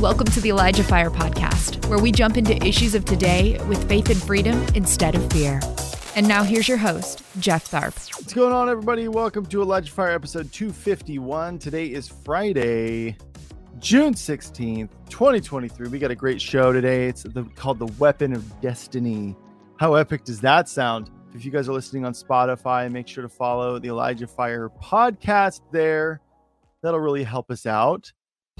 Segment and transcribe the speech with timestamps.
[0.00, 4.08] Welcome to the Elijah Fire Podcast, where we jump into issues of today with faith
[4.08, 5.60] and freedom instead of fear.
[6.16, 7.92] And now here's your host, Jeff Tharp.
[8.16, 9.08] What's going on, everybody?
[9.08, 11.58] Welcome to Elijah Fire episode 251.
[11.58, 13.18] Today is Friday,
[13.78, 15.88] June 16th, 2023.
[15.88, 17.06] We got a great show today.
[17.06, 19.36] It's the, called The Weapon of Destiny.
[19.76, 21.10] How epic does that sound?
[21.34, 25.60] If you guys are listening on Spotify, make sure to follow the Elijah Fire podcast
[25.72, 26.22] there.
[26.82, 28.10] That'll really help us out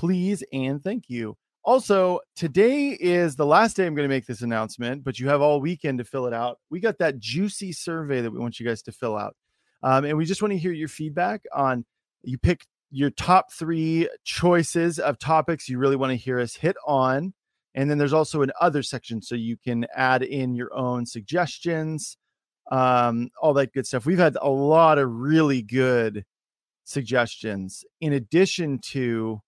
[0.01, 1.37] please and thank you.
[1.63, 5.43] Also, today is the last day I'm going to make this announcement, but you have
[5.43, 6.59] all weekend to fill it out.
[6.71, 9.37] We got that juicy survey that we want you guys to fill out.
[9.83, 11.85] Um, and we just want to hear your feedback on
[12.23, 16.77] you pick your top three choices of topics you really want to hear us hit
[16.87, 17.35] on.
[17.75, 22.17] And then there's also an other section so you can add in your own suggestions,
[22.73, 24.07] um, all that good stuff.
[24.07, 26.25] We've had a lot of really good
[26.85, 29.43] suggestions in addition to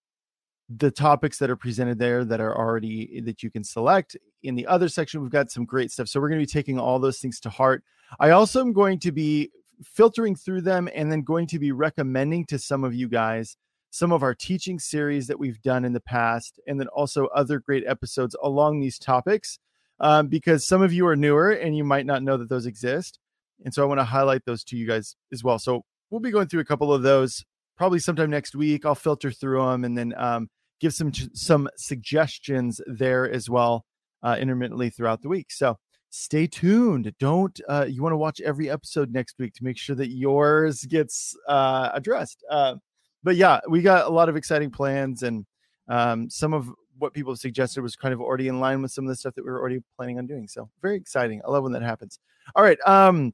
[0.68, 4.16] the topics that are presented there that are already that you can select.
[4.42, 6.78] In the other section we've got some great stuff so we're going to be taking
[6.78, 7.82] all those things to heart.
[8.20, 9.50] I also am going to be
[9.84, 13.56] filtering through them and then going to be recommending to some of you guys
[13.90, 17.58] some of our teaching series that we've done in the past and then also other
[17.58, 19.58] great episodes along these topics
[20.00, 23.18] um, because some of you are newer and you might not know that those exist
[23.64, 25.58] and so i want to highlight those to you guys as well.
[25.58, 27.44] So we'll be going through a couple of those
[27.76, 30.48] probably sometime next week i'll filter through them and then um,
[30.82, 33.86] give some some suggestions there as well
[34.22, 35.50] uh, intermittently throughout the week.
[35.50, 35.78] So
[36.10, 37.12] stay tuned.
[37.18, 40.84] Don't uh, you want to watch every episode next week to make sure that yours
[40.84, 42.44] gets uh, addressed.
[42.50, 42.74] Uh,
[43.22, 45.46] but yeah, we got a lot of exciting plans, and
[45.88, 49.04] um, some of what people have suggested was kind of already in line with some
[49.04, 50.48] of the stuff that we were already planning on doing.
[50.48, 51.40] So very exciting.
[51.46, 52.18] I love when that happens.
[52.56, 53.32] All right, um,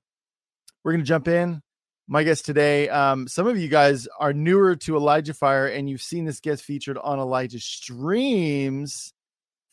[0.84, 1.62] we're gonna jump in
[2.08, 2.88] my guest today.
[2.88, 6.64] Um, some of you guys are newer to Elijah Fire and you've seen this guest
[6.64, 9.12] featured on Elijah Streams.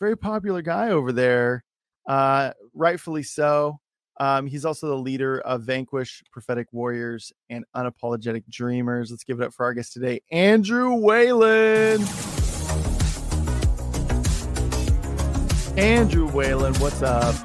[0.02, 1.64] Very popular guy over there,
[2.08, 3.80] uh, rightfully so.
[4.20, 9.12] Um, he's also the leader of Vanquish Prophetic Warriors and Unapologetic Dreamers.
[9.12, 12.02] Let's give it up for our guest today, Andrew Whalen.
[15.78, 17.36] Andrew Whalen, what's up?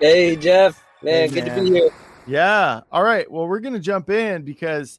[0.00, 0.82] Hey, Jeff.
[1.02, 1.56] Man, hey, good man.
[1.56, 1.90] to be here.
[2.26, 2.80] Yeah.
[2.90, 3.30] All right.
[3.30, 4.98] Well, we're going to jump in because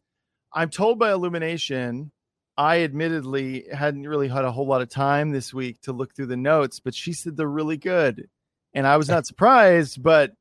[0.53, 2.11] I'm told by Illumination,
[2.57, 6.27] I admittedly hadn't really had a whole lot of time this week to look through
[6.27, 8.27] the notes, but she said they're really good.
[8.73, 10.33] And I was not surprised, but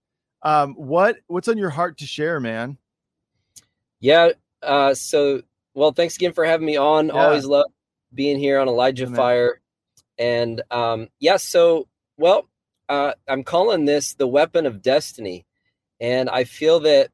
[0.43, 2.79] um, what what's on your heart to share, man?
[4.01, 4.31] Yeah.
[4.63, 5.43] Uh, so,
[5.75, 7.09] well, thanks again for having me on.
[7.09, 7.15] Yeah.
[7.15, 7.67] Always love
[8.15, 9.07] being here on Elijah.
[9.09, 9.61] Fire.
[10.19, 12.49] And um, yeah, so, well,
[12.89, 15.46] uh, I'm calling this the weapon of destiny.
[16.01, 17.11] And I feel that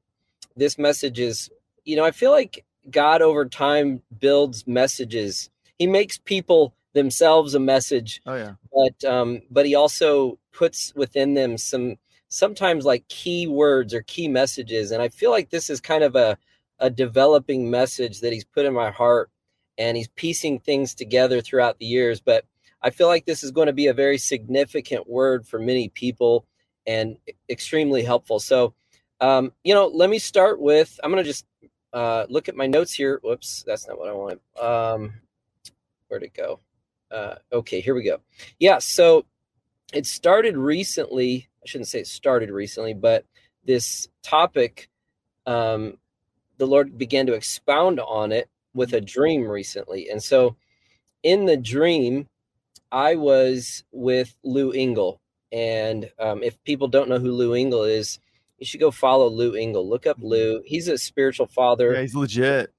[0.57, 1.51] this message is,
[1.85, 5.51] you know, I feel like God over time builds messages.
[5.79, 8.21] He makes people themselves a message.
[8.27, 8.55] Oh yeah.
[8.73, 11.97] But um, but he also puts within them some
[12.29, 14.91] sometimes like key words or key messages.
[14.91, 16.37] And I feel like this is kind of a
[16.79, 19.31] a developing message that he's put in my heart
[19.79, 22.21] and he's piecing things together throughout the years.
[22.21, 22.45] But
[22.83, 26.45] I feel like this is going to be a very significant word for many people
[26.87, 27.17] and
[27.49, 28.41] extremely helpful.
[28.41, 28.75] So,
[29.21, 31.47] um, you know, let me start with I'm going to just
[31.93, 33.21] uh, look at my notes here.
[33.23, 34.41] Whoops, that's not what I wanted.
[34.61, 35.15] Um,
[36.09, 36.61] where'd it go?
[37.11, 38.21] Uh, okay, here we go.
[38.59, 39.27] Yeah, so
[39.93, 41.49] it started recently.
[41.63, 43.25] I shouldn't say it started recently, but
[43.65, 44.89] this topic,
[45.47, 45.99] um,
[46.57, 50.09] the Lord began to expound on it with a dream recently.
[50.09, 50.57] And so
[51.23, 52.29] in the dream,
[52.91, 55.21] I was with Lou Engle.
[55.53, 58.19] And um, if people don't know who Lou Engle is,
[58.59, 59.89] you should go follow Lou Engle.
[59.89, 60.29] Look up mm-hmm.
[60.29, 60.63] Lou.
[60.65, 61.93] He's a spiritual father.
[61.93, 62.73] Yeah, he's legit.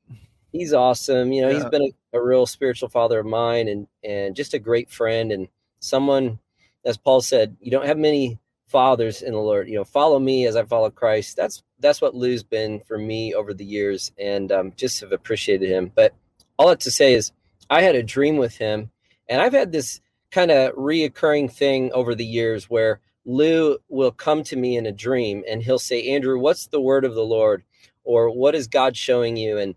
[0.51, 1.31] He's awesome.
[1.31, 1.55] You know, yeah.
[1.55, 5.31] he's been a, a, real spiritual father of mine and and just a great friend
[5.31, 5.47] and
[5.79, 6.39] someone,
[6.85, 9.67] as Paul said, you don't have many fathers in the Lord.
[9.67, 11.35] You know, follow me as I follow Christ.
[11.35, 15.69] That's that's what Lou's been for me over the years, and um, just have appreciated
[15.69, 15.91] him.
[15.93, 16.13] But
[16.57, 17.31] all that to say is,
[17.69, 18.89] I had a dream with him,
[19.27, 19.99] and I've had this
[20.33, 24.91] kind of reoccurring thing over the years where Lou will come to me in a
[24.91, 27.63] dream and he'll say, Andrew, what's the word of the Lord?
[28.03, 29.59] Or what is God showing you?
[29.59, 29.75] And,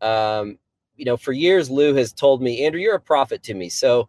[0.00, 0.58] um,
[0.96, 3.68] you know, for years, Lou has told me, Andrew, you're a prophet to me.
[3.68, 4.08] So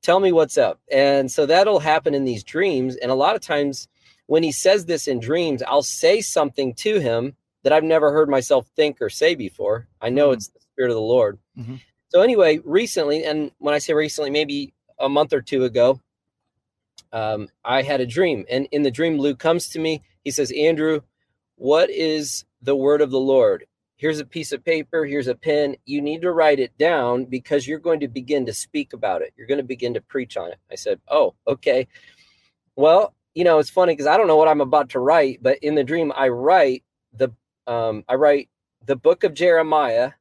[0.00, 0.80] tell me what's up.
[0.90, 2.94] And so that'll happen in these dreams.
[2.96, 3.88] And a lot of times
[4.26, 7.34] when he says this in dreams, I'll say something to him
[7.64, 9.88] that I've never heard myself think or say before.
[10.00, 10.34] I know mm-hmm.
[10.34, 11.38] it's the Spirit of the Lord.
[11.58, 11.76] Mm-hmm.
[12.08, 16.00] So, anyway, recently, and when I say recently, maybe a month or two ago,
[17.12, 18.44] um, I had a dream.
[18.50, 20.02] And in the dream, Lou comes to me.
[20.24, 21.00] He says, Andrew,
[21.56, 23.66] what is the word of the Lord?
[24.02, 25.76] here's a piece of paper, here's a pen.
[25.84, 29.32] You need to write it down because you're going to begin to speak about it.
[29.36, 30.58] You're going to begin to preach on it.
[30.68, 31.86] I said, Oh, okay.
[32.74, 35.58] Well, you know, it's funny because I don't know what I'm about to write, but
[35.62, 37.30] in the dream, I write the
[37.68, 38.48] um, I write
[38.84, 40.12] the book of Jeremiah,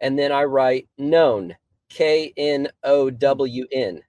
[0.00, 1.54] and then I write known,
[1.92, 4.00] K N O W N.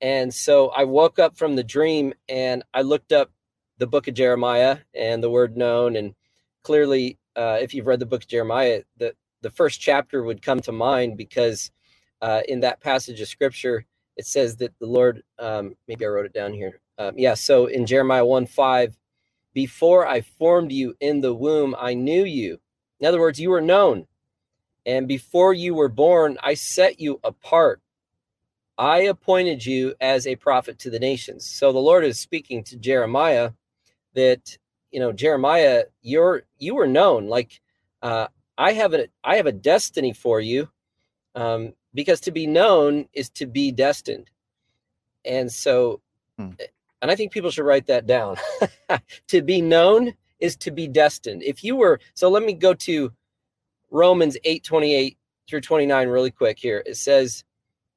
[0.00, 3.32] And so I woke up from the dream and I looked up
[3.78, 6.14] the book of Jeremiah and the word known, and
[6.62, 10.60] clearly uh, if you've read the book of Jeremiah, the, the first chapter would come
[10.60, 11.72] to mind because
[12.22, 13.84] uh, in that passage of scripture,
[14.16, 16.80] it says that the Lord, um, maybe I wrote it down here.
[16.98, 18.96] Um, yeah, so in Jeremiah 1 5,
[19.52, 22.60] before I formed you in the womb, I knew you.
[23.00, 24.06] In other words, you were known.
[24.86, 27.82] And before you were born, I set you apart.
[28.78, 31.46] I appointed you as a prophet to the nations.
[31.46, 33.50] So the Lord is speaking to Jeremiah
[34.16, 34.58] that
[34.90, 37.60] you know jeremiah you're you were known like
[38.02, 38.26] uh
[38.58, 40.68] i have a i have a destiny for you
[41.34, 44.30] um because to be known is to be destined
[45.24, 46.00] and so
[46.38, 46.50] hmm.
[47.02, 48.36] and i think people should write that down
[49.28, 53.12] to be known is to be destined if you were so let me go to
[53.90, 55.18] romans 8 28
[55.48, 57.44] through 29 really quick here it says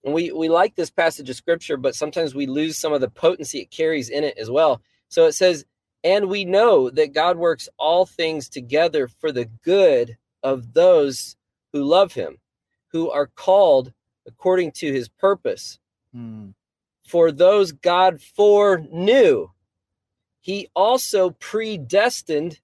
[0.04, 3.10] and we we like this passage of scripture but sometimes we lose some of the
[3.10, 5.66] potency it carries in it as well so it says
[6.04, 11.36] and we know that God works all things together for the good of those
[11.74, 12.38] who love him,
[12.92, 13.92] who are called
[14.26, 15.80] according to his purpose.
[16.14, 16.50] Hmm.
[17.06, 19.50] For those God foreknew,
[20.40, 22.60] he also predestined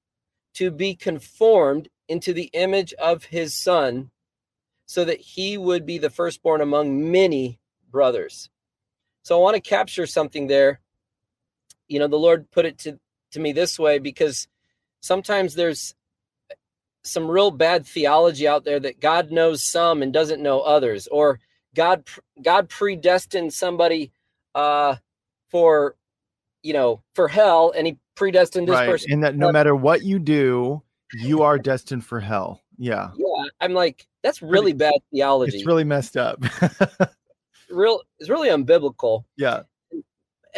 [0.53, 4.11] to be conformed into the image of his son,
[4.85, 7.59] so that he would be the firstborn among many
[7.89, 8.49] brothers.
[9.23, 10.79] So I want to capture something there.
[11.87, 12.99] You know, the Lord put it to
[13.31, 14.47] to me this way because
[15.01, 15.95] sometimes there's
[17.03, 21.39] some real bad theology out there that God knows some and doesn't know others, or
[21.75, 22.07] God
[22.41, 24.11] God predestined somebody
[24.53, 24.95] uh,
[25.49, 25.95] for
[26.63, 28.89] you know for hell, and He predestined this right.
[28.89, 30.81] person, and that no matter what you do,
[31.13, 32.61] you are destined for hell.
[32.77, 33.49] Yeah, yeah.
[33.61, 35.57] I'm like that's really bad theology.
[35.57, 36.43] It's really messed up.
[37.69, 39.25] real, it's really unbiblical.
[39.37, 39.63] Yeah.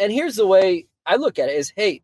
[0.00, 2.02] And here's the way I look at it: is hey,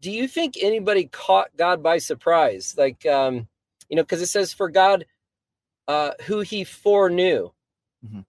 [0.00, 2.74] do you think anybody caught God by surprise?
[2.76, 3.48] Like, um,
[3.88, 5.04] you know, because it says, for God,
[5.88, 7.50] uh, who he foreknew.
[8.04, 8.20] Mm-hmm.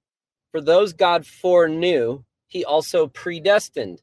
[0.52, 4.02] For those God foreknew, he also predestined.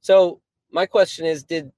[0.00, 0.40] So
[0.72, 1.70] my question is, did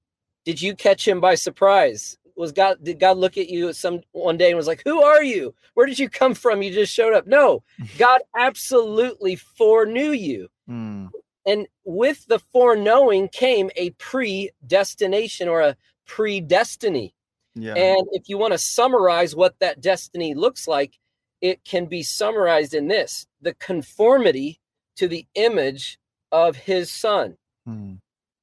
[0.45, 2.17] did you catch him by surprise?
[2.37, 5.23] Was God did God look at you some one day and was like, "Who are
[5.23, 5.55] you?
[5.75, 6.63] Where did you come from?
[6.63, 7.63] You just showed up." No,
[7.99, 10.49] God absolutely foreknew you.
[10.69, 11.11] Mm.
[11.47, 15.77] And with the foreknowing came a predestination or a
[16.09, 17.13] predestiny.
[17.55, 17.75] Yeah.
[17.75, 20.99] And if you want to summarize what that destiny looks like,
[21.41, 24.61] it can be summarized in this the conformity
[24.97, 25.99] to the image
[26.33, 27.37] of his son.
[27.67, 27.95] Hmm.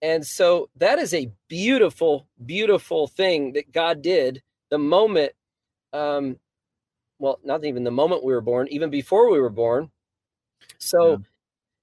[0.01, 5.33] And so that is a beautiful, beautiful thing that God did the moment,
[5.93, 6.37] um,
[7.19, 9.91] well, not even the moment we were born, even before we were born.
[10.79, 11.17] So yeah.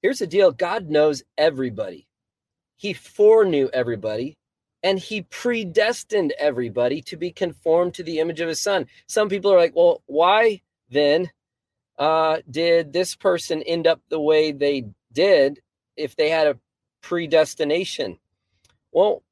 [0.02, 2.06] Here's the deal God knows everybody,
[2.76, 4.38] He foreknew everybody,
[4.82, 8.86] and He predestined everybody to be conformed to the image of His Son.
[9.08, 11.30] Some people are like, well, why then
[11.98, 15.60] uh, did this person end up the way they did
[15.96, 16.58] if they had a
[17.00, 18.18] predestination?
[18.92, 19.22] Well,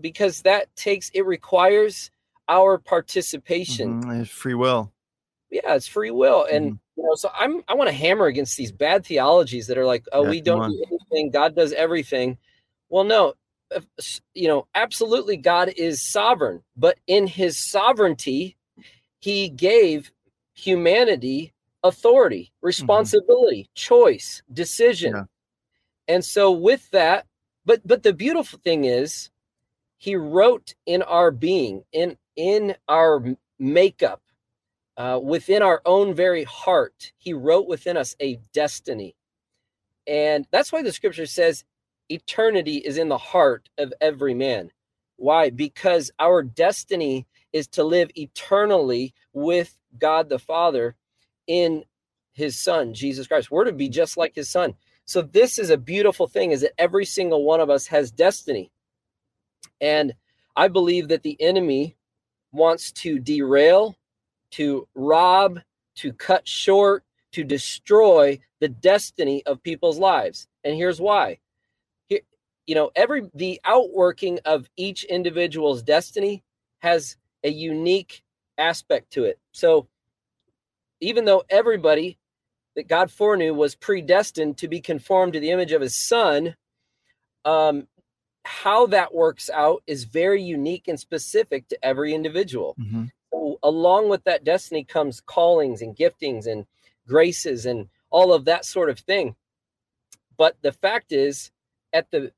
[0.00, 2.10] because that takes it requires
[2.48, 4.02] our participation.
[4.02, 4.20] Mm-hmm.
[4.22, 4.92] It's free will.
[5.50, 6.44] Yeah, it's free will.
[6.44, 6.76] And mm-hmm.
[7.00, 10.04] You know, so I'm I want to hammer against these bad theologies that are like,
[10.12, 12.36] oh, yeah, we don't do anything, God does everything.
[12.90, 13.32] Well, no,
[14.34, 18.54] you know, absolutely God is sovereign, but in his sovereignty,
[19.18, 20.12] he gave
[20.52, 22.66] humanity authority, mm-hmm.
[22.66, 23.74] responsibility, mm-hmm.
[23.74, 25.14] choice, decision.
[25.14, 25.24] Yeah.
[26.10, 27.26] And so with that,
[27.64, 29.30] but but the beautiful thing is
[29.96, 33.24] he wrote in our being, in in our
[33.60, 34.20] makeup,
[34.96, 39.14] uh, within our own very heart, he wrote within us a destiny.
[40.04, 41.64] And that's why the scripture says
[42.08, 44.72] eternity is in the heart of every man.
[45.14, 45.50] Why?
[45.50, 50.96] Because our destiny is to live eternally with God the Father
[51.46, 51.84] in
[52.32, 53.48] his son, Jesus Christ.
[53.48, 54.74] We're to be just like his son.
[55.10, 58.70] So this is a beautiful thing is that every single one of us has destiny.
[59.80, 60.14] And
[60.54, 61.96] I believe that the enemy
[62.52, 63.96] wants to derail
[64.52, 65.58] to rob,
[65.96, 67.02] to cut short,
[67.32, 70.46] to destroy the destiny of people's lives.
[70.62, 71.40] And here's why.
[72.06, 72.20] Here,
[72.68, 76.44] you know, every the outworking of each individual's destiny
[76.82, 78.22] has a unique
[78.58, 79.40] aspect to it.
[79.50, 79.88] So
[81.00, 82.16] even though everybody
[82.76, 86.54] that God foreknew was predestined to be conformed to the image of his son,
[87.44, 87.88] um,
[88.44, 92.76] how that works out is very unique and specific to every individual.
[92.80, 93.04] Mm-hmm.
[93.32, 96.66] So along with that destiny comes callings and giftings and
[97.06, 99.36] graces and all of that sort of thing.
[100.36, 101.50] But the fact is,
[101.92, 102.32] at the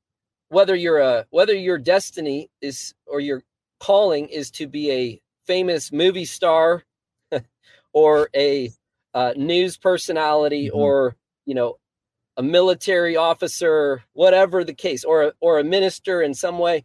[0.49, 3.43] whether you're a whether your destiny is or your
[3.79, 6.83] calling is to be a famous movie star
[7.93, 8.71] or a
[9.13, 10.77] uh, news personality mm-hmm.
[10.77, 11.15] or
[11.45, 11.77] you know
[12.37, 16.83] a military officer whatever the case or a, or a minister in some way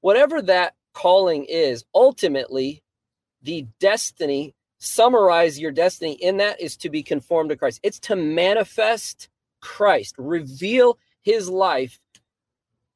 [0.00, 2.82] whatever that calling is ultimately
[3.42, 7.78] the destiny summarize your destiny in that is to be conformed to Christ.
[7.84, 9.28] It's to manifest
[9.60, 12.00] Christ reveal his life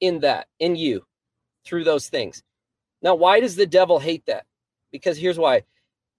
[0.00, 1.06] in that in you
[1.64, 2.42] through those things.
[3.02, 4.46] Now why does the devil hate that?
[4.90, 5.62] Because here's why.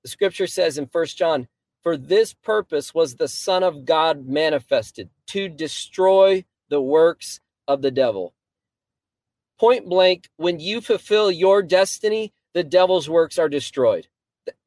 [0.04, 1.50] The scripture says in First John,
[1.88, 7.92] For this purpose was the Son of God manifested to destroy the works of the
[7.92, 8.34] devil.
[9.58, 14.06] Point blank, when you fulfill your destiny, the devil's works are destroyed.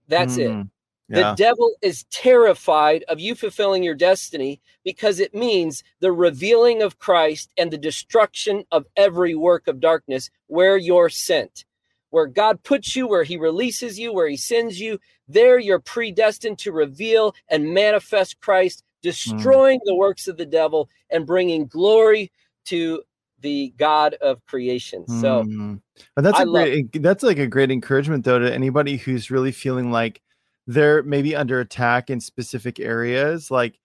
[0.09, 0.67] That's mm, it.
[1.11, 1.33] Yeah.
[1.33, 6.99] The devil is terrified of you fulfilling your destiny because it means the revealing of
[6.99, 11.67] Christ and the destruction of every work of darkness where you're sent
[12.11, 14.99] where God puts you, where He releases you, where He sends you,
[15.33, 19.85] there you're predestined to reveal and manifest Christ, destroying mm.
[19.85, 22.31] the works of the devil and bringing glory
[22.67, 23.03] to
[23.41, 25.07] the God of creation.
[25.07, 25.81] So mm.
[26.17, 30.21] that's a great that's like a great encouragement though to anybody who's really feeling like
[30.67, 33.51] they're maybe under attack in specific areas.
[33.51, 33.79] Like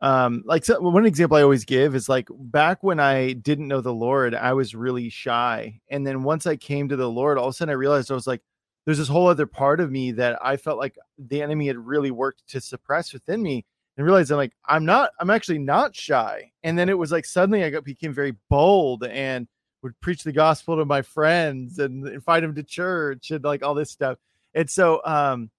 [0.00, 3.80] um like so one example i always give is like back when i didn't know
[3.80, 7.46] the lord i was really shy and then once i came to the lord all
[7.46, 8.42] of a sudden i realized i was like
[8.84, 12.10] there's this whole other part of me that i felt like the enemy had really
[12.10, 13.64] worked to suppress within me
[13.96, 16.50] and realized i'm like i'm not i'm actually not shy.
[16.62, 19.46] And then it was like suddenly i got became very bold and
[19.82, 23.74] would preach the gospel to my friends and invite them to church and like all
[23.74, 24.18] this stuff.
[24.54, 25.50] And so um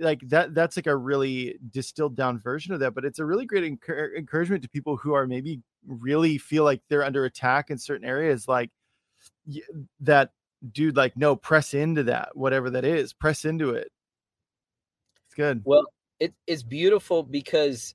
[0.00, 3.46] like that that's like a really distilled down version of that but it's a really
[3.46, 8.04] great encouragement to people who are maybe really feel like they're under attack in certain
[8.04, 8.70] areas like
[10.00, 10.32] that
[10.72, 13.90] dude like no press into that whatever that is press into it
[15.26, 15.86] it's good well
[16.20, 17.94] it, it's beautiful because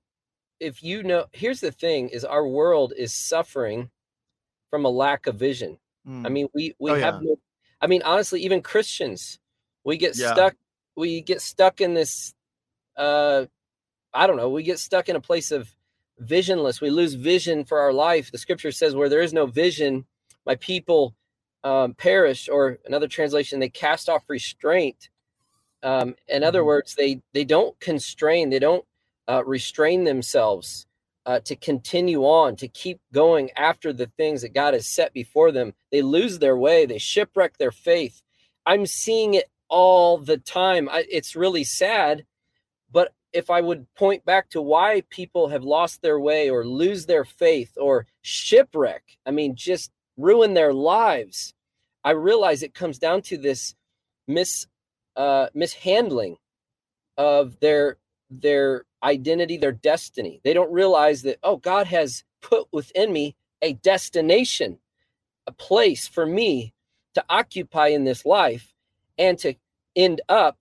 [0.59, 3.89] if you know here's the thing is our world is suffering
[4.69, 6.25] from a lack of vision mm.
[6.25, 7.29] i mean we we oh, have yeah.
[7.29, 7.35] no,
[7.81, 9.39] i mean honestly even christians
[9.83, 10.33] we get yeah.
[10.33, 10.55] stuck
[10.95, 12.33] we get stuck in this
[12.97, 13.45] uh
[14.13, 15.73] i don't know we get stuck in a place of
[16.19, 20.05] visionless we lose vision for our life the scripture says where there is no vision
[20.45, 21.15] my people
[21.63, 25.09] um, perish or another translation they cast off restraint
[25.83, 26.67] um, in other mm-hmm.
[26.67, 28.85] words they they don't constrain they don't
[29.27, 30.85] uh, restrain themselves
[31.25, 35.51] uh, to continue on to keep going after the things that god has set before
[35.51, 38.21] them they lose their way they shipwreck their faith
[38.65, 40.89] i'm seeing it all the time.
[40.89, 42.25] I, it's really sad.
[42.91, 47.05] But if I would point back to why people have lost their way or lose
[47.05, 51.53] their faith or shipwreck, I mean, just ruin their lives,
[52.03, 53.75] I realize it comes down to this
[54.27, 54.67] mis
[55.15, 56.37] uh, mishandling
[57.17, 57.97] of their
[58.29, 60.41] their identity, their destiny.
[60.43, 64.79] They don't realize that oh, God has put within me a destination,
[65.47, 66.73] a place for me
[67.15, 68.73] to occupy in this life
[69.17, 69.55] and to
[69.95, 70.59] end up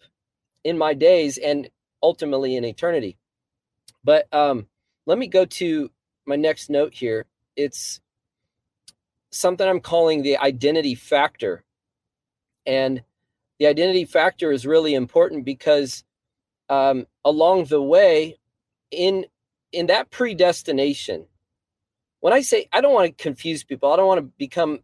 [0.64, 1.68] in my days and
[2.02, 3.16] ultimately in eternity.
[4.02, 4.66] But um,
[5.06, 5.90] let me go to
[6.26, 7.26] my next note here.
[7.56, 8.00] It's
[9.30, 11.64] something I'm calling the identity factor.
[12.66, 13.02] And
[13.58, 16.04] the identity factor is really important because
[16.68, 18.36] um, along the way,
[18.90, 19.26] in
[19.72, 21.26] in that predestination,
[22.20, 24.80] when I say I don't want to confuse people, I don't want to become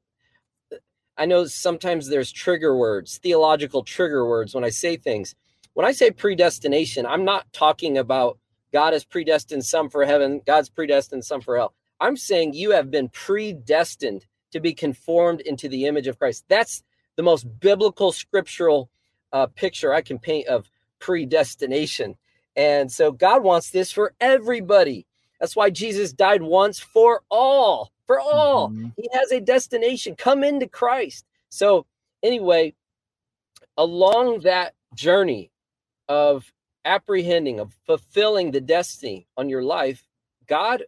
[1.17, 5.35] I know sometimes there's trigger words, theological trigger words when I say things.
[5.75, 8.39] When I say predestination, I'm not talking about
[8.73, 11.75] God has predestined some for heaven, God's predestined some for hell.
[12.01, 16.45] I'm saying you have been predestined to be conformed into the image of Christ.
[16.49, 16.83] That's
[17.17, 18.89] the most biblical scriptural
[19.33, 20.71] uh, picture I can paint of
[21.01, 22.17] predestination.
[22.57, 25.07] And so God wants this for everybody.
[25.41, 28.71] That's why Jesus died once for all for all.
[28.71, 28.89] Mm-hmm.
[28.97, 30.15] He has a destination.
[30.15, 31.25] Come into Christ.
[31.49, 31.87] So,
[32.23, 32.75] anyway,
[33.77, 35.51] along that journey
[36.09, 36.53] of
[36.85, 40.07] apprehending, of fulfilling the destiny on your life,
[40.47, 40.85] God,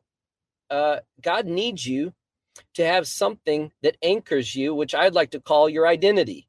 [0.70, 2.12] uh, God needs you
[2.74, 6.48] to have something that anchors you, which I'd like to call your identity.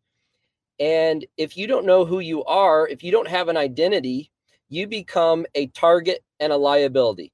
[0.80, 4.32] And if you don't know who you are, if you don't have an identity,
[4.70, 7.32] you become a target and a liability.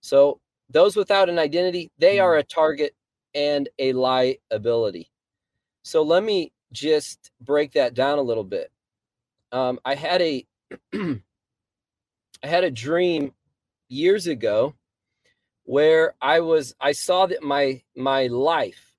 [0.00, 0.40] So,
[0.70, 2.94] those without an identity, they are a target
[3.34, 5.10] and a liability.
[5.82, 8.70] So, let me just break that down a little bit.
[9.52, 10.46] Um, I had a
[10.94, 11.20] I
[12.46, 13.32] had a dream
[13.88, 14.74] years ago
[15.68, 18.94] where I was I saw that my my life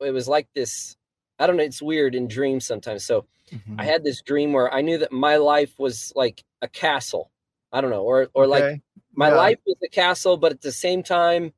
[0.00, 0.96] it was like this
[1.38, 3.78] I don't know it's weird in dreams sometimes so mm-hmm.
[3.78, 7.30] I had this dream where I knew that my life was like a castle
[7.70, 8.50] I don't know or or okay.
[8.50, 8.80] like
[9.14, 9.34] my yeah.
[9.34, 11.52] life was a castle but at the same time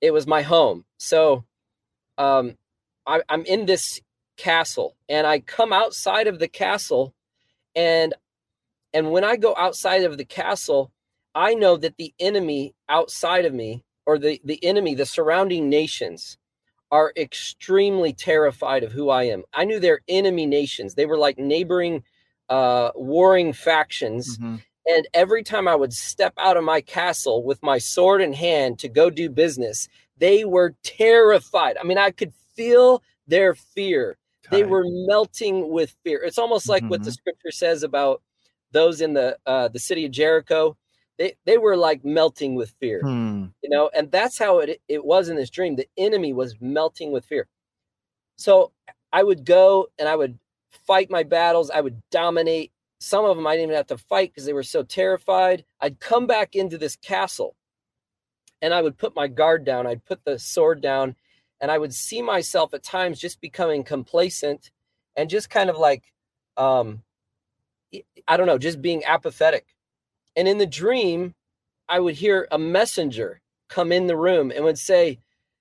[0.00, 1.44] it was my home so
[2.16, 2.56] um
[3.06, 4.00] I, I'm in this
[4.38, 7.14] castle and I come outside of the castle
[7.76, 8.14] and
[8.94, 10.92] and when I go outside of the castle
[11.34, 16.36] I know that the enemy outside of me, or the, the enemy, the surrounding nations,
[16.90, 19.44] are extremely terrified of who I am.
[19.54, 20.94] I knew they're enemy nations.
[20.94, 22.04] They were like neighboring,
[22.50, 24.36] uh, warring factions.
[24.36, 24.56] Mm-hmm.
[24.86, 28.78] And every time I would step out of my castle with my sword in hand
[28.80, 31.76] to go do business, they were terrified.
[31.78, 34.18] I mean, I could feel their fear.
[34.50, 36.22] They were melting with fear.
[36.22, 36.90] It's almost like mm-hmm.
[36.90, 37.14] what the mm-hmm.
[37.14, 38.20] scripture says about
[38.72, 40.76] those in the uh, the city of Jericho
[41.22, 43.44] they they were like melting with fear hmm.
[43.62, 45.76] you know and that's how it it was in this dream.
[45.76, 47.46] The enemy was melting with fear.
[48.36, 48.72] So
[49.12, 50.38] i would go and i would
[50.86, 51.70] fight my battles.
[51.70, 52.72] I would dominate.
[52.98, 55.64] Some of them i didn't even have to fight because they were so terrified.
[55.80, 57.54] I'd come back into this castle
[58.60, 59.86] and i would put my guard down.
[59.86, 61.14] I'd put the sword down
[61.60, 64.70] and i would see myself at times just becoming complacent
[65.16, 66.12] and just kind of like
[66.56, 67.02] um
[68.26, 69.66] i don't know just being apathetic
[70.36, 71.34] and in the dream,
[71.88, 75.18] I would hear a messenger come in the room and would say,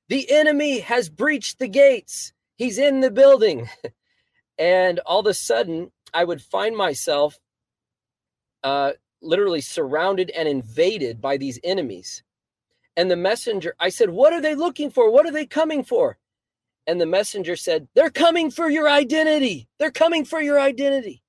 [0.09, 2.33] The enemy has breached the gates.
[2.57, 3.69] He's in the building.
[4.57, 7.39] and all of a sudden, I would find myself
[8.63, 12.23] uh, literally surrounded and invaded by these enemies.
[12.97, 15.11] And the messenger, I said, What are they looking for?
[15.11, 16.17] What are they coming for?
[16.87, 19.67] And the messenger said, They're coming for your identity.
[19.79, 21.23] They're coming for your identity.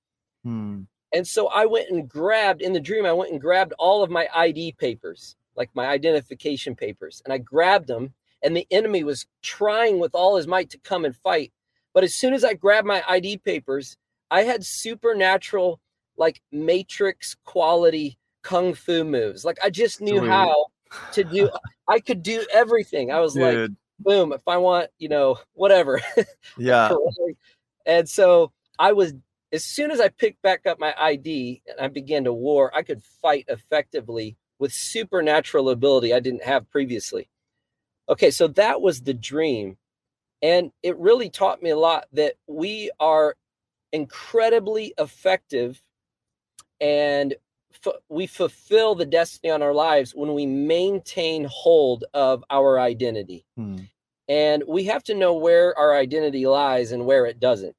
[0.44, 0.82] Hmm.
[1.12, 4.10] And so I went and grabbed in the dream, I went and grabbed all of
[4.10, 8.14] my ID papers, like my identification papers, and I grabbed them.
[8.42, 11.52] And the enemy was trying with all his might to come and fight.
[11.94, 13.96] But as soon as I grabbed my ID papers,
[14.30, 15.78] I had supernatural,
[16.16, 19.44] like matrix quality kung fu moves.
[19.44, 20.28] Like I just knew Sweet.
[20.28, 20.66] how
[21.12, 21.50] to do,
[21.86, 23.12] I could do everything.
[23.12, 23.42] I was Dude.
[23.42, 23.70] like,
[24.00, 26.00] boom, if I want, you know, whatever.
[26.58, 26.94] Yeah.
[27.86, 29.14] and so I was
[29.52, 32.82] as soon as I picked back up my ID and I began to war, I
[32.82, 37.28] could fight effectively with supernatural ability I didn't have previously.
[38.08, 39.76] Okay, so that was the dream.
[40.40, 43.36] And it really taught me a lot that we are
[43.92, 45.82] incredibly effective
[46.80, 47.34] and
[47.86, 53.44] f- we fulfill the destiny on our lives when we maintain hold of our identity.
[53.56, 53.78] Hmm.
[54.28, 57.76] And we have to know where our identity lies and where it doesn't.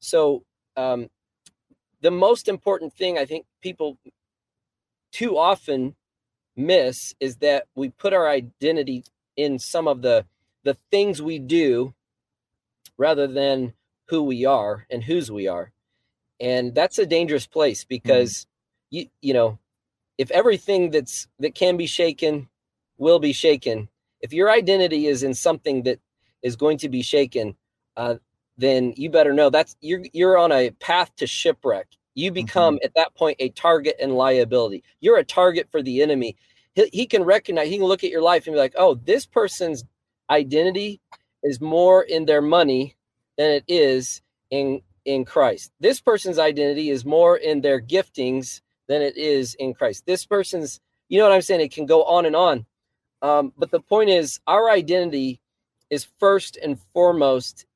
[0.00, 0.44] So,
[0.76, 1.08] um,
[2.00, 3.98] the most important thing I think people
[5.12, 5.94] too often
[6.56, 9.04] miss is that we put our identity
[9.36, 10.26] in some of the
[10.62, 11.94] the things we do
[12.96, 13.72] rather than
[14.06, 15.72] who we are and whose we are
[16.40, 18.96] and that's a dangerous place because mm-hmm.
[18.96, 19.58] you you know
[20.18, 22.48] if everything that's that can be shaken
[22.98, 23.88] will be shaken
[24.20, 25.98] if your identity is in something that
[26.42, 27.56] is going to be shaken
[27.96, 28.16] uh,
[28.56, 31.88] then you better know that's you're you're on a path to shipwreck.
[32.14, 32.84] You become mm-hmm.
[32.84, 34.84] at that point a target and liability.
[35.00, 36.36] You're a target for the enemy.
[36.74, 39.26] He, he can recognize, he can look at your life and be like, oh, this
[39.26, 39.84] person's
[40.30, 41.00] identity
[41.42, 42.96] is more in their money
[43.36, 45.72] than it is in in Christ.
[45.80, 50.04] This person's identity is more in their giftings than it is in Christ.
[50.06, 51.60] This person's, you know what I'm saying?
[51.60, 52.66] It can go on and on.
[53.22, 55.40] Um, but the point is, our identity
[55.90, 57.66] is first and foremost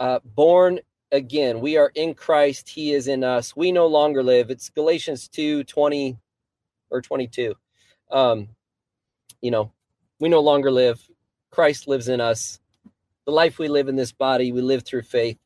[0.00, 0.80] uh, born
[1.12, 1.60] again.
[1.60, 2.68] We are in Christ.
[2.68, 3.56] He is in us.
[3.56, 4.50] We no longer live.
[4.50, 6.18] It's Galatians 2 20
[6.90, 7.54] or 22.
[8.10, 8.48] Um,
[9.40, 9.72] you know,
[10.20, 11.00] we no longer live.
[11.50, 12.60] Christ lives in us.
[13.24, 15.38] The life we live in this body, we live through faith.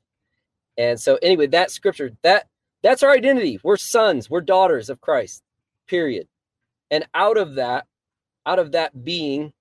[0.76, 2.46] And so, anyway, that scripture, that
[2.82, 3.58] that's our identity.
[3.62, 5.42] We're sons, we're daughters of Christ,
[5.86, 6.28] period.
[6.90, 7.86] And out of that,
[8.44, 9.52] out of that being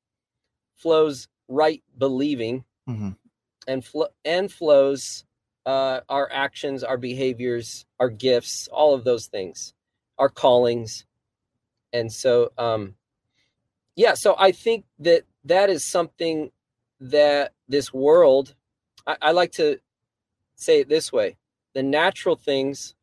[0.78, 3.10] flows right believing mm-hmm
[3.70, 5.24] and fl- and flows
[5.66, 9.74] uh, our actions, our behaviors, our gifts, all of those things,
[10.18, 11.06] our callings,
[11.94, 12.96] and so um,
[13.96, 14.16] yeah.
[14.16, 16.52] So I think that that is something
[17.00, 18.56] that this world.
[19.06, 19.80] I, I like to
[20.56, 21.38] say it this way:
[21.76, 22.96] the natural things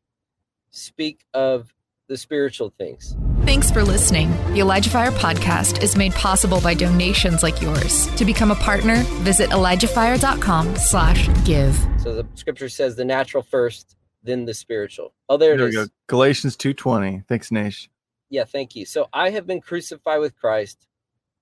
[0.69, 1.73] speak of
[2.09, 3.15] the spiritual things.
[3.47, 4.29] Thanks for listening.
[4.51, 8.13] The Elijah Fire podcast is made possible by donations like yours.
[8.17, 11.73] To become a partner, visit ElijahFire.com slash give.
[11.95, 15.13] So the scripture says the natural first, then the spiritual.
[15.29, 15.75] Oh, there, there it is.
[15.75, 15.85] Go.
[16.07, 17.25] Galatians 2.20.
[17.25, 17.89] Thanks, Nash.
[18.29, 18.85] Yeah, thank you.
[18.85, 20.85] So I have been crucified with Christ.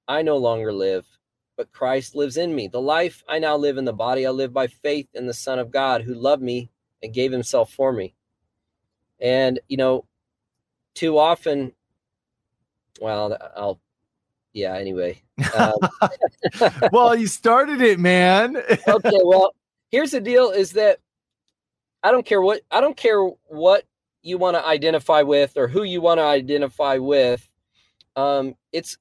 [0.07, 1.07] I no longer live,
[1.57, 2.67] but Christ lives in me.
[2.67, 5.57] The life I now live in the body, I live by faith in the Son
[5.57, 6.69] of God who loved me
[7.01, 8.13] and gave himself for me.
[9.19, 10.05] And, you know,
[10.93, 11.71] too often,
[13.01, 13.79] well, I'll,
[14.53, 15.21] yeah, anyway.
[15.53, 15.77] Um,
[16.91, 18.55] well, you started it, man.
[18.87, 19.53] okay, well,
[19.89, 20.99] here's the deal is that
[22.03, 23.83] I don't care what, I don't care what
[24.21, 27.47] you want to identify with or who you want to identify with.
[28.15, 28.97] Um, it's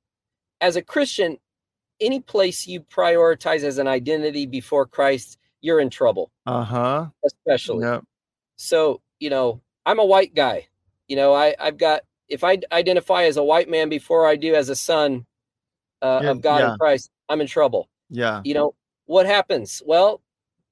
[0.61, 1.39] as a Christian,
[2.01, 6.31] any place you prioritize as an identity before Christ, you're in trouble.
[6.47, 7.07] Uh huh.
[7.25, 7.85] Especially.
[7.85, 8.05] Yep.
[8.57, 10.69] So, you know, I'm a white guy.
[11.09, 14.55] You know, I, I've got, if I identify as a white man before I do
[14.55, 15.27] as a son
[16.03, 16.73] uh, yeah, of God yeah.
[16.73, 17.89] in Christ, I'm in trouble.
[18.11, 18.41] Yeah.
[18.45, 18.75] You know,
[19.07, 19.83] what happens?
[19.85, 20.21] Well,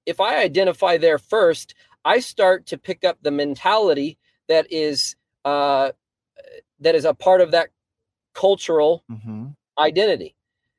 [0.07, 5.93] if I identify there first, I start to pick up the mentality that is uh,
[6.81, 7.69] that is a part of that
[8.35, 9.47] cultural mm-hmm.
[9.79, 10.35] identity.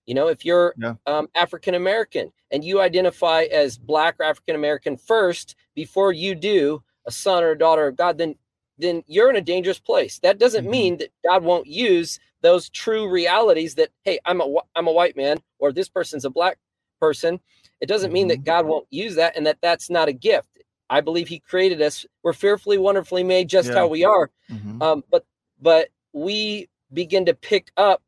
[0.06, 0.96] You know, if you're yeah.
[1.06, 6.84] um, African American and you identify as Black or African American first before you do
[7.06, 8.36] a son or a daughter of God, then
[8.78, 10.20] then you're in a dangerous place.
[10.20, 10.72] That doesn't mm-hmm.
[10.72, 15.16] mean that God won't use those true realities that hey, I'm a I'm a white
[15.16, 16.58] man or this person's a black
[17.00, 17.40] person.
[17.82, 18.44] It doesn't mean that mm-hmm.
[18.46, 20.48] God won't use that and that that's not a gift.
[20.90, 22.06] I believe He created us.
[22.24, 23.76] We're fearfully, wonderfully made, just yeah.
[23.76, 24.30] how we are.
[24.52, 24.82] Mm-hmm.
[24.82, 25.26] Um, but
[25.62, 28.02] but we begin to pick up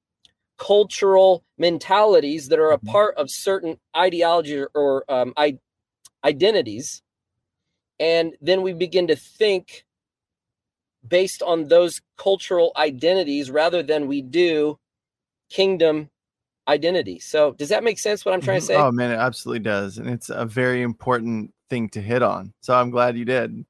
[0.57, 2.89] cultural mentalities that are a mm-hmm.
[2.89, 5.57] part of certain ideology or, or um, I,
[6.23, 7.01] identities
[7.99, 9.84] and then we begin to think
[11.07, 14.79] based on those cultural identities rather than we do
[15.49, 16.09] kingdom
[16.67, 17.19] identity.
[17.19, 18.73] So, does that make sense what I'm trying to mm-hmm.
[18.73, 18.81] say?
[18.81, 19.97] Oh, man, it absolutely does.
[19.97, 22.53] And it's a very important thing to hit on.
[22.61, 23.65] So, I'm glad you did.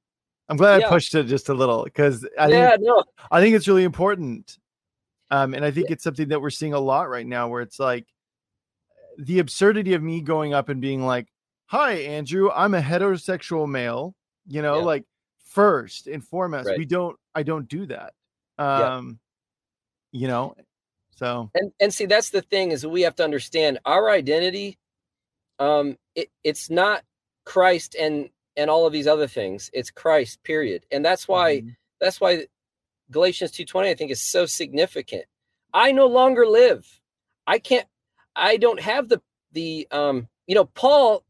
[0.47, 0.87] I'm glad yeah.
[0.87, 3.03] I pushed it just a little because I yeah, think no.
[3.31, 4.57] I think it's really important.
[5.31, 5.93] Um, and I think yeah.
[5.93, 8.05] it's something that we're seeing a lot right now where it's like
[9.17, 11.27] the absurdity of me going up and being like,
[11.67, 14.13] Hi, Andrew, I'm a heterosexual male,
[14.45, 15.03] you know, like
[15.55, 16.77] first and foremost, right.
[16.77, 18.13] we don't I don't do that.
[18.57, 19.19] Um,
[20.11, 20.55] you know,
[21.15, 24.77] so and and see that's the thing is we have to understand our identity
[25.59, 27.03] um it, it's not
[27.45, 31.69] christ and and all of these other things it's christ period and that's why mm-hmm.
[32.01, 32.45] that's why
[33.11, 35.23] galatians 2.20 i think is so significant
[35.73, 36.85] i no longer live
[37.47, 37.87] i can't
[38.35, 39.21] i don't have the
[39.53, 41.23] the um you know paul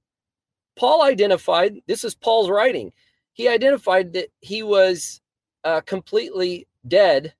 [0.75, 2.91] paul identified this is paul's writing
[3.35, 5.21] he identified that he was
[5.65, 7.33] uh, completely dead.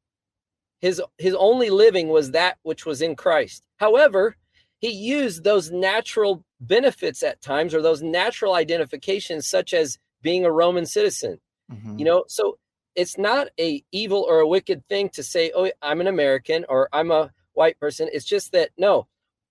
[0.82, 3.64] His his only living was that which was in Christ.
[3.78, 4.36] However,
[4.78, 10.52] he used those natural benefits at times or those natural identifications, such as being a
[10.52, 11.40] Roman citizen.
[11.72, 11.98] Mm-hmm.
[11.98, 12.60] You know, so
[12.96, 16.90] it's not a evil or a wicked thing to say, "Oh, I'm an American" or
[16.92, 19.08] "I'm a white person." It's just that no,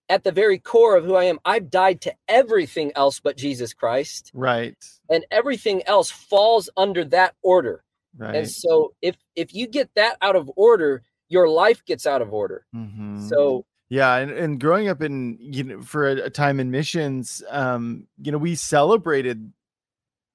[0.09, 3.73] at the very core of who I am, I've died to everything else but Jesus
[3.73, 4.31] Christ.
[4.35, 4.77] Right.
[5.09, 7.83] And everything else falls under that order.
[8.17, 8.37] Right.
[8.37, 12.33] And so if if you get that out of order, your life gets out of
[12.33, 12.65] order.
[12.75, 13.27] Mm-hmm.
[13.29, 17.43] So yeah, and, and growing up in you know for a, a time in missions,
[17.51, 19.53] um, you know, we celebrated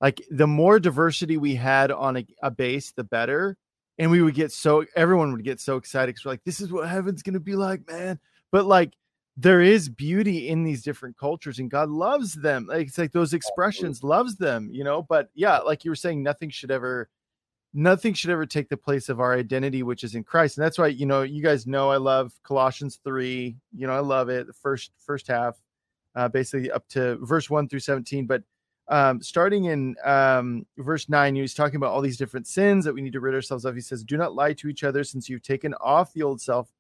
[0.02, 3.58] like the more diversity we had on a, a base, the better.
[3.98, 6.72] And we would get so everyone would get so excited because we're like, this is
[6.72, 8.20] what heaven's gonna be like, man.
[8.52, 8.94] But like
[9.40, 12.66] there is beauty in these different cultures and God loves them.
[12.68, 15.04] Like it's like those expressions loves them, you know.
[15.04, 17.10] But yeah, like you were saying, nothing should ever
[17.74, 20.80] nothing should ever take the place of our identity which is in christ and that's
[20.80, 24.48] why you know you guys know i love colossians 3 you know i love it
[24.48, 25.56] the first first half
[26.16, 28.42] uh, basically up to verse 1 through 17 but
[28.88, 33.02] um, starting in um, verse 9 he's talking about all these different sins that we
[33.02, 35.44] need to rid ourselves of he says do not lie to each other since you've
[35.44, 36.72] taken off the old self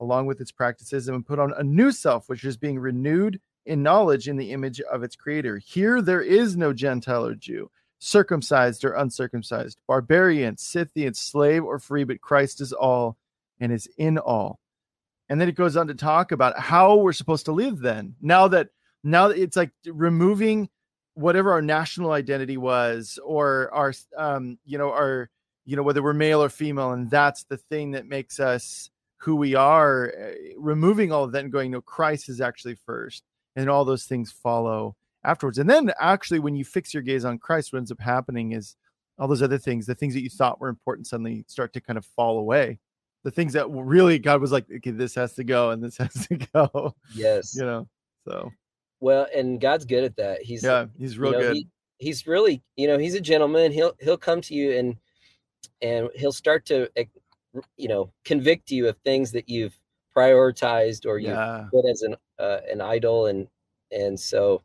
[0.00, 3.82] along with its practices and put on a new self which is being renewed in
[3.82, 8.84] knowledge in the image of its creator here there is no gentile or jew circumcised
[8.84, 13.16] or uncircumcised, barbarian, Scythian, slave or free, but Christ is all
[13.60, 14.60] and is in all.
[15.28, 18.14] And then it goes on to talk about how we're supposed to live then.
[18.20, 18.68] Now that
[19.02, 20.68] now that it's like removing
[21.14, 25.30] whatever our national identity was or our um you know our
[25.64, 29.36] you know whether we're male or female and that's the thing that makes us who
[29.36, 33.22] we are eh, removing all of that and going no Christ is actually first
[33.56, 35.58] and all those things follow afterwards.
[35.58, 38.76] And then actually, when you fix your gaze on Christ, what ends up happening is
[39.18, 41.96] all those other things, the things that you thought were important suddenly start to kind
[41.96, 42.78] of fall away.
[43.24, 46.26] The things that really God was like, okay, this has to go and this has
[46.28, 46.94] to go.
[47.14, 47.56] Yes.
[47.56, 47.88] You know,
[48.26, 48.52] so.
[49.00, 50.42] Well, and God's good at that.
[50.42, 51.56] He's, yeah, he's real you know, good.
[51.56, 53.72] He, he's really, you know, he's a gentleman.
[53.72, 54.96] He'll, he'll come to you and,
[55.82, 56.88] and he'll start to,
[57.76, 59.78] you know, convict you of things that you've
[60.14, 61.66] prioritized or you yeah.
[61.70, 63.26] put as an, uh, an idol.
[63.26, 63.48] And,
[63.90, 64.62] and so,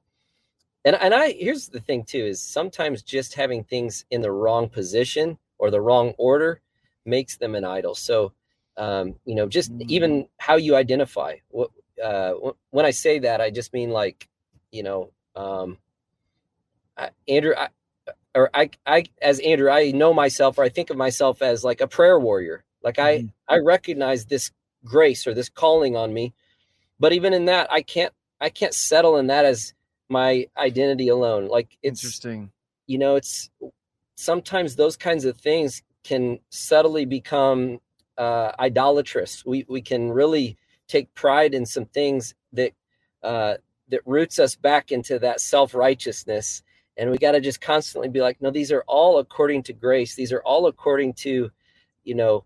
[0.84, 4.68] and and I here's the thing too is sometimes just having things in the wrong
[4.68, 6.60] position or the wrong order
[7.06, 7.96] makes them an idol.
[7.96, 8.34] So
[8.78, 9.86] um, you know, just mm.
[9.90, 11.36] even how you identify.
[11.50, 11.70] What
[12.04, 12.34] uh,
[12.72, 14.28] when I say that, I just mean like,
[14.72, 15.78] you know, um,
[16.98, 17.68] I, Andrew, I,
[18.34, 21.82] or I, I as Andrew, I know myself, or I think of myself as like
[21.82, 22.64] a prayer warrior.
[22.84, 23.32] Like I, mm.
[23.48, 24.52] I recognize this
[24.84, 26.34] grace or this calling on me,
[27.00, 29.74] but even in that, I can't, I can't settle in that as
[30.10, 31.48] my identity alone.
[31.48, 32.52] Like it's interesting.
[32.88, 33.50] You know, it's
[34.16, 37.80] sometimes those kinds of things can subtly become
[38.18, 39.46] uh, idolatrous.
[39.46, 42.74] We we can really take pride in some things that
[43.24, 43.56] uh,
[43.90, 46.62] that roots us back into that self righteousness,
[46.98, 50.16] and we got to just constantly be like, no, these are all according to grace.
[50.16, 51.50] These are all according to,
[52.04, 52.44] you know,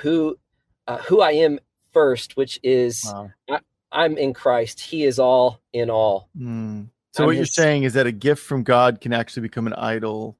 [0.00, 0.38] who
[0.86, 1.58] uh, who I am
[1.92, 3.30] first, which is wow.
[3.92, 4.80] I, am in Christ.
[4.80, 6.28] He is all in all.
[6.38, 6.88] Mm.
[7.12, 10.36] So what you're saying is that a gift from God can actually become an idol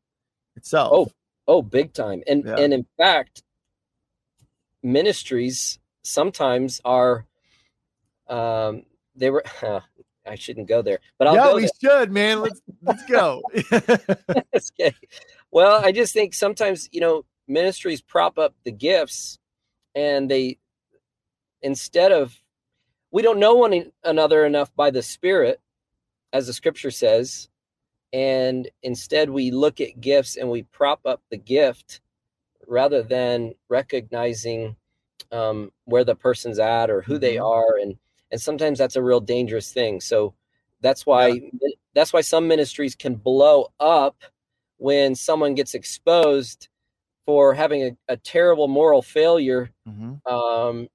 [0.57, 0.91] itself.
[0.93, 1.09] Oh,
[1.49, 2.23] oh, big time.
[2.27, 2.57] And yeah.
[2.57, 3.43] and in fact,
[4.83, 7.27] ministries sometimes are
[8.29, 8.83] um
[9.17, 9.81] they were uh,
[10.27, 11.71] I shouldn't go there, but I'll yeah, go we there.
[11.81, 12.41] should, man.
[12.43, 13.43] Let's let's go.
[14.81, 14.95] okay.
[15.51, 19.39] Well, I just think sometimes, you know, ministries prop up the gifts
[19.99, 20.57] and they
[21.63, 22.41] instead of
[23.11, 25.61] we don't know one another enough by the spirit
[26.33, 27.49] as the scripture says,
[28.13, 32.01] and instead we look at gifts and we prop up the gift
[32.67, 34.77] rather than recognizing
[35.33, 37.21] um, where the person's at or who mm-hmm.
[37.21, 37.97] they are, and
[38.31, 40.01] and sometimes that's a real dangerous thing.
[40.01, 40.35] So
[40.81, 41.71] that's why yeah.
[41.95, 44.23] that's why some ministries can blow up
[44.77, 46.69] when someone gets exposed
[47.29, 50.35] for having a, a terrible moral failure mm-hmm.
[50.35, 50.89] um,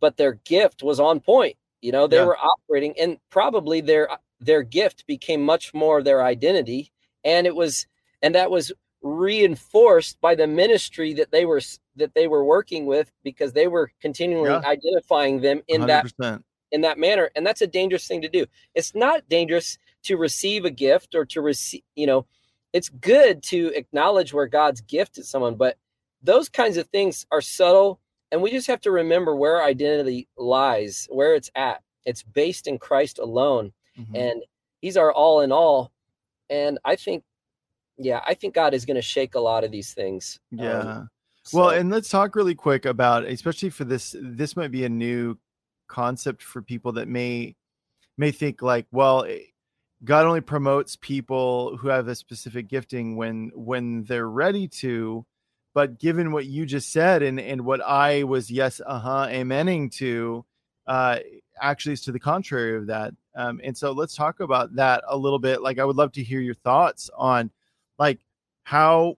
[0.00, 2.24] but their gift was on point you know they yeah.
[2.24, 4.08] were operating and probably their
[4.40, 6.90] their gift became much more their identity
[7.24, 7.86] and it was
[8.22, 11.60] and that was reinforced by the ministry that they were
[11.94, 14.62] that they were working with because they were continually yeah.
[14.64, 16.12] identifying them in 100%.
[16.16, 16.42] that
[16.72, 20.64] in that manner and that's a dangerous thing to do it's not dangerous to receive
[20.64, 22.24] a gift or to receive you know
[22.72, 25.76] it's good to acknowledge where god's gifted someone but
[26.22, 28.00] those kinds of things are subtle
[28.32, 32.66] and we just have to remember where our identity lies where it's at it's based
[32.66, 34.14] in christ alone mm-hmm.
[34.14, 34.42] and
[34.80, 35.92] he's our all in all.
[36.48, 37.22] And I think,
[37.96, 40.40] yeah, I think God is going to shake a lot of these things.
[40.50, 40.78] Yeah.
[40.78, 41.10] Um,
[41.44, 41.58] so.
[41.58, 45.38] Well, and let's talk really quick about, especially for this, this might be a new
[45.88, 47.56] concept for people that may,
[48.18, 49.26] may think like, well,
[50.04, 55.26] God only promotes people who have a specific gifting when, when they're ready to,
[55.74, 60.44] but given what you just said and, and what I was, yes, uh-huh, amening to,
[60.86, 61.18] uh,
[61.60, 63.12] actually is to the contrary of that.
[63.36, 65.62] Um, and so let's talk about that a little bit.
[65.62, 67.50] Like, I would love to hear your thoughts on
[67.98, 68.20] like
[68.64, 69.16] how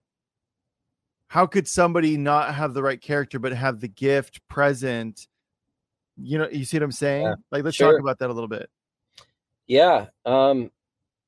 [1.29, 5.29] how could somebody not have the right character but have the gift present?
[6.19, 7.25] You know, you see what I'm saying?
[7.25, 7.93] Yeah, like, let's sure.
[7.93, 8.69] talk about that a little bit.
[9.73, 10.09] Yeah.
[10.27, 10.71] Um,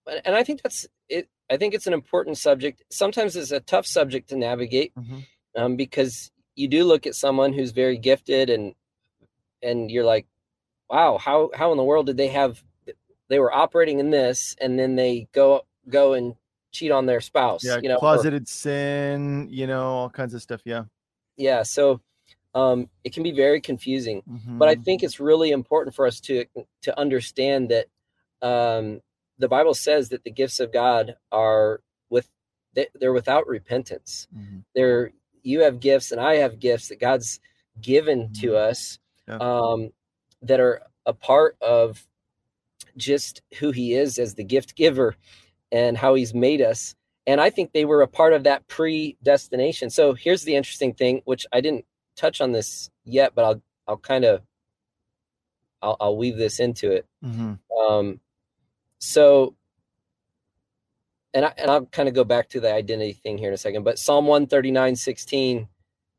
[0.07, 1.28] and I think that's it.
[1.50, 2.83] I think it's an important subject.
[2.90, 5.20] Sometimes it's a tough subject to navigate mm-hmm.
[5.57, 8.74] um, because you do look at someone who's very gifted and
[9.62, 10.26] and you're like,
[10.90, 12.62] wow, how how in the world did they have
[13.28, 16.35] they were operating in this and then they go go and
[16.70, 20.42] cheat on their spouse yeah you know closeted or, sin you know all kinds of
[20.42, 20.83] stuff yeah
[21.37, 22.00] yeah so
[22.54, 24.59] um it can be very confusing mm-hmm.
[24.59, 26.44] but i think it's really important for us to
[26.83, 27.87] to understand that
[28.44, 29.00] um
[29.38, 31.80] the bible says that the gifts of god are
[32.11, 32.28] with
[32.94, 34.59] they're without repentance mm-hmm.
[34.74, 35.11] they're
[35.42, 37.40] you have gifts and i have gifts that god's
[37.80, 38.40] given mm-hmm.
[38.40, 39.38] to us yeah.
[39.40, 39.90] um
[40.42, 42.07] that are a part of
[42.96, 45.16] just who he is as the gift giver
[45.72, 46.94] and how he's made us.
[47.26, 49.90] And I think they were a part of that predestination.
[49.90, 53.96] So here's the interesting thing, which I didn't touch on this yet, but I'll I'll
[53.96, 54.42] kind of
[55.83, 57.07] I'll, I'll weave this into it.
[57.24, 57.54] Mm-hmm.
[57.78, 58.20] Um,
[59.04, 59.54] so,
[61.34, 63.58] and I and I'll kind of go back to the identity thing here in a
[63.58, 63.84] second.
[63.84, 65.68] But Psalm one thirty nine sixteen,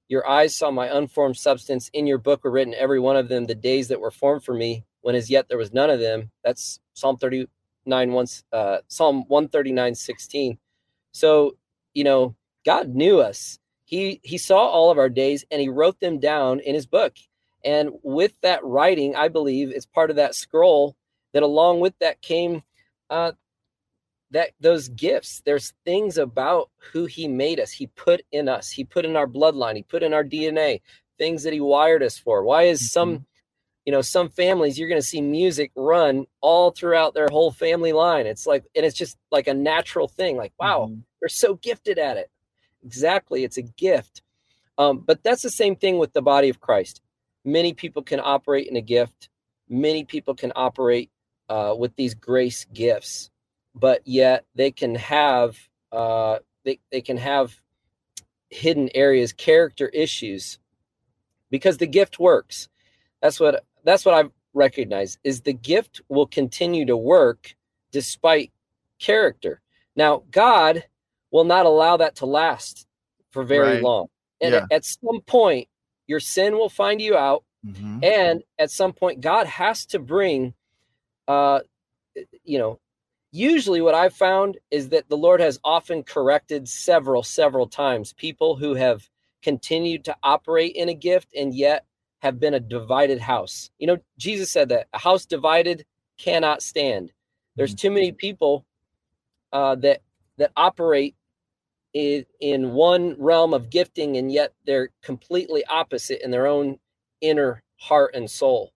[0.07, 1.89] your eyes saw my unformed substance.
[1.93, 4.53] In your book were written every one of them, the days that were formed for
[4.53, 6.31] me, when as yet there was none of them.
[6.43, 10.57] That's Psalm 39 once uh Psalm 139 16.
[11.11, 11.57] So,
[11.93, 13.57] you know, God knew us.
[13.85, 17.15] He he saw all of our days and he wrote them down in his book.
[17.63, 20.95] And with that writing, I believe it's part of that scroll
[21.33, 22.61] that along with that came
[23.09, 23.31] uh,
[24.31, 25.41] that those gifts.
[25.45, 27.71] There's things about who he made us.
[27.71, 28.69] He put in us.
[28.69, 29.75] He put in our bloodline.
[29.75, 30.81] He put in our DNA.
[31.17, 32.43] Things that he wired us for.
[32.43, 32.93] Why is mm-hmm.
[32.93, 33.25] some
[33.85, 37.93] you know some families you're going to see music run all throughout their whole family
[37.93, 40.99] line it's like and it's just like a natural thing like wow mm-hmm.
[41.21, 42.29] they're so gifted at it
[42.83, 44.21] exactly it's a gift
[44.77, 47.01] um, but that's the same thing with the body of christ
[47.43, 49.29] many people can operate in a gift
[49.69, 51.11] many people can operate
[51.49, 53.29] uh, with these grace gifts
[53.73, 55.57] but yet they can have
[55.91, 57.61] uh, they, they can have
[58.49, 60.59] hidden areas character issues
[61.49, 62.69] because the gift works
[63.21, 67.55] that's what that's what I've recognized is the gift will continue to work
[67.91, 68.51] despite
[68.99, 69.61] character.
[69.95, 70.83] Now, God
[71.31, 72.87] will not allow that to last
[73.31, 73.83] for very right.
[73.83, 74.07] long.
[74.41, 74.63] And yeah.
[74.63, 75.67] at, at, some point,
[76.07, 77.43] your sin will find you out.
[77.65, 78.03] Mm-hmm.
[78.03, 80.53] And at some point, God has to bring,
[81.27, 81.59] uh,
[82.43, 82.79] you know,
[83.31, 88.55] usually what I've found is that the Lord has often corrected several, several times people
[88.55, 89.09] who have
[89.43, 91.85] continued to operate in a gift and yet
[92.19, 93.69] have been a divided house.
[93.77, 95.85] You know, Jesus said that a house divided
[96.17, 97.11] cannot stand.
[97.55, 97.87] There's mm-hmm.
[97.87, 98.65] too many people
[99.53, 100.01] uh, that
[100.37, 101.15] that operate
[101.93, 106.77] in, in one realm of gifting, and yet they're completely opposite in their own
[107.21, 108.73] inner heart and soul.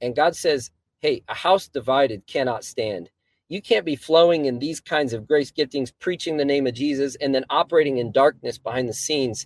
[0.00, 3.10] And God says, "Hey, a house divided cannot stand."
[3.48, 7.16] You can't be flowing in these kinds of grace giftings, preaching the name of Jesus,
[7.16, 9.44] and then operating in darkness behind the scenes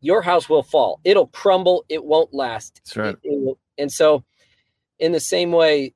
[0.00, 1.00] your house will fall.
[1.04, 1.84] It'll crumble.
[1.88, 2.80] It won't last.
[2.84, 3.16] That's right.
[3.22, 4.24] It, it will, and so,
[4.98, 5.94] in the same way,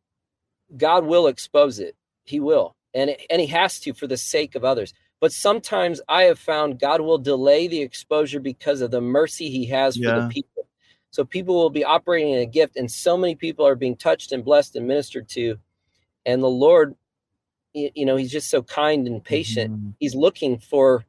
[0.76, 1.96] God will expose it.
[2.24, 4.92] He will, and it, and He has to for the sake of others.
[5.20, 9.66] But sometimes I have found God will delay the exposure because of the mercy He
[9.66, 10.66] has for the people.
[11.10, 14.32] So people will be operating in a gift, and so many people are being touched
[14.32, 15.58] and blessed and ministered to,
[16.24, 16.94] and the Lord,
[17.72, 19.72] you know, He's just so kind and patient.
[19.72, 19.90] Mm-hmm.
[19.98, 21.04] He's looking for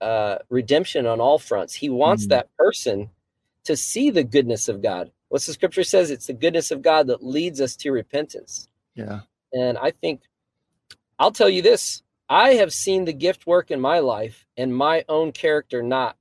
[0.00, 1.74] uh, redemption on all fronts.
[1.74, 2.30] He wants mm-hmm.
[2.30, 3.10] that person
[3.64, 5.10] to see the goodness of God.
[5.28, 6.10] What's the scripture says?
[6.10, 8.68] It's the goodness of God that leads us to repentance.
[8.94, 9.20] Yeah.
[9.52, 10.22] And I think
[11.18, 15.04] I'll tell you this I have seen the gift work in my life and my
[15.08, 16.16] own character not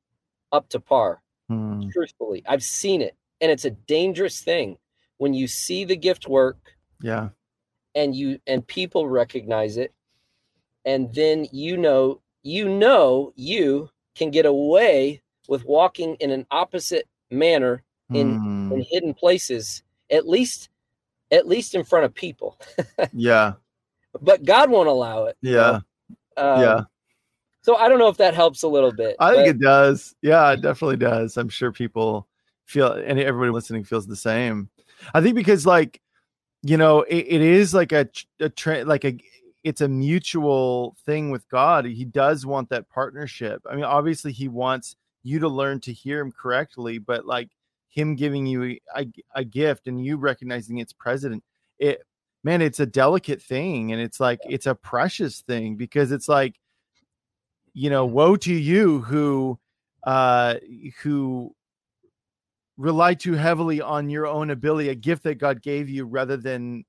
[0.52, 1.22] up to par.
[1.54, 1.92] Mm.
[1.92, 3.16] Truthfully, I've seen it.
[3.42, 4.78] And it's a dangerous thing
[5.18, 6.58] when you see the gift work.
[7.02, 7.30] Yeah.
[7.96, 9.94] And you and people recognize it.
[10.86, 17.08] And then you know you know you can get away with walking in an opposite
[17.32, 18.74] manner in, mm.
[18.74, 20.70] in hidden places at least
[21.32, 22.60] at least in front of people
[23.14, 23.54] yeah
[24.22, 25.80] but god won't allow it yeah
[26.38, 26.82] um, yeah
[27.64, 30.52] so i don't know if that helps a little bit i think it does yeah
[30.52, 32.28] it definitely does i'm sure people
[32.66, 34.70] feel and everybody listening feels the same
[35.14, 36.00] i think because like
[36.62, 38.08] you know it, it is like a,
[38.40, 39.18] a trend like a
[39.64, 41.86] it's a mutual thing with God.
[41.86, 43.62] He does want that partnership.
[43.70, 47.50] I mean, obviously, he wants you to learn to hear him correctly, but like
[47.90, 51.44] him giving you a, a gift and you recognizing its president,
[51.80, 52.04] it
[52.44, 56.60] man, it's a delicate thing and it's like it's a precious thing because it's like,
[57.74, 59.60] you know, woe to you who
[60.04, 60.56] uh
[61.02, 61.56] who
[62.78, 66.84] rely too heavily on your own ability, a gift that God gave you rather than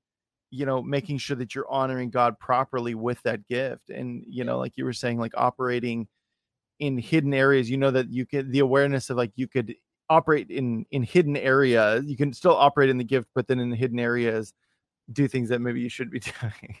[0.51, 3.89] you know making sure that you're honoring god properly with that gift.
[3.89, 6.07] And you know like you were saying like operating
[6.79, 9.73] in hidden areas you know that you could the awareness of like you could
[10.09, 13.69] operate in in hidden areas you can still operate in the gift but then in
[13.69, 14.53] the hidden areas
[15.11, 16.77] do things that maybe you should be doing.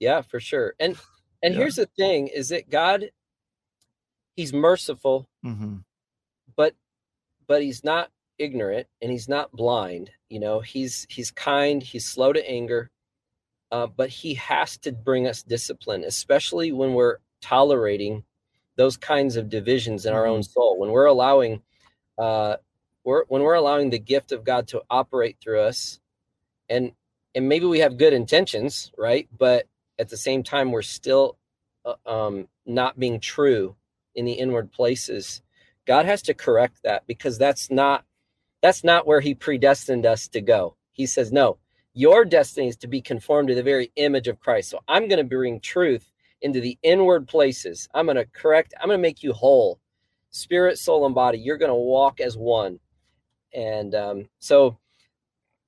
[0.00, 0.74] Yeah for sure.
[0.80, 0.96] And
[1.42, 1.60] and yeah.
[1.60, 3.10] here's the thing is that god
[4.38, 5.76] he's merciful mm-hmm.
[6.56, 6.74] but
[7.46, 12.32] but he's not ignorant and he's not blind you know he's he's kind he's slow
[12.32, 12.90] to anger
[13.70, 18.24] uh, but he has to bring us discipline, especially when we're tolerating
[18.76, 20.52] those kinds of divisions in our own mm-hmm.
[20.52, 20.78] soul.
[20.78, 21.62] When we're allowing,
[22.16, 22.56] uh,
[23.04, 26.00] we're, when we're allowing the gift of God to operate through us,
[26.68, 26.92] and
[27.34, 29.28] and maybe we have good intentions, right?
[29.36, 29.66] But
[29.98, 31.36] at the same time, we're still
[31.84, 33.76] uh, um, not being true
[34.18, 35.42] in the inward places.
[35.86, 38.04] God has to correct that because that's not
[38.60, 40.76] that's not where He predestined us to go.
[40.90, 41.58] He says, no,
[41.94, 44.70] your destiny is to be conformed to the very image of Christ.
[44.70, 46.10] So I'm going to bring truth
[46.42, 47.88] into the inward places.
[47.94, 49.78] I'm going to correct, I'm going to make you whole.
[50.30, 51.38] Spirit, soul, and body.
[51.38, 52.80] You're going to walk as one.
[53.54, 54.76] And um, so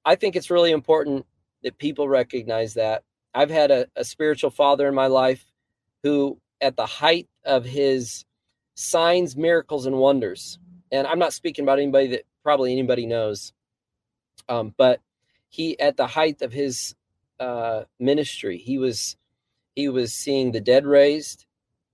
[0.05, 1.27] I think it's really important
[1.63, 3.05] that people recognize that.
[3.33, 5.45] I've had a, a spiritual father in my life
[6.03, 8.25] who, at the height of his
[8.81, 10.59] signs, miracles, and wonders.
[10.91, 13.53] And I'm not speaking about anybody that probably anybody knows,
[14.49, 15.01] um, but
[15.49, 16.95] he at the height of his
[17.39, 19.16] uh, ministry, he was
[19.76, 21.47] he was seeing the dead raised,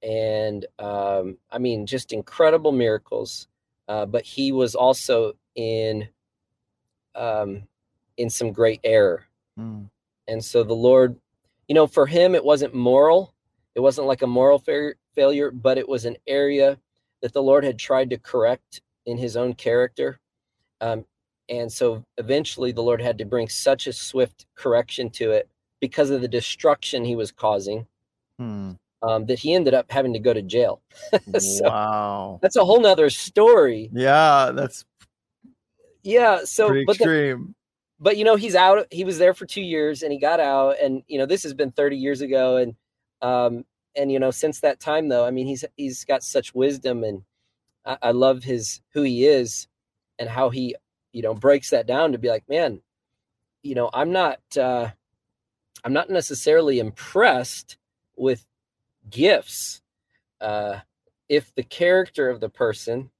[0.03, 3.49] and um, I mean just incredible miracles.
[3.89, 6.09] Uh, but he was also in
[7.15, 7.65] um,
[8.17, 9.25] in some great error,
[9.59, 9.89] mm.
[10.27, 11.17] and so the Lord,
[11.69, 13.35] you know, for him it wasn't moral,
[13.75, 16.79] it wasn't like a moral fa- failure, but it was an area
[17.23, 20.21] that the Lord had tried to correct in His own character.
[20.81, 21.05] Um,
[21.49, 25.49] and so eventually the Lord had to bring such a swift correction to it
[25.81, 27.87] because of the destruction he was causing
[28.39, 28.73] hmm.
[29.03, 30.81] um, that he ended up having to go to jail.
[31.39, 32.39] so wow.
[32.43, 33.91] That's a whole nother story.
[33.93, 34.85] Yeah, that's
[36.03, 36.41] yeah.
[36.45, 37.49] So but extreme.
[37.49, 37.55] The,
[37.99, 40.77] but you know, he's out, he was there for two years and he got out
[40.83, 42.57] and you know, this has been 30 years ago.
[42.57, 42.75] And
[43.23, 43.65] um,
[43.97, 47.23] and you know, since that time though, I mean he's he's got such wisdom and
[47.85, 49.69] I, I love his who he is
[50.19, 50.77] and how he
[51.13, 52.81] you know breaks that down to be like man
[53.63, 54.89] you know i'm not uh
[55.83, 57.79] i'm not necessarily impressed
[58.17, 58.45] with
[59.09, 59.81] gifts
[60.41, 60.79] uh
[61.29, 63.11] if the character of the person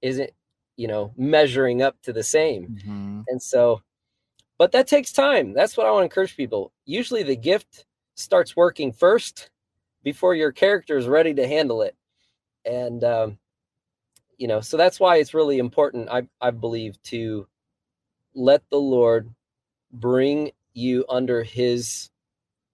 [0.00, 0.30] isn't
[0.76, 2.78] you know measuring up to the same.
[2.78, 3.20] Mm-hmm.
[3.28, 3.82] and so
[4.56, 5.52] but that takes time.
[5.52, 6.72] That's what i want to encourage people.
[6.86, 9.50] Usually the gift starts working first
[10.04, 11.96] before your character is ready to handle it.
[12.64, 13.38] And um
[14.38, 17.46] you know so that's why it's really important i i believe to
[18.34, 19.32] let the lord
[19.92, 22.10] bring you under his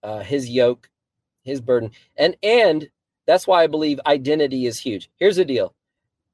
[0.03, 0.89] uh his yoke
[1.43, 1.91] his burden.
[2.17, 2.91] And and
[3.27, 5.11] that's why i believe identity is huge.
[5.17, 5.75] Here's the deal.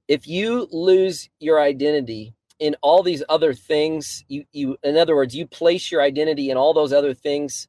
[0.08, 5.34] If you lose your identity in all these other things you you in other words
[5.34, 7.68] you place your identity in all those other things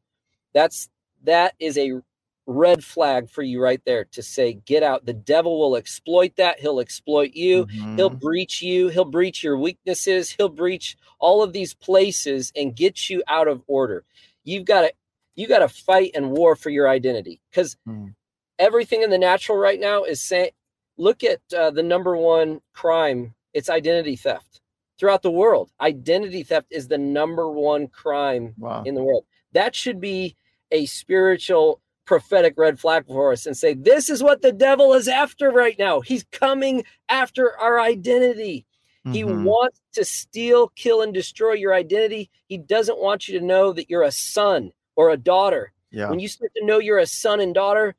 [0.54, 0.88] that's
[1.24, 2.02] that is a
[2.48, 5.06] red flag for you right there to say get out.
[5.06, 6.60] The devil will exploit that.
[6.60, 7.66] He'll exploit you.
[7.66, 7.98] Mm-hmm.
[7.98, 8.88] he'll breach you.
[8.88, 10.32] He'll breach your weaknesses.
[10.32, 14.06] He'll breach all of these places and get you out of order.
[14.44, 14.94] You've got to
[15.36, 18.14] you got to fight and war for your identity because mm.
[18.58, 20.50] everything in the natural right now is saying
[20.98, 23.36] look at uh, the number one crime.
[23.54, 24.62] It's identity theft
[24.98, 25.72] throughout the world.
[25.82, 28.84] Identity theft is the number one crime wow.
[28.84, 29.26] in the world.
[29.52, 30.36] That should be
[30.72, 35.08] a spiritual prophetic red flag for us and say, This is what the devil is
[35.08, 36.02] after right now.
[36.02, 38.66] He's coming after our identity.
[39.06, 39.14] Mm-hmm.
[39.14, 42.32] He wants to steal, kill, and destroy your identity.
[42.48, 45.72] He doesn't want you to know that you're a son or a daughter.
[45.92, 46.10] Yeah.
[46.10, 47.96] When you start to know you're a son and daughter,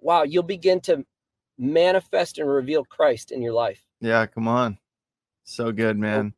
[0.00, 1.04] wow, you'll begin to
[1.58, 3.82] manifest and reveal Christ in your life.
[4.00, 4.78] Yeah, come on.
[5.44, 6.34] So good, man.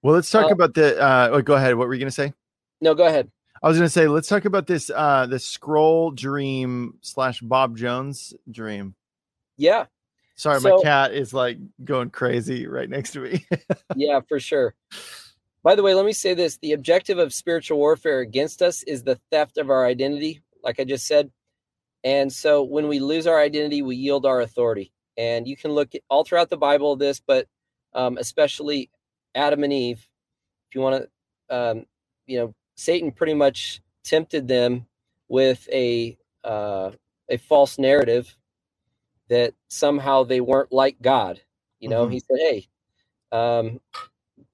[0.00, 1.76] Well, let's talk uh, about the uh oh, go ahead.
[1.76, 2.32] What were you gonna say?
[2.80, 3.30] No, go ahead.
[3.62, 8.34] I was gonna say, let's talk about this uh the scroll dream slash Bob Jones
[8.50, 8.94] dream.
[9.56, 9.86] Yeah.
[10.34, 13.46] Sorry, so, my cat is like going crazy right next to me.
[13.96, 14.74] yeah, for sure.
[15.62, 19.04] By the way, let me say this the objective of spiritual warfare against us is
[19.04, 21.30] the theft of our identity, like I just said.
[22.02, 24.92] And so when we lose our identity, we yield our authority.
[25.16, 27.46] And you can look at, all throughout the Bible this, but
[27.94, 28.90] um, especially
[29.34, 30.08] Adam and Eve.
[30.68, 31.86] If you want to, um,
[32.26, 34.86] you know, Satan pretty much tempted them
[35.28, 36.90] with a uh,
[37.28, 38.36] a false narrative
[39.28, 41.40] that somehow they weren't like God.
[41.80, 42.12] You know, mm-hmm.
[42.12, 42.68] he said, "Hey,
[43.32, 43.80] um,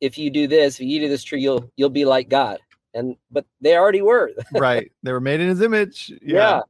[0.01, 2.59] if you do this, if you eat of this tree, you'll you'll be like God."
[2.95, 4.33] And but they already were.
[4.53, 4.91] right.
[5.03, 6.11] They were made in His image.
[6.23, 6.37] Yeah.
[6.37, 6.61] yeah.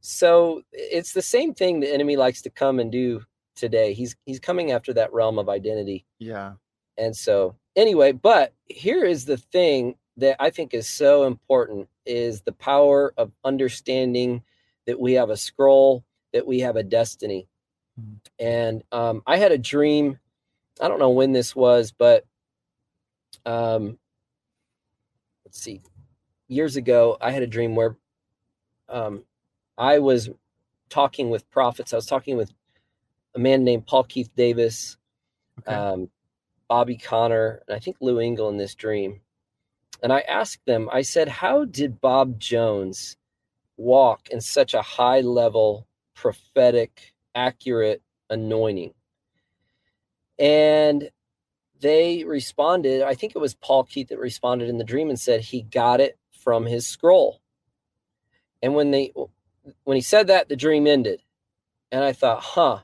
[0.00, 3.22] So it's the same thing the enemy likes to come and do
[3.54, 3.92] today.
[3.92, 6.04] He's he's coming after that realm of identity.
[6.18, 6.54] Yeah.
[6.98, 12.42] And so anyway, but here is the thing that I think is so important is
[12.42, 14.42] the power of understanding
[14.86, 17.48] that we have a scroll, that we have a destiny.
[18.00, 18.44] Mm-hmm.
[18.44, 20.18] And um, I had a dream.
[20.80, 22.24] I don't know when this was, but
[23.46, 23.98] um,
[25.44, 25.80] let's see.
[26.48, 27.96] Years ago, I had a dream where
[28.88, 29.24] um,
[29.78, 30.28] I was
[30.90, 31.92] talking with prophets.
[31.92, 32.52] I was talking with
[33.34, 34.98] a man named Paul Keith Davis,
[35.60, 35.74] okay.
[35.74, 36.10] um,
[36.68, 39.20] Bobby Conner, and I think Lou Engle in this dream.
[40.02, 43.16] And I asked them, I said, how did Bob Jones
[43.76, 48.94] walk in such a high level, prophetic, accurate anointing?
[50.38, 51.10] And
[51.80, 55.40] they responded, I think it was Paul Keith that responded in the dream and said
[55.40, 57.40] he got it from his scroll.
[58.60, 59.12] And when they
[59.84, 61.22] when he said that, the dream ended.
[61.92, 62.80] And I thought, huh.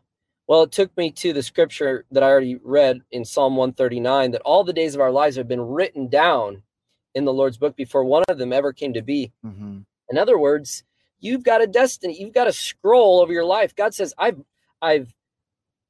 [0.47, 4.41] Well, it took me to the scripture that I already read in Psalm 139 that
[4.43, 6.63] all the days of our lives have been written down
[7.19, 9.33] in the Lord's book before one of them ever came to be.
[9.45, 9.81] Mm-hmm.
[10.11, 10.85] In other words,
[11.21, 13.75] you've got a destiny, you've got a scroll over your life.
[13.75, 14.41] God says, I've
[14.81, 15.13] I've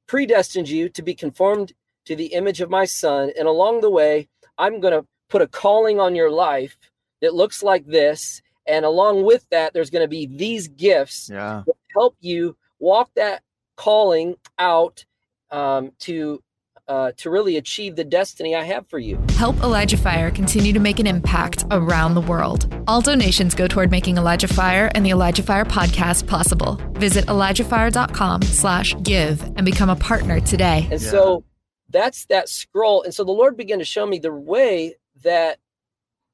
[0.07, 1.73] predestined you to be conformed
[2.05, 3.31] to the image of my son.
[3.37, 4.27] And along the way,
[4.57, 6.75] I'm going to put a calling on your life
[7.21, 8.41] that looks like this.
[8.65, 11.63] And along with that, there's going to be these gifts yeah.
[11.65, 13.43] that help you walk that
[13.77, 15.05] calling out
[15.51, 16.41] um, to
[16.89, 19.23] uh, to really achieve the destiny I have for you.
[19.37, 22.73] Help Elijah Fire continue to make an impact around the world.
[22.87, 26.81] All donations go toward making Elijah Fire and the Elijah Fire podcast possible.
[26.93, 30.87] Visit ElijahFire.com slash give and become a partner today.
[30.91, 31.11] And yeah.
[31.11, 31.43] so
[31.89, 33.03] that's that scroll.
[33.03, 35.59] And so the Lord began to show me the way that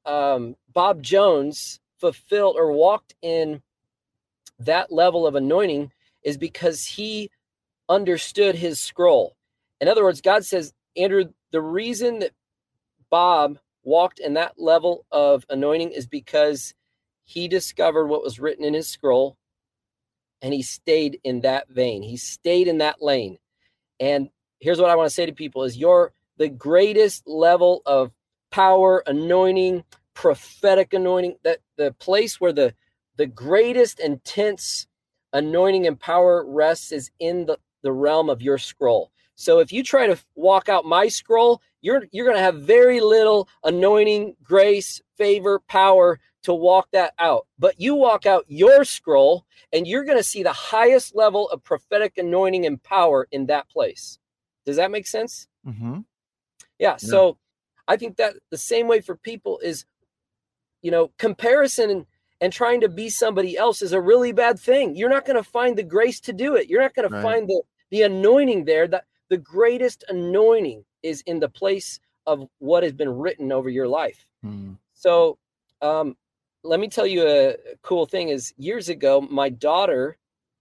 [0.06, 3.62] um, Bob Jones fulfilled or walked in
[4.58, 5.92] that level of anointing
[6.22, 7.30] is because he
[7.88, 9.35] understood his scroll.
[9.80, 12.32] In other words, God says, Andrew, the reason that
[13.10, 16.74] Bob walked in that level of anointing is because
[17.24, 19.36] he discovered what was written in his scroll
[20.42, 22.02] and he stayed in that vein.
[22.02, 23.38] He stayed in that lane.
[24.00, 24.28] And
[24.60, 28.12] here's what I want to say to people is you're the greatest level of
[28.50, 32.74] power, anointing, prophetic anointing, that the place where the
[33.16, 34.86] the greatest intense
[35.32, 39.10] anointing and power rests is in the, the realm of your scroll.
[39.36, 43.00] So if you try to walk out my scroll, you're you're going to have very
[43.00, 47.46] little anointing, grace, favor, power to walk that out.
[47.58, 51.62] But you walk out your scroll and you're going to see the highest level of
[51.62, 54.18] prophetic anointing and power in that place.
[54.64, 55.46] Does that make sense?
[55.66, 56.00] Mm-hmm.
[56.78, 56.96] Yeah, yeah.
[56.96, 57.36] So
[57.86, 59.84] I think that the same way for people is,
[60.82, 62.06] you know, comparison and,
[62.40, 64.96] and trying to be somebody else is a really bad thing.
[64.96, 66.68] You're not going to find the grace to do it.
[66.68, 67.18] You're not going right.
[67.18, 72.48] to find the the anointing there that the greatest anointing is in the place of
[72.58, 74.26] what has been written over your life.
[74.44, 74.78] Mm.
[74.94, 75.38] So,
[75.82, 76.16] um,
[76.62, 80.16] let me tell you a cool thing is years ago, my daughter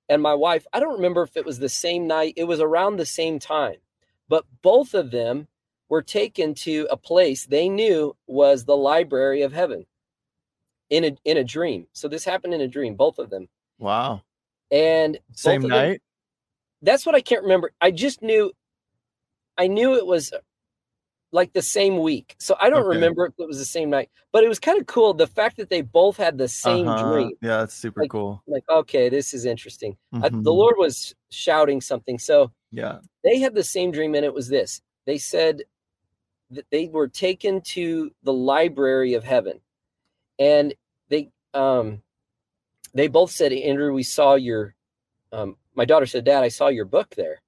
[0.08, 2.98] and my wife, I don't remember if it was the same night, it was around
[2.98, 3.78] the same time,
[4.30, 5.48] but both of them
[5.90, 9.86] were taken to a place they knew was the library of heaven
[10.90, 11.88] in a in a dream.
[11.94, 13.48] So this happened in a dream, both of them.
[13.80, 14.22] Wow.
[14.72, 16.02] And same night?
[16.82, 17.72] That's what I can't remember.
[17.82, 18.52] I just knew,
[19.58, 20.32] I knew it was
[21.36, 22.36] like the same week.
[22.40, 22.96] So I don't okay.
[22.96, 25.14] remember if it was the same night, but it was kind of cool.
[25.14, 27.12] The fact that they both had the same uh-huh.
[27.12, 27.32] dream.
[27.42, 28.42] Yeah, that's super like, cool.
[28.48, 29.98] Like, okay, this is interesting.
[30.14, 30.24] Mm-hmm.
[30.24, 32.18] I, the Lord was shouting something.
[32.18, 34.82] So yeah, they had the same dream, and it was this.
[35.06, 35.64] They said
[36.52, 39.60] that they were taken to the library of heaven,
[40.40, 40.74] and
[41.10, 42.02] they um
[42.94, 44.74] they both said, Andrew, we saw your
[45.34, 47.42] um my daughter said, Dad, I saw your book there.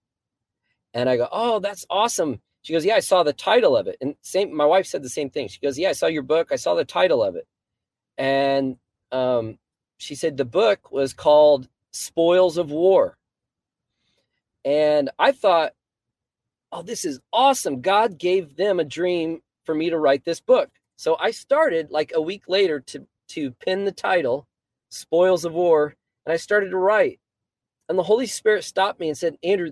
[0.93, 2.41] And I go, Oh, that's awesome.
[2.61, 3.97] She goes, Yeah, I saw the title of it.
[4.01, 5.47] And same, my wife said the same thing.
[5.47, 6.49] She goes, Yeah, I saw your book.
[6.51, 7.47] I saw the title of it.
[8.17, 8.77] And
[9.11, 9.57] um,
[9.97, 13.17] she said the book was called Spoils of War.
[14.65, 15.73] And I thought,
[16.71, 17.81] Oh, this is awesome.
[17.81, 20.69] God gave them a dream for me to write this book.
[20.97, 24.47] So I started like a week later to to pin the title,
[24.89, 27.19] Spoils of War, and I started to write.
[27.89, 29.71] And the Holy Spirit stopped me and said, Andrew,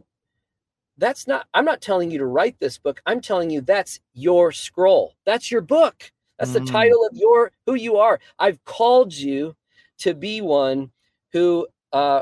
[0.97, 3.01] that's not, I'm not telling you to write this book.
[3.05, 5.15] I'm telling you that's your scroll.
[5.25, 6.11] That's your book.
[6.39, 6.65] That's mm.
[6.65, 8.19] the title of your, who you are.
[8.39, 9.55] I've called you
[9.99, 10.91] to be one
[11.33, 12.21] who uh,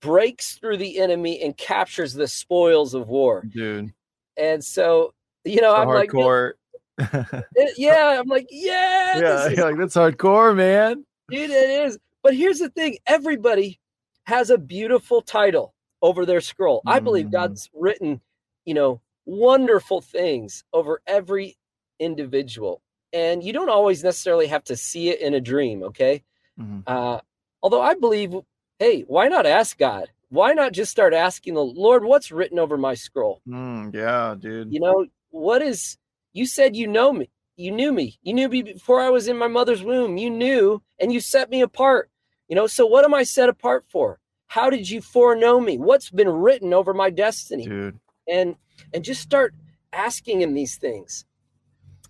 [0.00, 3.44] breaks through the enemy and captures the spoils of war.
[3.52, 3.92] Dude.
[4.38, 5.12] And so,
[5.44, 6.52] you know, I'm hardcore.
[6.98, 7.44] like,
[7.76, 9.18] yeah, I'm like, yeah.
[9.18, 11.04] Yeah, is, like, that's hardcore, man.
[11.30, 11.98] Dude, it is.
[12.22, 13.78] But here's the thing everybody
[14.26, 16.82] has a beautiful title over their scroll.
[16.86, 16.92] Mm.
[16.92, 17.32] I believe mm.
[17.32, 18.20] God's written,
[18.64, 21.56] you know, wonderful things over every
[21.98, 22.82] individual.
[23.12, 26.22] And you don't always necessarily have to see it in a dream, okay?
[26.60, 26.80] Mm-hmm.
[26.86, 27.20] Uh,
[27.62, 28.34] although I believe,
[28.78, 30.08] hey, why not ask God?
[30.28, 33.40] Why not just start asking the Lord, what's written over my scroll?
[33.48, 34.72] Mm, yeah, dude.
[34.72, 35.96] You know, what is,
[36.32, 37.30] you said you know me.
[37.56, 38.18] You knew me.
[38.22, 40.18] You knew me before I was in my mother's womb.
[40.18, 42.10] You knew and you set me apart.
[42.48, 44.20] You know, so what am I set apart for?
[44.46, 45.78] How did you foreknow me?
[45.78, 47.66] What's been written over my destiny?
[47.66, 47.98] Dude.
[48.28, 48.56] And
[48.92, 49.54] and just start
[49.92, 51.24] asking him these things.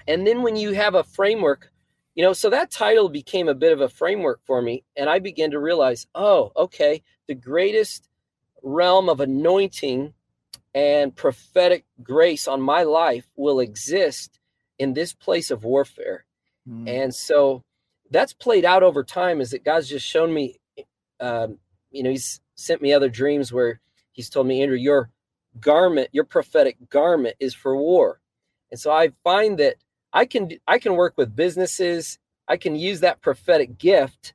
[0.08, 1.70] And then when you have a framework,
[2.14, 4.84] you know, so that title became a bit of a framework for me.
[4.96, 8.08] And I began to realize, oh, okay, the greatest
[8.62, 10.14] realm of anointing
[10.74, 14.38] and prophetic grace on my life will exist
[14.78, 16.24] in this place of warfare.
[16.68, 16.88] Mm.
[16.88, 17.62] And so
[18.10, 20.60] that's played out over time is that God's just shown me,
[21.20, 21.58] um,
[21.90, 23.80] you know, He's sent me other dreams where
[24.12, 25.10] He's told me, Andrew, your
[25.60, 28.20] garment, your prophetic garment is for war.
[28.70, 29.76] And so I find that
[30.12, 32.18] I can I can work with businesses.
[32.48, 34.34] I can use that prophetic gift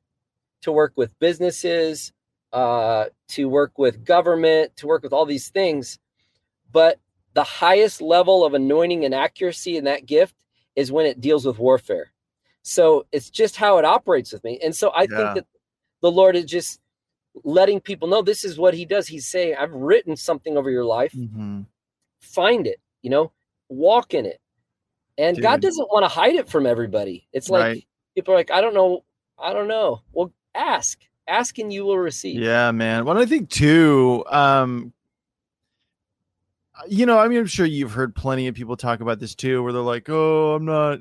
[0.62, 2.12] to work with businesses,
[2.54, 6.00] uh, to work with government, to work with all these things.
[6.72, 7.00] But
[7.34, 10.36] the highest level of anointing and accuracy in that gift
[10.76, 12.12] is when it deals with warfare.
[12.64, 14.60] So it's just how it operates with me.
[14.64, 15.18] And so I yeah.
[15.18, 15.46] think that
[16.02, 16.80] the Lord is just
[17.44, 19.08] letting people know this is what he does.
[19.08, 21.14] He's saying, I've written something over your life.
[21.14, 21.62] Mm-hmm.
[22.20, 23.32] Find it, you know,
[23.70, 24.40] walk in it.
[25.18, 25.44] And Dude.
[25.44, 27.28] God doesn't want to hide it from everybody.
[27.34, 27.88] It's like right.
[28.16, 29.04] people are like, I don't know.
[29.38, 30.02] I don't know.
[30.12, 31.00] Well, ask.
[31.28, 32.40] Ask and you will receive.
[32.40, 33.06] Yeah, man.
[33.06, 34.92] Well, I think too, um,
[36.88, 39.62] you know, I mean, I'm sure you've heard plenty of people talk about this too,
[39.64, 41.00] where they're like, "Oh, I'm not,"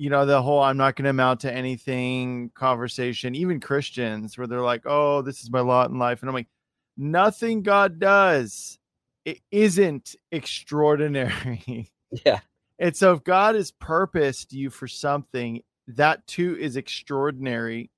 [0.00, 3.34] you know, the whole "I'm not going to amount to anything" conversation.
[3.34, 6.48] Even Christians, where they're like, "Oh, this is my lot in life," and I'm like,
[6.96, 8.78] nothing God does,
[9.26, 11.92] it isn't extraordinary.
[12.26, 12.40] Yeah.
[12.80, 17.88] And so, if God has purposed you for something, that too is extraordinary,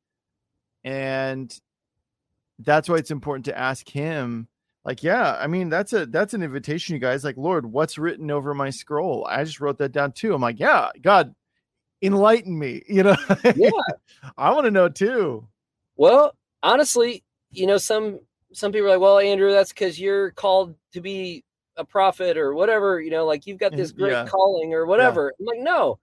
[0.85, 1.51] and
[2.59, 4.49] that's why it's important to ask Him
[4.85, 8.31] like yeah i mean that's a that's an invitation you guys like lord what's written
[8.31, 11.35] over my scroll i just wrote that down too i'm like yeah god
[12.03, 13.17] enlighten me you know
[13.57, 13.71] yeah
[14.37, 15.47] i want to know too
[15.97, 18.19] well honestly you know some
[18.53, 21.45] some people are like well andrew that's because you're called to be
[21.77, 24.27] a prophet or whatever you know like you've got this great yeah.
[24.27, 25.45] calling or whatever yeah.
[25.45, 25.99] i'm like no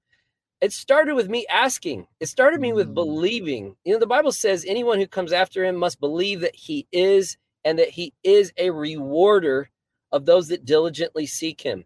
[0.61, 2.93] it started with me asking it started me with mm.
[2.95, 6.87] believing you know the bible says anyone who comes after him must believe that he
[6.91, 9.69] is and that he is a rewarder
[10.11, 11.85] of those that diligently seek him.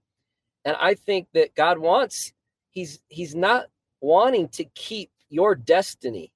[0.65, 2.33] And I think that God wants
[2.69, 3.65] he's he's not
[4.03, 6.33] wanting to keep your destiny,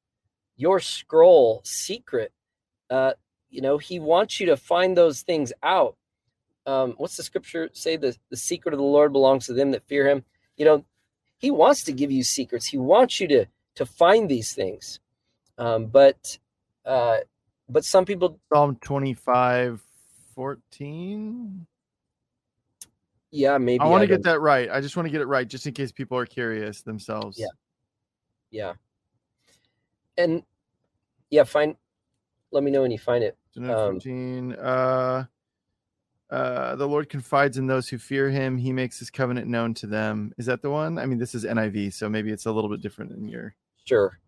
[0.56, 2.32] your scroll secret.
[2.90, 3.12] Uh,
[3.50, 5.98] you know, he wants you to find those things out.
[6.66, 7.98] Um, what's the scripture say?
[7.98, 10.24] The, the secret of the Lord belongs to them that fear him.
[10.56, 10.86] You know,
[11.38, 12.68] he wants to give you secrets.
[12.68, 13.46] He wants you to
[13.76, 15.00] to find these things.
[15.58, 16.40] Um, but
[16.86, 17.18] uh,
[17.70, 19.84] but some people Psalm 25
[20.36, 21.68] 14
[23.38, 25.48] yeah maybe i want to get that right i just want to get it right
[25.48, 27.48] just in case people are curious themselves yeah
[28.50, 28.74] yeah
[30.18, 30.44] and
[31.30, 31.76] yeah find
[32.52, 35.26] let me know when you find it um, 14 uh
[36.30, 39.88] uh the lord confides in those who fear him he makes his covenant known to
[39.88, 42.70] them is that the one i mean this is niv so maybe it's a little
[42.70, 44.20] bit different in your sure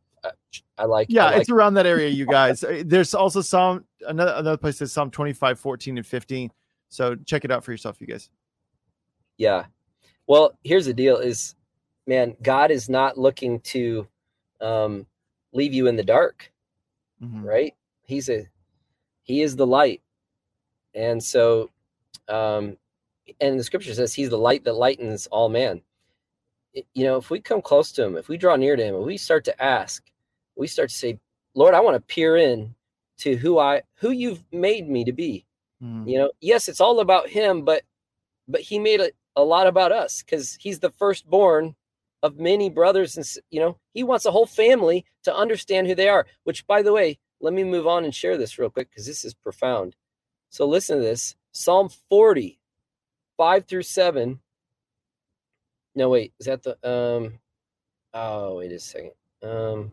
[0.78, 1.08] I like.
[1.10, 2.64] Yeah, I like it's around that area, you guys.
[2.64, 6.52] Uh, there's also some another another place that's Psalm 25, 14, and 15.
[6.90, 8.30] So check it out for yourself, you guys.
[9.40, 9.66] Yeah.
[10.28, 11.56] Well, here's the deal: is
[12.06, 14.08] man, God is not looking to
[14.62, 15.08] um,
[15.52, 16.52] leave you in the dark,
[17.20, 17.44] mm-hmm.
[17.44, 17.74] right?
[18.04, 18.48] He's a
[19.24, 20.04] he is the light,
[20.94, 21.72] and so,
[22.28, 22.78] um,
[23.42, 25.82] and the scripture says he's the light that lightens all man
[26.94, 29.06] you know, if we come close to him, if we draw near to him, if
[29.06, 30.04] we start to ask,
[30.56, 31.20] we start to say,
[31.56, 32.76] Lord, I want to peer in
[33.20, 35.46] to who I who you've made me to be.
[35.84, 36.10] Mm.
[36.10, 37.84] You know, yes, it's all about him, but
[38.48, 39.12] but he made a,
[39.42, 41.76] a lot about us because he's the firstborn
[42.22, 46.10] of many brothers and you know, he wants a whole family to understand who they
[46.10, 49.06] are, which by the way, let me move on and share this real quick because
[49.06, 49.96] this is profound.
[50.50, 51.36] So listen to this.
[51.52, 52.60] Psalm 40,
[53.38, 54.40] 5 through 7
[55.96, 57.40] no, wait, is that the um
[58.14, 59.12] oh wait a second.
[59.44, 59.92] Um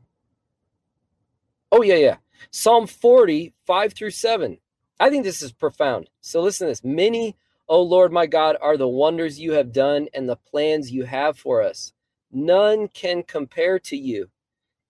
[1.72, 2.16] oh yeah, yeah.
[2.50, 4.58] Psalm 40, 5 through 7.
[5.00, 6.10] I think this is profound.
[6.20, 6.84] So listen to this.
[6.84, 7.36] Many,
[7.68, 11.38] O Lord my God, are the wonders you have done and the plans you have
[11.38, 11.92] for us.
[12.30, 14.28] None can compare to you.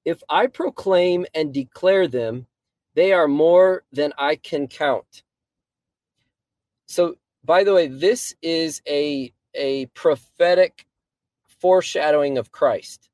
[0.04, 2.46] If I proclaim and declare them,
[2.94, 5.22] they are more than I can count.
[6.86, 10.86] So, by the way, this is a a prophetic
[11.46, 13.08] foreshadowing of Christ.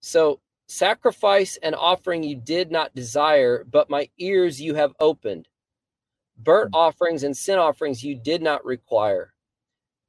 [0.00, 5.48] So, sacrifice and offering you did not desire, but my ears you have opened.
[6.36, 6.76] Burnt hmm.
[6.76, 9.32] offerings and sin offerings you did not require.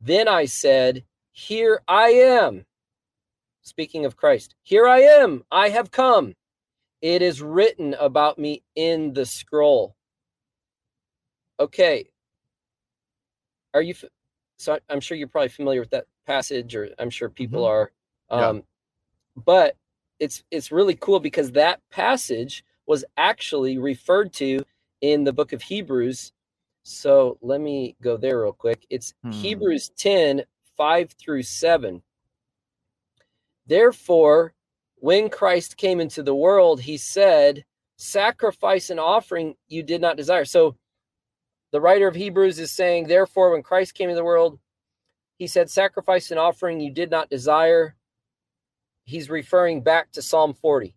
[0.01, 2.65] Then I said, Here I am.
[3.61, 5.43] Speaking of Christ, here I am.
[5.51, 6.35] I have come.
[7.01, 9.95] It is written about me in the scroll.
[11.59, 12.09] Okay.
[13.73, 13.93] Are you
[14.57, 18.35] so I'm sure you're probably familiar with that passage, or I'm sure people mm-hmm.
[18.35, 18.45] are.
[18.47, 18.61] Um, yeah.
[19.45, 19.77] But
[20.19, 24.63] it's it's really cool because that passage was actually referred to
[25.11, 26.33] in the book of Hebrews.
[26.83, 28.85] So let me go there real quick.
[28.89, 29.31] It's hmm.
[29.31, 30.43] Hebrews 10,
[30.77, 32.01] 5 through 7.
[33.67, 34.53] Therefore,
[34.95, 37.65] when Christ came into the world, he said,
[37.97, 40.45] Sacrifice and offering you did not desire.
[40.45, 40.75] So
[41.71, 44.59] the writer of Hebrews is saying, Therefore, when Christ came into the world,
[45.37, 47.95] he said, Sacrifice and offering you did not desire.
[49.03, 50.95] He's referring back to Psalm 40.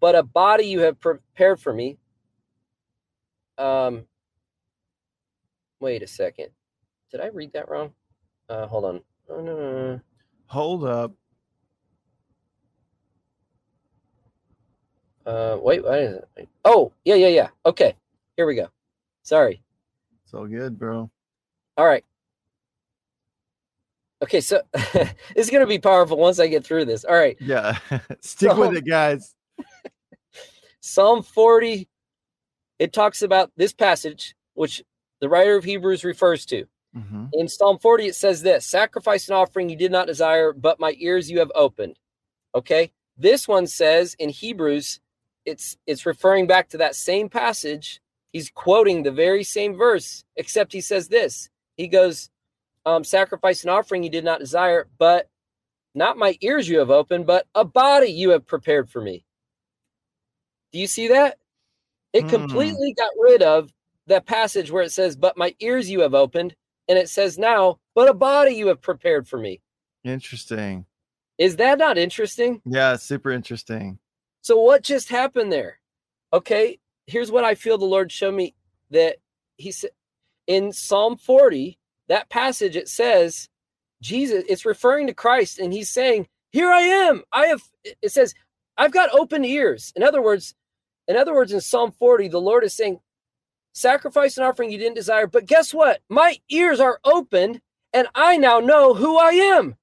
[0.00, 1.98] But a body you have prepared for me.
[3.60, 4.04] Um,
[5.80, 6.48] wait a second.
[7.10, 7.92] Did I read that wrong?
[8.48, 9.00] Uh, hold on.
[9.28, 10.00] Oh, no, no, no.
[10.46, 11.12] Hold up.
[15.26, 16.48] Uh, wait, what is it?
[16.64, 17.48] Oh, yeah, yeah, yeah.
[17.66, 17.94] Okay,
[18.36, 18.68] here we go.
[19.22, 19.62] Sorry.
[20.24, 21.10] It's all good, bro.
[21.76, 22.04] All right.
[24.22, 24.62] Okay, so
[25.36, 27.04] it's gonna be powerful once I get through this.
[27.04, 27.36] All right.
[27.40, 27.78] Yeah.
[28.20, 29.34] Stick with it, guys.
[30.80, 31.88] Psalm 40,
[32.80, 34.82] it talks about this passage, which
[35.20, 36.64] the writer of Hebrews refers to.
[36.96, 37.26] Mm-hmm.
[37.34, 40.96] In Psalm 40, it says this sacrifice and offering you did not desire, but my
[40.98, 41.98] ears you have opened.
[42.54, 42.90] Okay.
[43.18, 44.98] This one says in Hebrews,
[45.44, 48.00] it's it's referring back to that same passage.
[48.32, 51.50] He's quoting the very same verse, except he says this.
[51.76, 52.30] He goes,
[52.86, 55.28] um, sacrifice and offering you did not desire, but
[55.94, 59.24] not my ears you have opened, but a body you have prepared for me.
[60.72, 61.39] Do you see that?
[62.12, 62.28] It Hmm.
[62.28, 63.72] completely got rid of
[64.06, 66.54] that passage where it says, but my ears you have opened,
[66.88, 69.60] and it says now, but a body you have prepared for me.
[70.02, 70.86] Interesting.
[71.38, 72.60] Is that not interesting?
[72.64, 73.98] Yeah, super interesting.
[74.42, 75.78] So what just happened there?
[76.32, 78.54] Okay, here's what I feel the Lord showed me
[78.90, 79.16] that
[79.56, 79.90] he said
[80.46, 83.48] in Psalm 40, that passage it says
[84.02, 87.22] Jesus, it's referring to Christ, and he's saying, Here I am.
[87.32, 88.34] I have it says,
[88.76, 89.92] I've got open ears.
[89.94, 90.54] In other words,
[91.10, 93.00] in other words, in Psalm 40, the Lord is saying,
[93.72, 96.00] Sacrifice and offering you didn't desire, but guess what?
[96.08, 97.60] My ears are opened,
[97.92, 99.76] and I now know who I am.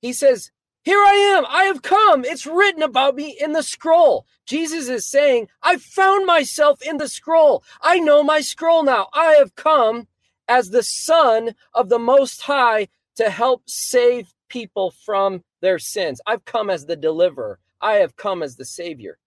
[0.00, 0.50] He says,
[0.88, 1.44] here I am.
[1.46, 2.24] I have come.
[2.24, 4.24] It's written about me in the scroll.
[4.46, 7.62] Jesus is saying, I found myself in the scroll.
[7.82, 9.08] I know my scroll now.
[9.12, 10.08] I have come
[10.48, 16.22] as the Son of the Most High to help save people from their sins.
[16.26, 17.58] I've come as the deliverer.
[17.82, 19.18] I have come as the Savior.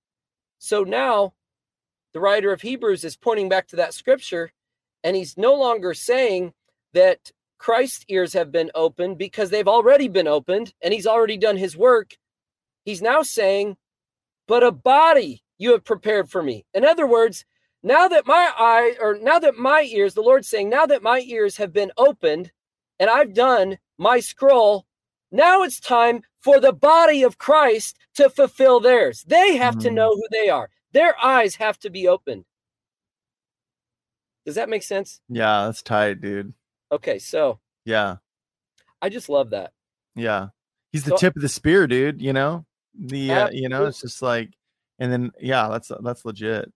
[0.63, 1.33] So now
[2.13, 4.51] the writer of Hebrews is pointing back to that scripture,
[5.03, 6.53] and he's no longer saying
[6.93, 11.57] that Christ's ears have been opened because they've already been opened and he's already done
[11.57, 12.15] his work.
[12.85, 13.77] He's now saying,
[14.47, 16.63] But a body you have prepared for me.
[16.75, 17.43] In other words,
[17.81, 21.21] now that my eye or now that my ears, the Lord's saying, now that my
[21.21, 22.51] ears have been opened
[22.99, 24.85] and I've done my scroll,
[25.31, 29.23] now it's time for the body of Christ to fulfill theirs.
[29.27, 29.93] They have to Mm.
[29.93, 32.45] know who they are, their eyes have to be opened.
[34.45, 35.21] Does that make sense?
[35.29, 36.53] Yeah, that's tight, dude.
[36.91, 38.17] Okay, so Yeah.
[39.01, 39.73] I just love that.
[40.15, 40.49] Yeah.
[40.91, 42.65] He's the So- tip of the spear, dude, you know?
[42.93, 44.51] The uh, you know, it's just like
[44.99, 46.71] and then yeah, that's that's legit.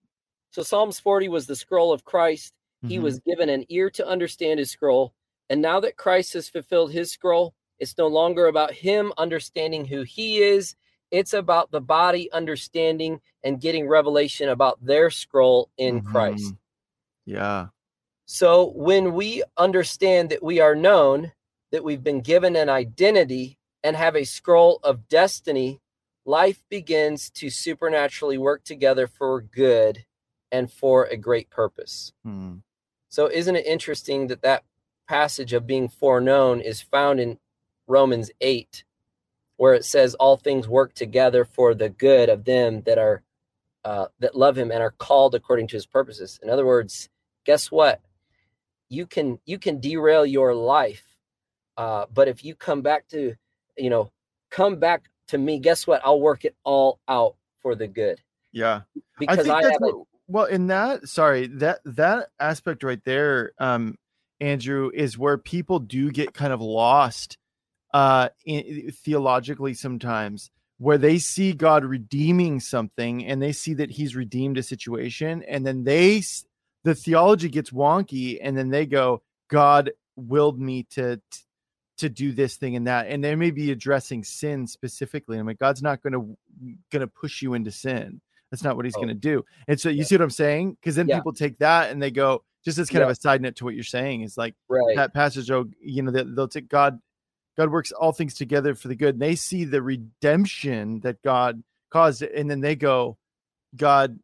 [0.51, 2.53] So Psalms 40 was the scroll of Christ.
[2.87, 3.01] He Mhm.
[3.01, 5.13] was given an ear to understand his scroll.
[5.49, 10.03] And now that Christ has fulfilled his scroll, it's no longer about him understanding who
[10.03, 10.75] he is.
[11.11, 16.53] It's about the body understanding and getting revelation about their scroll in Christ.
[16.53, 16.57] Mhm.
[17.25, 17.67] Yeah.
[18.25, 21.31] So when we understand that we are known,
[21.71, 25.79] that we've been given an identity and have a scroll of destiny,
[26.25, 30.05] life begins to supernaturally work together for good
[30.51, 32.13] and for a great purpose.
[32.23, 32.57] Hmm.
[33.09, 34.63] So isn't it interesting that that
[35.07, 37.39] passage of being foreknown is found in
[37.87, 38.83] Romans 8
[39.57, 43.21] where it says all things work together for the good of them that are
[43.83, 46.39] uh, that love him and are called according to his purposes.
[46.41, 47.07] In other words,
[47.45, 48.01] guess what?
[48.89, 51.05] You can you can derail your life,
[51.77, 53.35] uh, but if you come back to,
[53.77, 54.11] you know,
[54.49, 56.01] come back to me, guess what?
[56.03, 58.21] I'll work it all out for the good
[58.51, 58.81] Yeah.
[59.17, 63.95] Because think I, have what, well in that sorry, that that aspect right there, um,
[64.39, 67.37] Andrew, is where people do get kind of lost
[67.95, 74.17] uh in, theologically sometimes where they see God redeeming something and they see that he's
[74.17, 76.21] redeemed a situation and then they
[76.83, 81.21] the theology gets wonky and then they go God willed me to
[81.97, 85.37] to do this thing and that and they may be addressing sin specifically.
[85.39, 86.37] I'm like God's not going to
[86.91, 88.19] going to push you into sin.
[88.51, 88.99] That's not what he's Oh.
[89.03, 89.45] going to do.
[89.69, 90.03] And so you Yeah.
[90.03, 90.73] see what I'm saying?
[90.73, 91.15] Because then Yeah.
[91.19, 93.75] people take that and they go just as kind of a side note to what
[93.75, 94.95] you're saying is like right.
[94.97, 95.49] that passage.
[95.49, 96.99] Oh, you know, they'll take God.
[97.57, 99.15] God works all things together for the good.
[99.15, 103.17] And they see the redemption that God caused, and then they go,
[103.75, 104.19] God,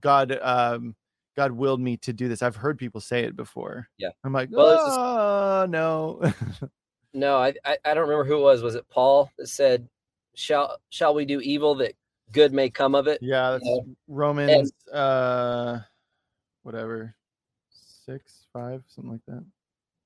[0.00, 0.94] God, um,
[1.36, 2.42] God willed me to do this.
[2.42, 3.88] I've heard people say it before.
[3.96, 4.10] Yeah.
[4.24, 6.32] I'm like, Well, just- oh no.
[7.14, 8.62] No, I, I I don't remember who it was.
[8.62, 9.88] Was it Paul that said,
[10.34, 11.94] "Shall shall we do evil that
[12.32, 13.66] good may come of it?" yeah, that's.
[14.06, 15.80] Romans, uh,
[16.64, 17.14] whatever,
[17.70, 19.42] six, five, something like that.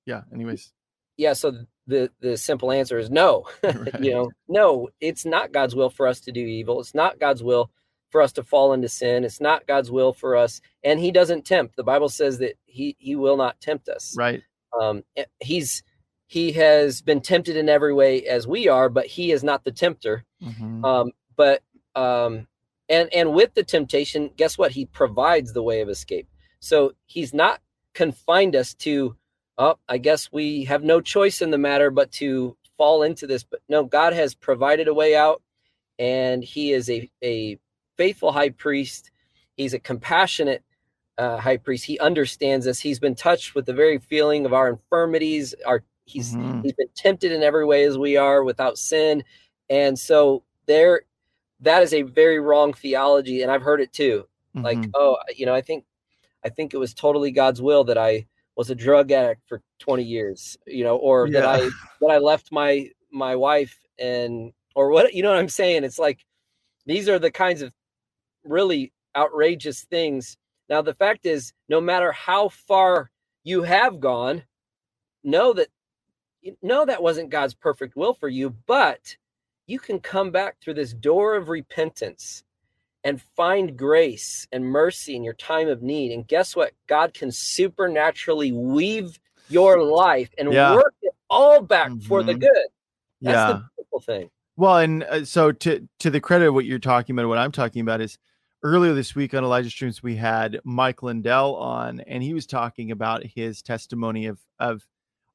[0.07, 0.22] Yeah.
[0.32, 0.72] Anyways,
[1.16, 1.32] Yeah.
[1.32, 3.45] So the the simple answer is no.
[3.62, 4.01] Right.
[4.01, 4.89] you know, no.
[5.01, 6.80] It's not God's will for us to do evil.
[6.80, 7.70] It's not God's will
[8.11, 9.24] for us to fall into sin.
[9.24, 11.76] It's not God's will for us, and He doesn't tempt.
[11.76, 14.14] The Bible says that He He will not tempt us.
[14.16, 14.43] Right.
[14.80, 15.83] Um, eh, he's
[16.26, 19.72] He has been tempted in every way as we are, but He is not the
[19.72, 20.24] tempter.
[20.43, 20.85] Mhm.
[20.85, 21.62] Um, but
[21.95, 22.47] um,
[22.89, 24.72] and and with the temptation, guess what?
[24.72, 26.28] He provides the way of escape.
[26.61, 27.61] So He's not
[27.95, 29.16] confined us to.
[29.59, 33.44] Oh, I guess we have no choice in the matter but to fall into this.
[33.44, 35.42] But no, God has provided a way out,
[35.98, 37.59] and He is a a
[37.98, 39.11] faithful high priest.
[39.57, 40.62] He's a compassionate
[41.18, 41.84] uh, high priest.
[41.86, 42.80] He understands us.
[42.80, 45.55] He's been touched with the very feeling of our infirmities.
[45.66, 46.62] Our he's Mhm.
[46.62, 49.24] he's been tempted in every way as we are without sin,
[49.70, 51.03] and so there,
[51.61, 54.28] that is a very wrong theology, and I've heard it too.
[54.62, 54.90] Like, Mhm.
[54.94, 55.84] oh, you know, I think
[56.44, 58.26] I think it was totally God's will that I
[58.57, 61.59] was a drug addict for 20 years, you know, or that I
[62.00, 65.84] that I left my my wife and or what you know what I'm saying?
[65.84, 66.24] It's like
[66.86, 67.72] these are the kinds of
[68.44, 70.36] really outrageous things.
[70.68, 73.11] Now the fact is no matter how far
[73.44, 74.42] you have gone,
[75.24, 75.68] know that
[76.62, 79.16] know that wasn't God's perfect will for you, but
[79.66, 82.44] you can come back through this door of repentance
[83.05, 86.12] and find grace and mercy in your time of need.
[86.12, 86.72] And guess what?
[86.86, 90.74] God can supernaturally weave your life and Yeah.
[90.74, 92.40] work it all back for the Mhm.
[92.40, 92.66] good.
[93.20, 93.46] That's yeah.
[93.53, 94.30] the beautiful thing.
[94.57, 97.53] Well, and uh, so to to the credit of what you're talking about, what I'm
[97.53, 98.18] talking about is
[98.62, 102.90] earlier this week on Elijah Streams we had Mike Lindell on, and he was talking
[102.90, 104.86] about his testimony of of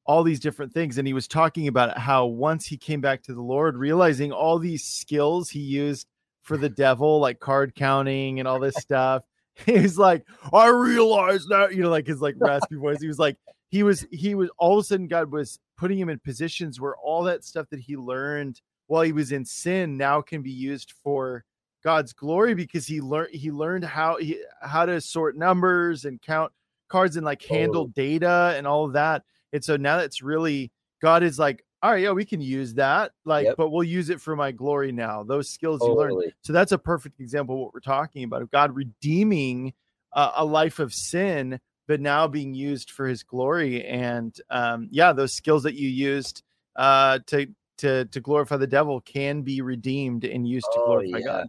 [0.06, 3.34] all these different things, and he was talking about how once he came back to
[3.34, 6.06] the Lord, realizing all these skills he used
[6.48, 9.22] for the devil, like card counting and all this stuff.
[9.66, 13.00] He's like, I realized that, you know, like his like raspy voice.
[13.00, 13.36] He was like,
[13.70, 16.96] he was he was all of a sudden God was putting him in positions where
[16.96, 20.94] all that stuff that he learned while he was in sin now can be used
[21.04, 21.44] for
[21.84, 26.50] God's glory because he learned he learned how he how to sort numbers and count
[26.88, 27.92] cards and like handle Oh.
[27.94, 29.22] data and all of that.
[29.52, 30.72] And so now that's really
[31.02, 33.56] God is like, all right, yeah, we can use that, like, Yep.
[33.56, 35.22] but we'll use it for my glory now.
[35.22, 36.32] Those skills you learned.
[36.42, 39.72] So that's a perfect example of what we're talking about of God redeeming
[40.12, 43.84] uh, a life of sin, but now being used for His glory.
[43.84, 46.42] And um, yeah, those skills that you used
[46.76, 47.46] uh, to
[47.78, 51.24] to to glorify the devil can be redeemed and used to Oh, glorify yeah.
[51.24, 51.48] God.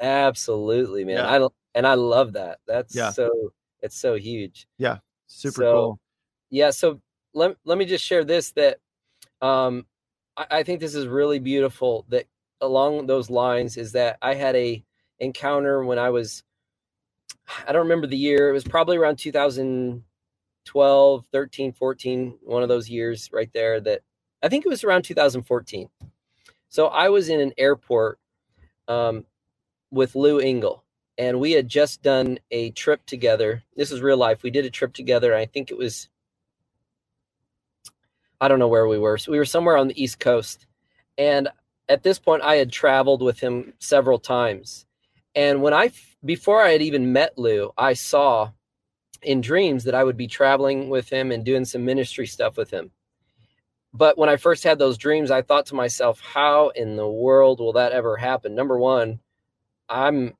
[0.00, 1.16] Absolutely, man.
[1.18, 1.46] Yeah.
[1.46, 2.58] I and I love that.
[2.66, 3.12] That's Yeah.
[3.12, 4.66] so it's so huge.
[4.78, 6.00] Yeah, super So, cool.
[6.50, 7.00] Yeah, so
[7.34, 8.78] let let me just share this that
[9.42, 9.86] um
[10.36, 12.26] I, I think this is really beautiful that
[12.60, 14.82] along those lines is that I had a
[15.20, 16.42] encounter when I was
[17.68, 18.48] I don't remember the year.
[18.50, 20.14] It was probably around 2012,
[21.32, 24.00] 13, 14, one of those years right there that
[24.42, 25.88] I think it was around 2014.
[26.68, 28.18] So I was in an airport
[28.88, 29.26] um,
[29.90, 30.84] with Lou Engle,
[31.18, 33.62] and we had just done a trip together.
[33.76, 34.42] This is real life.
[34.42, 35.34] We did a trip together.
[35.34, 36.08] I think it was,
[38.40, 39.18] I don't know where we were.
[39.18, 40.66] So we were somewhere on the East Coast.
[41.18, 41.48] And
[41.88, 44.86] at this point, I had traveled with him several times.
[45.34, 45.90] And when I,
[46.24, 48.50] before I had even met Lou, I saw
[49.22, 52.70] in dreams that I would be traveling with him and doing some ministry stuff with
[52.70, 52.90] him.
[53.92, 57.58] But when I first had those dreams, I thought to myself, how in the world
[57.58, 58.54] will that ever happen?
[58.54, 59.18] Number one,
[59.88, 60.34] I'm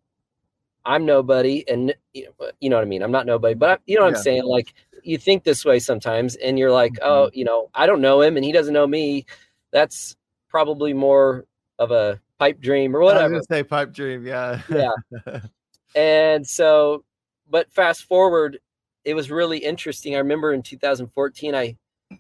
[0.85, 3.03] I'm nobody, and you know, you know what I mean.
[3.03, 4.17] I'm not nobody, but I, you know what Yeah.
[4.19, 4.45] I'm saying.
[4.45, 4.73] Like
[5.03, 7.39] you think this way sometimes, and you're like, oh, mm-hmm.
[7.39, 9.27] you know, I don't know him, and he doesn't know me.
[9.73, 10.17] That's
[10.49, 11.47] probably more
[11.79, 13.41] of a pipe dream or I was whatever.
[13.49, 14.27] say pipe dream.
[14.27, 14.61] Yeah.
[14.69, 15.41] Yeah.
[15.95, 17.05] And so,
[17.49, 18.61] but fast forward,
[19.05, 20.15] it was really interesting.
[20.15, 21.77] I remember in 2014, I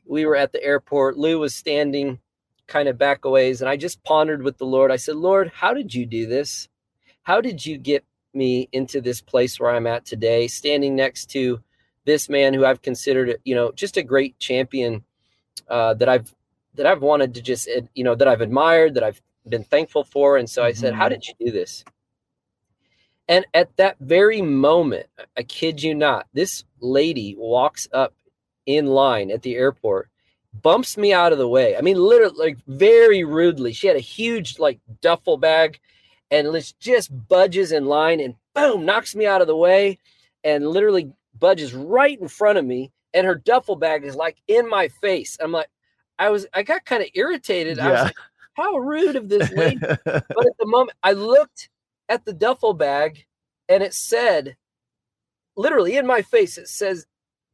[0.06, 1.16] we were at the airport.
[1.16, 2.18] Lou was standing
[2.66, 4.90] kind of back a ways, and I just pondered with the Lord.
[4.90, 6.68] I said, Lord, how did you do this?
[7.22, 11.60] How did you get me into this place where I'm at today, standing next to
[12.04, 15.04] this man who I've considered, you know, just a great champion
[15.68, 16.34] uh, that I've
[16.74, 20.36] that I've wanted to just, you know, that I've admired, that I've been thankful for.
[20.36, 20.96] And so I said, Mhm.
[20.96, 21.84] how did you do this?
[23.28, 28.14] And at that very moment, I kid you not, this lady walks up
[28.66, 30.08] in line at the airport,
[30.62, 31.76] bumps me out of the way.
[31.76, 33.72] I mean, literally, like very rudely.
[33.72, 35.78] She had a huge, like, duffel bag
[36.30, 39.98] and just budges in line and boom, knocks me out of the way
[40.44, 42.92] and literally budges right in front of me.
[43.12, 45.36] And her duffel bag is like in my face.
[45.40, 45.68] I'm like,
[46.18, 47.78] I was, I got kind of irritated.
[47.78, 48.16] I was like,
[48.54, 51.68] how rude of this lady but at the moment I looked
[52.08, 53.24] at the duffel bag
[53.68, 54.56] and it said,
[55.56, 57.06] literally in my face, it says,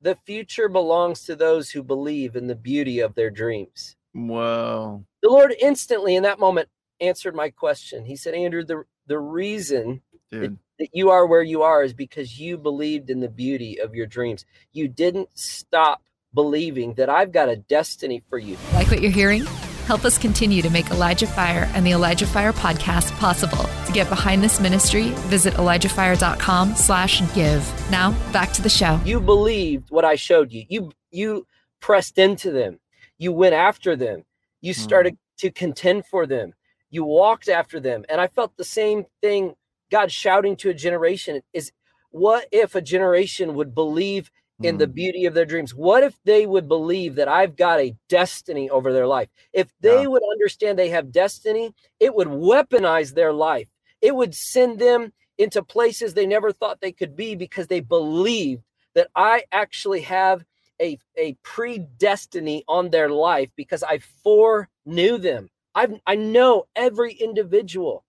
[0.03, 3.97] the future belongs to those who believe in the beauty of their dreams.
[4.15, 5.05] Wow.
[5.23, 6.69] The Lord instantly in that moment
[7.01, 8.05] answered my question.
[8.05, 10.01] He said, Andrew, the, the reason
[10.31, 10.59] Dude.
[10.79, 14.07] that you are where you are is because you believed in the beauty of your
[14.07, 14.45] dreams.
[14.73, 16.03] You didn't stop
[16.35, 18.57] believing that I've got a destiny for you.
[18.75, 19.45] Like what you're hearing?
[19.87, 23.65] Help us continue to make Elijah Fire and the Elijah Fire podcast possible.
[23.87, 27.91] To get behind this ministry, visit ElijahFire.com slash give.
[27.91, 29.01] Now back to the show.
[29.05, 30.65] You believed what I showed you.
[30.69, 31.47] You you
[31.81, 32.81] pressed into them.
[33.17, 34.25] You went after them.
[34.61, 35.19] You started mm.
[35.39, 36.53] to contend for them.
[36.91, 38.05] You walked after them.
[38.09, 39.55] And I felt the same thing
[39.91, 41.73] God shouting to a generation is
[42.11, 44.31] what if a generation would believe
[44.63, 44.93] in the hmm.
[44.93, 45.75] beauty of their dreams?
[45.75, 49.29] What if they would believe that I've got a destiny over their life?
[49.53, 50.07] If they yeah.
[50.07, 53.69] would understand they have destiny, it would weaponize their life.
[54.01, 58.63] It would send them into places they never thought they could be because they believed
[58.95, 60.45] that I actually have
[60.81, 65.51] a, a predestiny on their life because I foreknew them.
[65.75, 68.05] I I know every individual.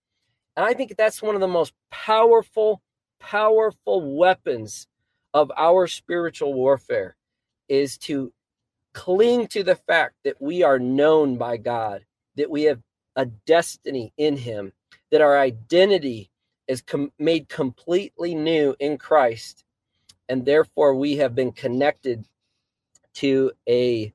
[0.57, 2.81] And I think that's one of the most powerful,
[3.19, 4.87] powerful weapons
[5.35, 7.15] of our spiritual warfare
[7.69, 8.33] is to
[8.93, 12.03] cling to the fact that we are known by God,
[12.37, 12.81] that we have
[13.15, 14.73] a destiny in Him,
[15.11, 16.31] that our identity
[16.67, 19.63] is com- made completely new in Christ,
[20.27, 22.25] and therefore we have been connected
[23.13, 24.11] to a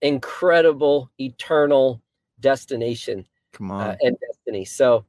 [0.00, 2.00] incredible eternal
[2.38, 3.80] destination Come uh, on.
[3.82, 4.64] Uh, and destiny.
[4.64, 5.04] So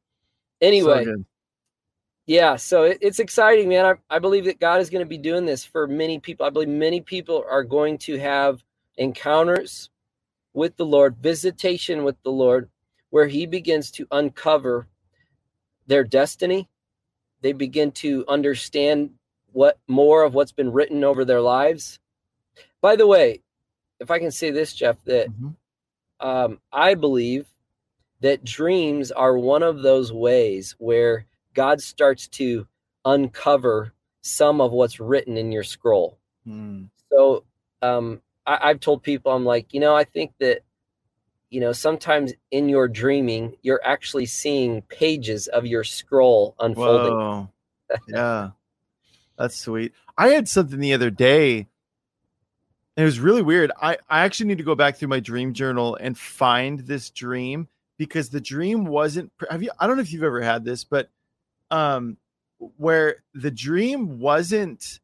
[0.64, 1.24] anyway, so
[2.26, 3.86] yeah, so it, it's exciting, man.
[3.86, 6.46] I, I believe that God is going to be doing this for many people.
[6.46, 8.64] I believe many people are going to have
[8.98, 9.90] encounters
[10.54, 12.70] with the Lord, visitation with the Lord,
[13.10, 14.88] where He begins to uncover
[15.88, 16.70] their destiny.
[17.42, 19.10] They begin to understand
[19.52, 22.00] what more of what's been written over their lives.
[22.80, 23.42] By the way,
[24.00, 26.26] if I can say this, Jeff, that mm-hmm.
[26.26, 27.53] um, I believe
[28.24, 32.66] that dreams are one of those ways where God starts to
[33.04, 36.18] uncover some of what's written in your scroll.
[36.48, 36.88] Mm.
[37.12, 37.44] So
[37.82, 40.62] um, I, I've told people, I'm like, you know, I think that,
[41.50, 47.50] you know, sometimes in your dreaming, you're actually seeing pages of your scroll unfolding.
[48.08, 48.52] yeah,
[49.38, 49.92] that's sweet.
[50.18, 51.68] I had something the other day.
[52.96, 53.74] It was really weird.
[53.82, 57.68] I, I actually need to go back through my dream journal and find this dream
[58.06, 61.10] because the dream wasn't have you I don't know if you've ever had this, but
[61.72, 62.18] um
[62.78, 65.00] where the dream wasn't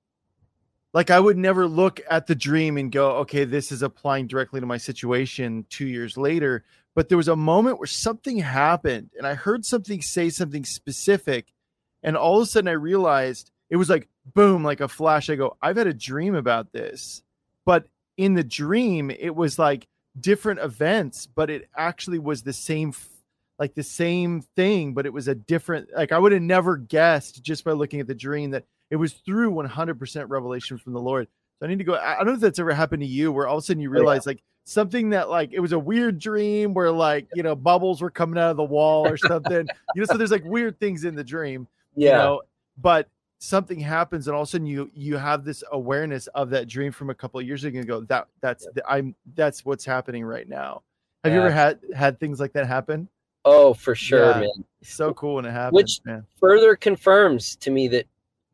[0.93, 4.59] like I would never look at the dream and go, okay, this is applying directly
[4.59, 6.63] to my situation two years later.
[6.95, 11.53] But there was a moment where something happened and I heard something say something specific.
[12.01, 15.29] And all of a sudden I realized it was like boom, like a flash.
[15.29, 17.21] I go, I've had a dream about this.
[17.65, 17.85] But
[18.17, 19.87] in the dream, it was like
[20.21, 22.93] different events, but it actually was the same
[23.57, 27.43] like the same thing, but it was a different like I would have never guessed
[27.43, 31.27] just by looking at the dream that it was through 100% revelation from the Lord.
[31.59, 31.95] So I need to go.
[31.95, 33.89] I don't know if that's ever happened to you where all of a sudden you
[33.89, 34.35] realize oh, yeah.
[34.35, 38.09] like something that like it was a weird dream where like you know bubbles were
[38.09, 39.67] coming out of the wall or something.
[39.95, 41.67] you know, so there's like weird things in the dream.
[41.95, 42.11] Yeah.
[42.11, 42.41] You know,
[42.77, 43.09] but
[43.39, 46.91] something happens and all of a sudden you you have this awareness of that dream
[46.91, 50.23] from a couple of years ago and go that that's the, i'm that's what's happening
[50.25, 50.81] right now
[51.23, 51.39] have yeah.
[51.39, 53.07] you ever had had things like that happen
[53.45, 54.39] oh for sure yeah.
[54.41, 56.25] man so cool when it happens which man.
[56.37, 58.05] further confirms to me that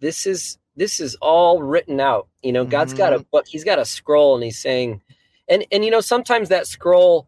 [0.02, 3.00] this is this is all written out you know god's mm-hmm.
[3.00, 3.28] got a mm-hmm.
[3.32, 5.02] book he's got a scroll and he's saying
[5.50, 7.28] and and you know sometimes that scroll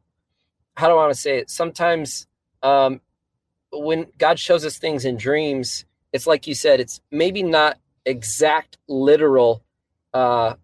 [0.75, 2.27] how do i want to say it sometimes
[2.61, 3.01] um
[3.71, 5.85] when god shows us things in dreams
[6.17, 9.63] it's like you said, it's maybe not exact literal
[10.13, 10.55] uh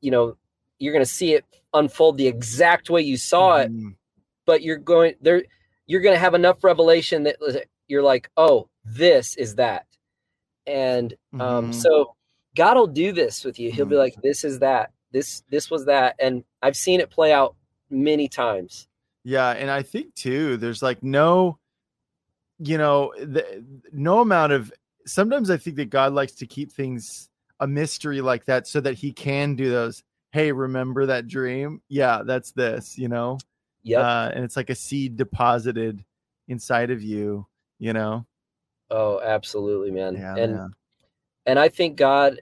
[0.00, 0.36] you know,
[0.78, 3.88] you're going to see it unfold the exact way you saw mm-hmm.
[3.88, 3.94] it,
[4.46, 5.44] but you're going there
[5.86, 7.36] you're going to have enough revelation that
[7.88, 9.86] you're like, "Oh, this is that."
[10.66, 11.72] And um mm-hmm.
[11.72, 12.16] so
[12.56, 13.70] God will do this with you.
[13.70, 13.90] He'll mm-hmm.
[13.90, 14.90] be like, "This is that.
[15.12, 17.54] This this was that." And I've seen it play out
[17.90, 18.88] many times.
[19.22, 21.60] Yeah, and I think too there's like no
[22.60, 24.72] you know, the, no amount of
[25.06, 27.28] sometimes I think that God likes to keep things
[27.58, 30.02] a mystery like that so that he can do those.
[30.32, 31.82] Hey, remember that dream?
[31.88, 33.38] Yeah, that's this, you know?
[33.82, 34.00] Yeah.
[34.00, 36.04] Uh, and it's like a seed deposited
[36.48, 37.46] inside of you,
[37.78, 38.26] you know?
[38.90, 40.14] Oh, absolutely, man.
[40.14, 40.74] Yeah, and
[41.46, 42.40] and I think God,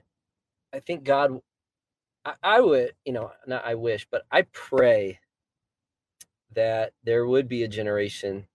[0.73, 1.39] I think God,
[2.25, 5.19] I, I would, you know, not I wish, but I pray
[6.53, 8.47] that there would be a generation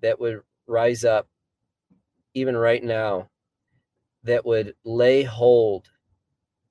[0.00, 1.28] that would rise up
[2.34, 3.28] even right now
[4.24, 5.88] that would lay hold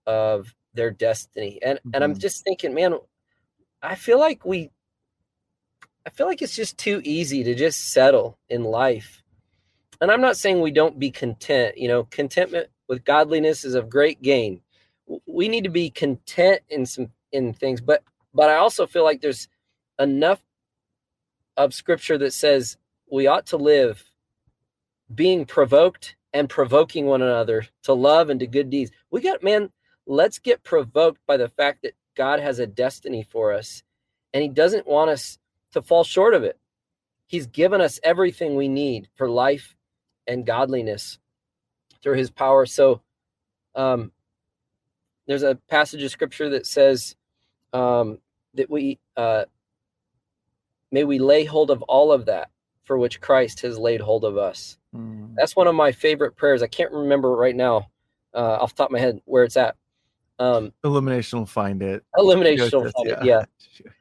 [0.06, 1.92] of their destiny and mm-hmm.
[1.94, 2.20] and i'm mm-hmm.
[2.20, 2.96] just thinking man
[3.82, 4.70] i feel like we
[6.06, 9.24] i feel like it's just too easy to just settle in life
[10.02, 11.78] and I'm not saying we don't be content.
[11.78, 14.62] You know, contentment with godliness is of great gain.
[15.28, 18.04] We need to be content in some in things, but
[18.34, 19.48] but I also feel like there's
[19.98, 20.42] enough
[21.58, 22.78] of scripture that says
[23.12, 24.04] we ought to live
[25.14, 28.92] being provoked and provoking one another to love and to good deeds.
[29.12, 29.72] We got man,
[30.06, 33.84] let's get provoked by the fact that God has a destiny for us
[34.34, 35.38] and he doesn't want us
[35.72, 36.58] to fall short of it.
[37.28, 39.76] He's given us everything we need for life
[40.28, 41.20] and godliness
[42.02, 42.66] through his power.
[42.66, 43.02] So
[43.76, 44.12] um,
[45.28, 47.16] there's a passage of scripture that says
[47.72, 48.18] um,
[48.56, 49.46] that we uh,
[50.92, 52.50] may we lay hold of all of that
[52.84, 54.79] for which Christ has laid hold of us.
[54.96, 55.36] Mm.
[55.36, 56.62] That's one of my favorite prayers.
[56.64, 57.90] I can't remember right now
[58.34, 59.76] uh, off the top of my head where it's at.
[60.40, 62.04] Um, Illumination will find it.
[62.18, 63.20] Illumination will find yeah.
[63.20, 63.26] it.
[63.26, 63.44] Yeah.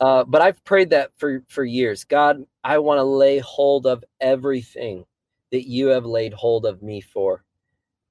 [0.00, 2.04] Uh, but I've prayed that for for years.
[2.04, 5.04] God, I want to lay hold of everything
[5.50, 7.44] that you have laid hold of me for,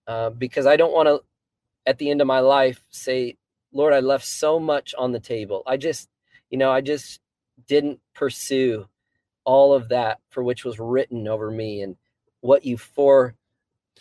[0.08, 1.22] uh, because I don't want to,
[1.86, 3.38] at the end of my life, say,
[3.74, 5.64] Lord, I left so much on the table.
[5.68, 6.10] I just,
[6.50, 7.20] you know, I just
[7.68, 8.88] didn't pursue
[9.44, 11.98] all of that for which was written over me and
[12.44, 13.36] what you for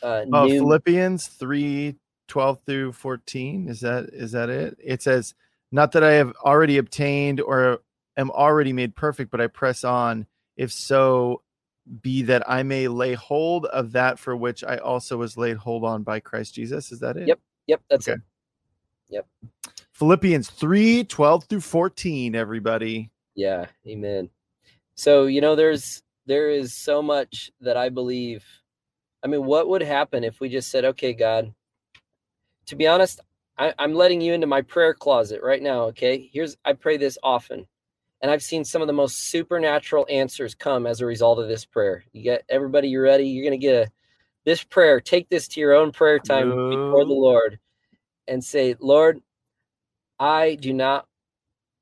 [0.03, 1.97] uh, oh, Philippians 3
[2.29, 5.35] 12 through 14 is that is that it it says
[5.71, 7.81] not that I have already obtained or
[8.17, 10.27] am already made perfect, but I press on,
[10.57, 11.43] if so
[12.03, 15.85] be that I may lay hold of that for which I also was laid hold
[15.85, 16.93] on by Christ Jesus.
[16.93, 17.27] Is that it?
[17.27, 17.41] Yep.
[17.67, 17.83] Yep.
[17.91, 18.17] That's okay.
[18.17, 18.21] it.
[19.09, 19.27] Yep.
[19.93, 23.11] Philippians 3 12 through 14, everybody.
[23.35, 23.67] Yeah.
[23.87, 24.29] Amen.
[24.95, 28.45] So, you know, there's, there is so much that I believe.
[29.25, 31.53] I mean, what would happen if we just said, okay, God,
[32.67, 33.21] to be honest,
[33.59, 35.83] I, I'm letting you into my prayer closet right now.
[35.85, 36.31] Okay.
[36.33, 37.67] Here's, I pray this often.
[38.21, 41.65] And I've seen some of the most supernatural answers come as a result of this
[41.65, 42.05] prayer.
[42.13, 43.25] You get everybody, you ready?
[43.25, 43.91] You're going to get a,
[44.45, 45.01] this prayer.
[45.01, 46.71] Take this to your own prayer time no.
[46.71, 47.59] before the Lord
[48.29, 49.21] and say, Lord,
[50.21, 51.07] I do not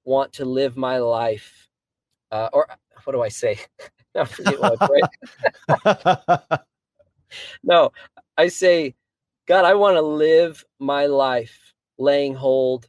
[0.04, 1.68] want to live my life.
[2.32, 2.68] Uh, or
[3.04, 3.58] what do I say?
[4.24, 6.48] Forget what I pray.
[7.62, 7.92] no,
[8.36, 8.94] I say,
[9.46, 12.88] God, I want to live my life laying hold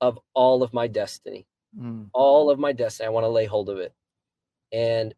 [0.00, 1.46] of all of my destiny.
[1.78, 2.08] Mm.
[2.12, 3.06] All of my destiny.
[3.06, 3.94] I want to lay hold of it.
[4.72, 5.14] And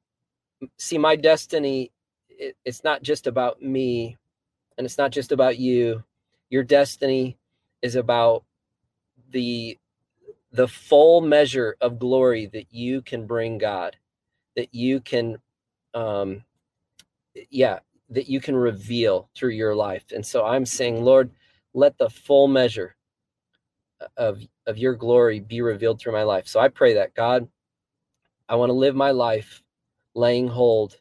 [0.79, 1.93] see, my destiny,
[2.29, 4.17] it, it's not just about me
[4.77, 6.03] and it's not just about you.
[6.51, 7.39] Your destiny
[7.83, 8.45] is about
[9.31, 9.79] the
[10.53, 13.97] the full measure of glory that you can bring God,
[14.57, 15.37] that you can
[15.95, 16.45] um
[17.51, 17.79] yeah,
[18.11, 20.05] that you can reveal through your life.
[20.13, 21.31] And so I'm saying, Lord,
[21.75, 22.97] let the full measure
[24.17, 26.47] of of your glory be revealed through my life.
[26.47, 27.49] So I pray that God,
[28.49, 29.63] I want to live my life
[30.15, 30.99] laying hold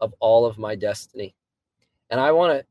[0.00, 1.34] of all of my destiny.
[2.10, 2.66] And I want to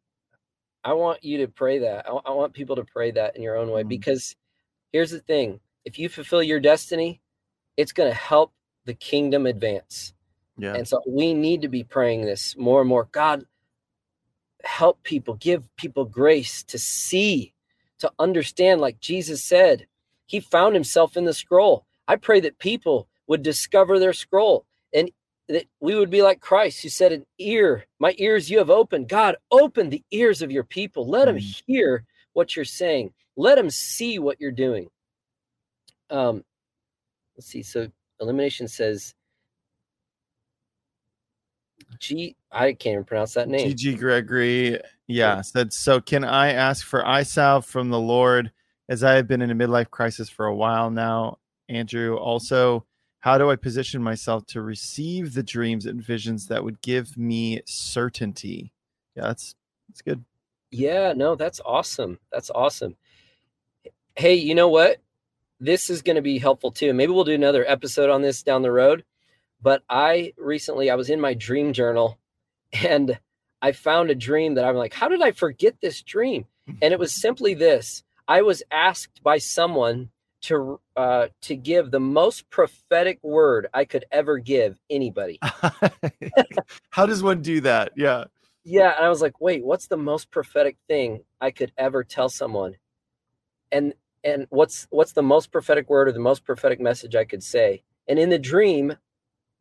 [0.83, 2.07] I want you to pray that.
[2.07, 3.89] I, I want people to pray that in your own way mm-hmm.
[3.89, 4.35] because
[4.91, 5.59] here's the thing.
[5.85, 7.21] If you fulfill your destiny,
[7.77, 8.53] it's going to help
[8.89, 10.13] the kingdom advance.
[10.57, 10.73] Yeah.
[10.73, 13.07] And so we need to be praying this more and more.
[13.11, 13.45] God,
[14.63, 17.53] help people, give people grace to see,
[17.99, 19.85] to understand, like Jesus said,
[20.25, 21.85] he found himself in the scroll.
[22.07, 25.11] I pray that people would discover their scroll and
[25.49, 29.07] that we would be like Christ who said, An ear, my ears you have opened.
[29.07, 31.07] God, open the ears of your people.
[31.07, 31.63] Let them mm.
[31.67, 33.13] hear what you're saying.
[33.37, 34.89] Let them see what you're doing.
[36.09, 36.43] Um,
[37.37, 37.61] let's see.
[37.61, 37.91] So
[38.21, 39.13] elimination says
[41.99, 42.35] G.
[42.51, 43.75] I can't even pronounce that name.
[43.75, 43.95] G.
[43.95, 44.79] Gregory.
[45.07, 45.73] Yeah, said.
[45.73, 48.51] So can I ask for eye salve from the Lord,
[48.87, 51.39] as I have been in a midlife crisis for a while now?
[51.67, 52.15] Andrew.
[52.15, 52.85] Also,
[53.19, 57.61] how do I position myself to receive the dreams and visions that would give me
[57.65, 58.71] certainty?
[59.15, 59.55] Yeah, that's
[59.87, 60.23] that's good.
[60.71, 62.19] Yeah, no, that's awesome.
[62.31, 62.95] That's awesome.
[64.15, 64.97] Hey, you know what?
[65.59, 66.93] This is going to be helpful too.
[66.93, 69.03] Maybe we'll do another episode on this down the road
[69.61, 72.17] but I recently I was in my dream journal
[72.73, 73.19] and
[73.61, 76.45] I found a dream that I'm like, how did I forget this dream?
[76.83, 78.03] And it was simply this.
[78.27, 80.11] I was asked by someone
[80.41, 85.39] to uh, to give the most prophetic word I could ever give anybody.
[86.91, 87.93] How does one do that?
[87.95, 88.25] Yeah.
[88.63, 92.29] Yeah, and I was like, "Wait, what's the most prophetic thing I could ever tell
[92.29, 92.75] someone?"
[93.71, 97.43] And and what's what's the most prophetic word or the most prophetic message I could
[97.43, 97.83] say?
[98.07, 98.95] And in the dream,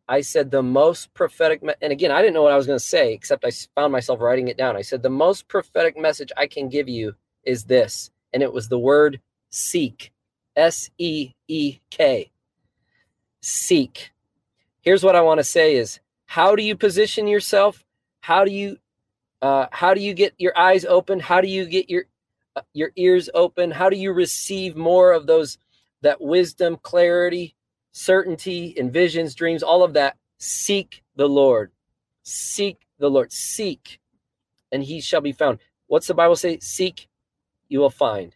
[0.09, 2.79] I said the most prophetic, me- and again, I didn't know what I was going
[2.79, 4.77] to say, except I found myself writing it down.
[4.77, 7.15] I said, the most prophetic message I can give you
[7.45, 8.11] is this.
[8.33, 9.21] And it was the word
[9.51, 10.13] seek,
[10.57, 12.31] S E E K.
[13.43, 14.13] Seek.
[14.83, 17.85] Here's what I want to say is how do you position yourself?
[18.21, 18.79] How do you
[19.41, 21.21] Uh, how do you get your eyes open?
[21.21, 22.05] How do you get your
[22.73, 23.71] your ears open?
[23.71, 25.59] How do you receive more of those
[26.03, 27.55] that wisdom, clarity,
[27.93, 30.17] certainty, and visions, dreams, all of that?
[30.39, 31.73] Seek the Lord.
[32.23, 33.33] Seek the Lord.
[33.33, 34.01] Seek,
[34.71, 35.59] and he shall be found.
[35.87, 36.59] What's the Bible say?
[36.61, 37.09] Seek,
[37.69, 38.35] you will find.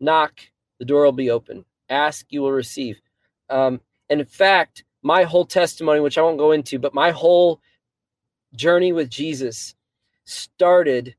[0.00, 0.40] Knock,
[0.78, 1.64] the door will be open.
[1.88, 3.00] Ask, you will receive.
[3.50, 7.60] Um, and in fact, my whole testimony, which I won't go into, but my whole
[8.54, 9.74] journey with Jesus
[10.24, 11.14] started,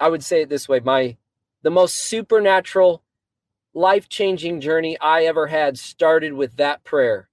[0.00, 1.16] I would say it this way, my
[1.64, 3.02] the most supernatural,
[3.72, 7.28] life-changing journey I ever had started with that prayer.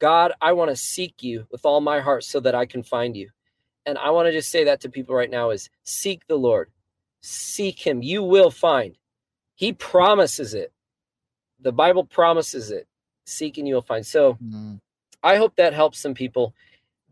[0.00, 3.16] God, I want to seek you with all my heart so that I can find
[3.16, 3.30] you.
[3.86, 6.70] And I want to just say that to people right now is seek the Lord.
[7.20, 8.02] Seek him.
[8.02, 8.98] You will find.
[9.54, 10.72] He promises it.
[11.60, 12.88] The Bible promises it.
[13.26, 14.04] Seek and you will find.
[14.04, 14.74] So mm-hmm.
[15.22, 16.52] I hope that helps some people.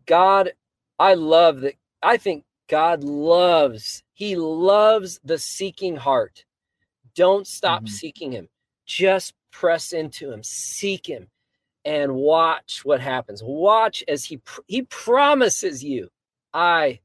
[0.05, 0.51] God,
[0.99, 1.75] I love that.
[2.03, 6.43] I think God loves, He loves the seeking heart.
[7.17, 7.87] Don't stop mm-hmm.
[7.87, 8.47] seeking Him.
[8.85, 11.27] Just press into Him, seek Him,
[11.83, 13.41] and watch what happens.
[13.43, 16.09] Watch as He He promises you,
[16.53, 16.99] I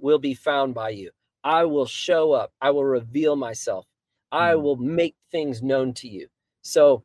[0.00, 1.10] will be found by you.
[1.44, 2.50] I will show up.
[2.60, 3.86] I will reveal myself.
[4.32, 4.62] I mm-hmm.
[4.62, 6.28] will make things known to you.
[6.62, 7.04] So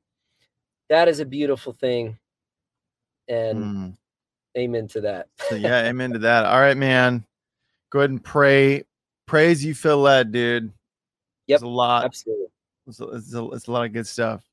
[0.89, 2.17] that is a beautiful thing.
[3.27, 3.97] And mm.
[4.57, 5.27] amen to that.
[5.49, 6.45] so yeah, amen to that.
[6.45, 7.23] All right, man.
[7.89, 8.83] Go ahead and pray.
[9.25, 10.71] Praise you feel led, dude.
[11.47, 11.57] Yep.
[11.57, 12.05] It's a lot.
[12.05, 12.47] Absolutely.
[12.87, 14.43] It's a, it's, a, it's a lot of good stuff.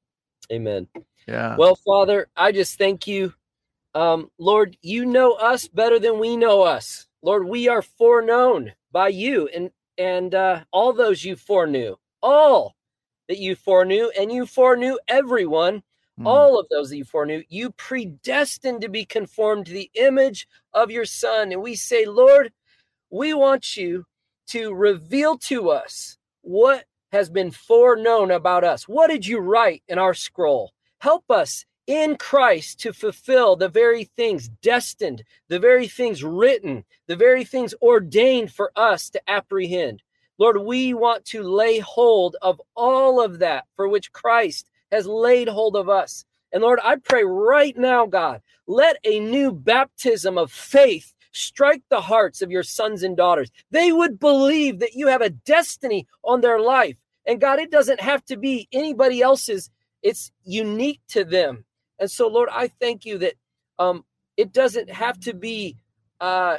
[0.53, 0.87] Amen.
[1.27, 1.57] Yeah.
[1.57, 3.35] Well, Father, I just thank you.
[3.95, 7.07] Um, Lord, you know us better than we know us.
[7.23, 12.75] Lord, we are foreknown by you and and uh, all those you foreknew, all
[13.29, 15.83] that you foreknew, and you foreknew everyone
[16.21, 16.27] Mm.
[16.27, 20.91] All of those that you foreknew, you predestined to be conformed to the image of
[20.91, 21.51] your Son.
[21.53, 22.53] And we say, Lord,
[23.11, 24.05] we want you
[24.49, 28.89] to reveal to us what has been foreknown about us.
[28.89, 30.73] What did you write in our scroll?
[30.99, 37.17] Help us in Christ to fulfill the very things destined, the very things written, the
[37.17, 40.03] very things ordained for us to apprehend.
[40.39, 45.49] Lord, we want to lay hold of all of that for which Christ has laid
[45.49, 46.25] hold of us.
[46.53, 52.01] And Lord, I pray right now, God, let a new baptism of faith strike the
[52.01, 53.51] hearts of your sons and daughters.
[53.71, 56.99] They would believe that you have a destiny on their life.
[57.27, 59.71] And God, it doesn't have to be anybody else's,
[60.03, 61.65] it's unique to them.
[61.99, 63.35] And so, Lord, I thank you that
[63.79, 64.05] um,
[64.37, 65.77] it doesn't have to be
[66.21, 66.59] uh,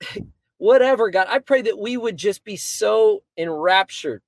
[0.58, 1.26] whatever, God.
[1.28, 4.22] I pray that we would just be so enraptured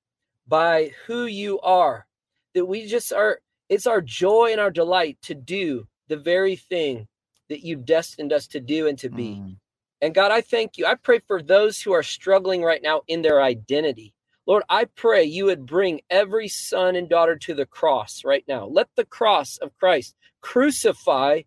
[0.46, 2.06] by who you are
[2.54, 7.08] that we just are it's our joy and our delight to do the very thing
[7.48, 9.42] that you've destined us to do and to be.
[9.42, 9.56] Mm.
[10.00, 10.86] And God, I thank you.
[10.86, 14.14] I pray for those who are struggling right now in their identity.
[14.46, 18.66] Lord, I pray you would bring every son and daughter to the cross right now.
[18.66, 21.42] Let the cross of Christ crucify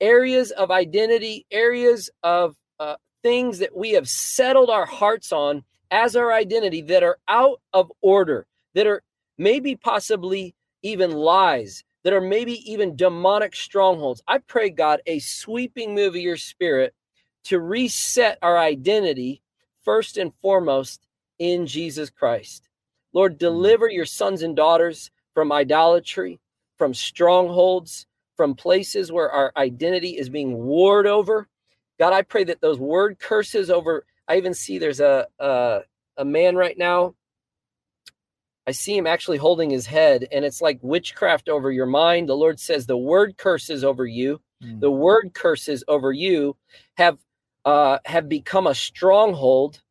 [0.00, 6.16] areas of identity, areas of uh, things that we have settled our hearts on as
[6.16, 9.02] our identity that are out of order, that are
[9.38, 14.22] maybe possibly even lies, that are maybe even demonic strongholds.
[14.28, 16.94] I pray, God, a sweeping move of your spirit
[17.44, 19.42] to reset our identity
[19.82, 21.06] first and foremost
[21.38, 22.68] in Jesus Christ.
[23.12, 23.38] Lord, hmm.
[23.38, 26.40] deliver your sons and daughters from idolatry,
[26.76, 28.06] from strongholds,
[28.36, 31.48] from places where our identity is being warred over.
[31.98, 34.04] God, I pray that those word curses over.
[34.28, 35.80] I even see there's a a,
[36.16, 37.14] a man right now
[38.66, 42.28] I see him actually holding his head, and it's like witchcraft over your mind.
[42.28, 44.80] The Lord says the word curses over you, mm.
[44.80, 46.56] the word curses over you
[46.96, 47.18] have
[47.64, 49.82] uh, have become a stronghold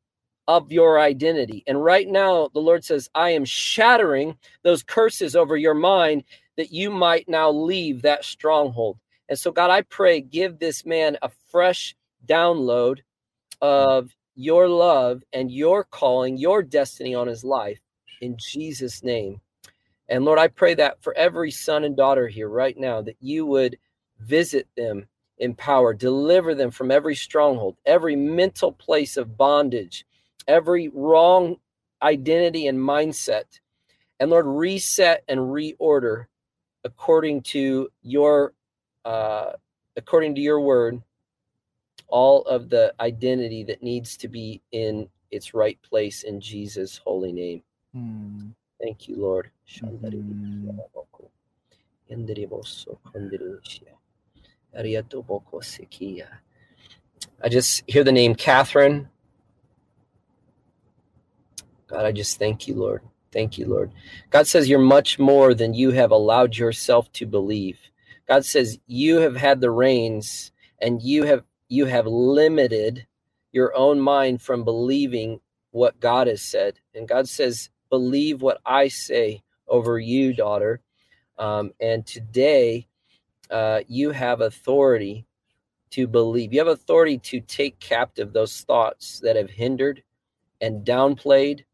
[0.48, 1.64] of your identity.
[1.68, 6.24] And right now, the Lord says, I am shattering those curses over your mind
[6.58, 9.00] that you might now leave that stronghold.
[9.30, 11.96] And so, God, I pray, give this man a fresh
[12.28, 13.00] download
[13.62, 17.80] of your love and your calling, your destiny on his life
[18.24, 19.42] in Jesus' name.
[20.10, 23.46] And Lord, I pray that for every son and daughter here right now, that you
[23.46, 23.78] would
[24.20, 30.06] visit them in power, deliver them from every stronghold, every mental place of bondage,
[30.48, 31.58] every wrong
[32.02, 33.60] identity and mindset.
[34.20, 36.26] And Lord, reset and reorder
[36.84, 38.54] according to your
[39.06, 39.54] uh,
[39.98, 41.02] according to your word
[42.08, 47.34] all of the identity that needs to be in its right place in Jesus' holy
[47.34, 47.64] name.
[47.96, 48.54] Mm.
[48.82, 49.52] Thank you, Lord.
[49.84, 50.80] Mm.
[57.44, 59.10] I just hear the name Catherine.
[61.88, 63.02] God, I just thank you, Lord.
[63.32, 63.92] Thank you, Lord.
[64.32, 67.80] God says you're much more than you have allowed yourself to believe.
[68.28, 70.52] God says you have had the reins
[70.82, 73.08] and you have you have limited
[73.52, 75.40] your own mind from believing
[75.72, 76.80] what God has said.
[76.96, 80.82] And God says, believe what I say over you, daughter.
[81.38, 82.88] Um, and today,
[83.52, 85.28] uh, you have authority
[85.92, 86.52] to believe.
[86.54, 90.02] You have authority to take captive those thoughts that have hindered
[90.60, 91.66] and downplayed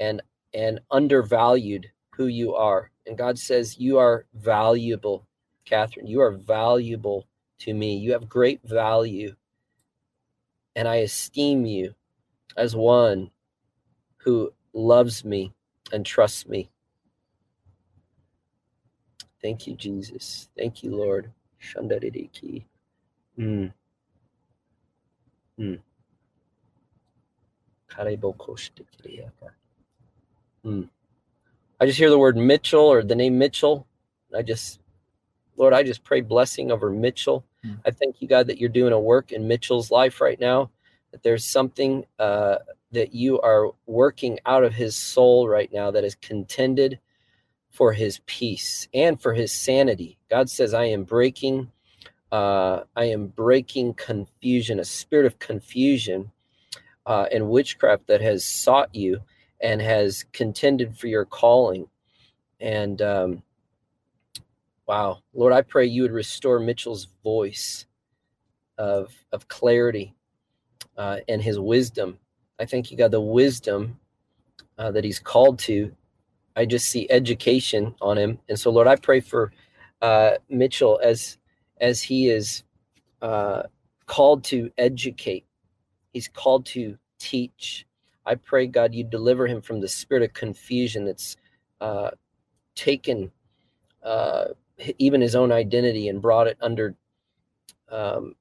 [0.00, 0.22] and
[0.52, 2.90] and undervalued who you are.
[3.06, 5.24] And God says, You are valuable,
[5.66, 6.08] Catherine.
[6.08, 7.28] You are valuable
[7.60, 7.96] to me.
[7.96, 9.36] You have great value.
[10.74, 11.94] And I esteem you
[12.56, 13.30] as one
[14.18, 15.52] who loves me
[15.92, 16.68] and trusts me.
[19.40, 20.48] Thank you, Jesus.
[20.56, 21.30] Thank you, Lord.
[21.62, 22.64] Shandaridiki.
[23.38, 23.72] Mm.
[25.58, 25.78] Mm.
[30.64, 30.88] Mm.
[31.80, 33.86] I just hear the word Mitchell or the name Mitchell.
[34.36, 34.80] I just,
[35.56, 37.44] Lord, I just pray blessing over Mitchell.
[37.64, 37.78] Mm.
[37.84, 40.70] I thank you, God, that you're doing a work in Mitchell's life right now.
[41.14, 42.56] That there's something uh,
[42.90, 46.98] that you are working out of his soul right now that is contended
[47.70, 50.18] for his peace and for his sanity.
[50.28, 51.70] God says, I am breaking,
[52.32, 56.32] uh, I am breaking confusion, a spirit of confusion
[57.06, 59.20] uh, and witchcraft that has sought you
[59.60, 61.86] and has contended for your calling.
[62.58, 63.44] And um,
[64.84, 67.86] wow, Lord, I pray you would restore Mitchell's voice
[68.78, 70.16] of of clarity
[70.96, 72.18] uh, and his wisdom.
[72.60, 73.98] I think you got the wisdom
[74.78, 75.92] uh, that he's called to.
[76.56, 79.52] I just see education on him, and so Lord, I pray for
[80.02, 81.38] uh, Mitchell as
[81.80, 82.62] as he is
[83.22, 83.64] uh,
[84.06, 85.44] called to educate.
[86.12, 87.86] He's called to teach.
[88.26, 91.36] I pray, God, you deliver him from the spirit of confusion that's
[91.80, 92.10] uh,
[92.74, 93.30] taken
[94.02, 94.46] uh,
[94.98, 96.94] even his own identity and brought it under
[97.90, 98.34] um,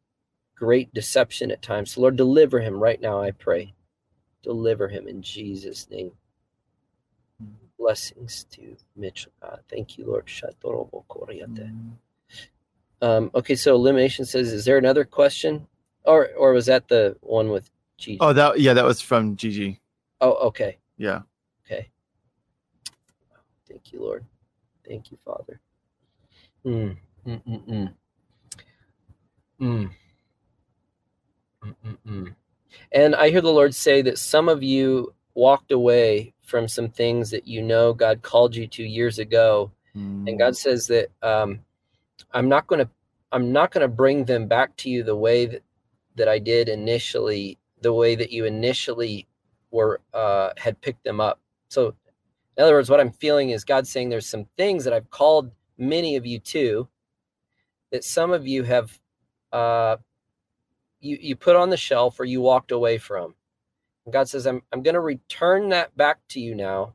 [0.64, 1.92] great deception at times.
[1.92, 3.74] So, Lord, deliver him right now, I pray.
[4.44, 6.14] Deliver him in Jesus' name.
[7.78, 9.60] Blessings to Mitchell, God.
[9.70, 10.30] Thank you, Lord.
[13.02, 15.68] Um, okay, so elimination says, is there another question?
[16.06, 18.18] Or or was that the one with Gigi.
[18.22, 19.82] Oh, that yeah, that was from Gigi.
[20.22, 20.78] Oh, okay.
[20.98, 21.22] Yeah.
[21.66, 21.90] Okay.
[23.70, 24.26] Thank you, Lord.
[24.88, 25.60] Thank you, Father.
[26.64, 26.92] Hmm.
[27.26, 27.94] Mm, mm,
[29.62, 29.90] mm,
[31.64, 31.70] mm.
[31.70, 31.76] Mm.
[31.86, 32.36] Mm, mm, mm.
[32.92, 37.32] And I hear the Lord say that some of you walked away from some things
[37.32, 40.28] that you know God called you to years ago, mm.
[40.28, 41.60] and God says that um,
[42.34, 42.90] I'm not going to
[43.32, 45.64] I'm not going to bring them back to you the way that
[46.16, 49.28] that I did initially the way that you initially
[49.72, 51.40] were uh, had picked them up.
[51.70, 51.96] So,
[52.58, 55.52] in other words, what I'm feeling is God saying there's some things that I've called
[55.78, 56.88] many of you to
[57.92, 59.00] that some of you have
[59.52, 59.98] uh,
[61.04, 63.36] you you put on the shelf or you walked away from.
[64.06, 66.94] And God says, I'm I'm going to return that back to you now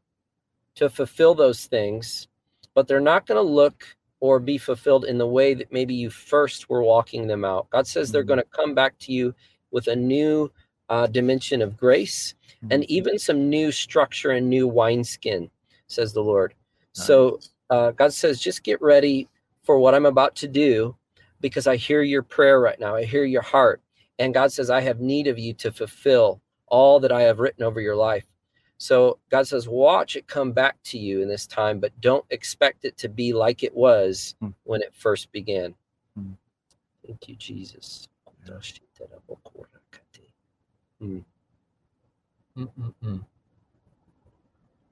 [0.76, 2.28] to fulfill those things,
[2.74, 3.84] but they're not going to look
[4.20, 7.70] or be fulfilled in the way that maybe you first were walking them out.
[7.70, 8.28] God says they're mm-hmm.
[8.28, 9.34] going to come back to you
[9.70, 10.50] with a new
[10.88, 12.34] uh, dimension of grace
[12.70, 12.92] and mm-hmm.
[12.92, 15.50] even some new structure and new wineskin,
[15.86, 16.54] says the Lord.
[16.96, 17.06] Nice.
[17.06, 17.40] So
[17.70, 19.28] uh, God says, just get ready
[19.62, 20.96] for what I'm about to do
[21.40, 22.96] because I hear your prayer right now.
[22.96, 23.80] I hear your heart.
[24.18, 27.62] And God says, I have need of you to fulfill all that I have written
[27.64, 28.24] over your life.
[28.78, 32.84] So God says, watch it come back to you in this time, but don't expect
[32.84, 34.54] it to be like it was mm.
[34.64, 35.74] when it first began.
[36.18, 36.36] Mm.
[37.04, 38.08] Thank you, Jesus.
[41.02, 41.24] Mm.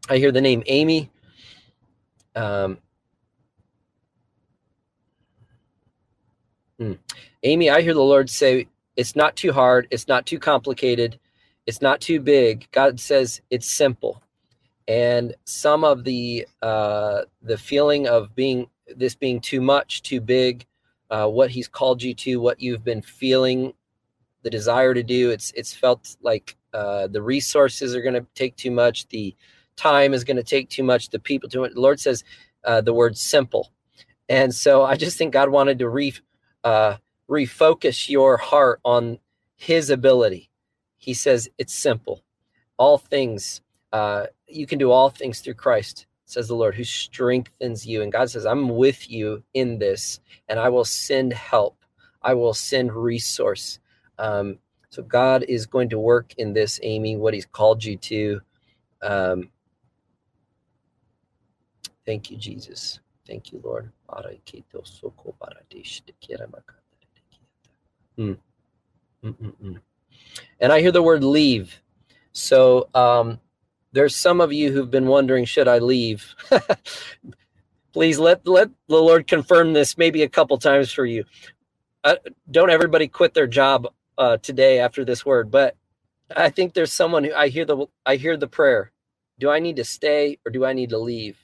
[0.08, 1.10] I hear the name Amy.
[2.34, 2.78] Um,
[6.80, 6.98] mm.
[7.42, 8.66] Amy, I hear the Lord say,
[8.96, 9.86] it's not too hard.
[9.90, 11.18] It's not too complicated.
[11.66, 12.68] It's not too big.
[12.72, 14.22] God says it's simple.
[14.88, 20.64] And some of the uh, the feeling of being this being too much, too big,
[21.10, 23.74] uh, what He's called you to, what you've been feeling
[24.42, 25.30] the desire to do.
[25.30, 29.08] It's it's felt like uh, the resources are going to take too much.
[29.08, 29.34] The
[29.74, 31.10] time is going to take too much.
[31.10, 31.72] The people too much.
[31.72, 32.22] The Lord says
[32.64, 33.72] uh, the word simple,
[34.28, 36.14] and so I just think God wanted to re
[36.62, 36.96] uh,
[37.28, 39.18] refocus your heart on
[39.56, 40.50] His ability.
[40.96, 42.22] He says it's simple.
[42.78, 43.60] All things
[43.92, 48.02] uh, you can do all things through Christ says the Lord, who strengthens you.
[48.02, 51.78] And God says, I'm with you in this, and I will send help.
[52.22, 53.78] I will send resource.
[54.18, 54.58] Um,
[54.90, 58.40] so God is going to work in this, Amy, what He's called you to.
[59.02, 59.50] Um,
[62.04, 63.00] thank you, Jesus.
[63.26, 63.92] Thank you, Lord.
[68.18, 68.38] Mm.
[70.60, 71.80] And I hear the word leave.
[72.32, 73.40] So um,
[73.92, 76.34] there's some of you who've been wondering, should I leave?
[77.92, 81.24] Please let let the Lord confirm this maybe a couple times for you.
[82.04, 82.16] Uh,
[82.50, 83.88] don't everybody quit their job
[84.18, 85.76] uh, today after this word, but
[86.34, 88.92] I think there's someone who I hear the I hear the prayer.
[89.38, 91.38] Do I need to stay or do I need to leave?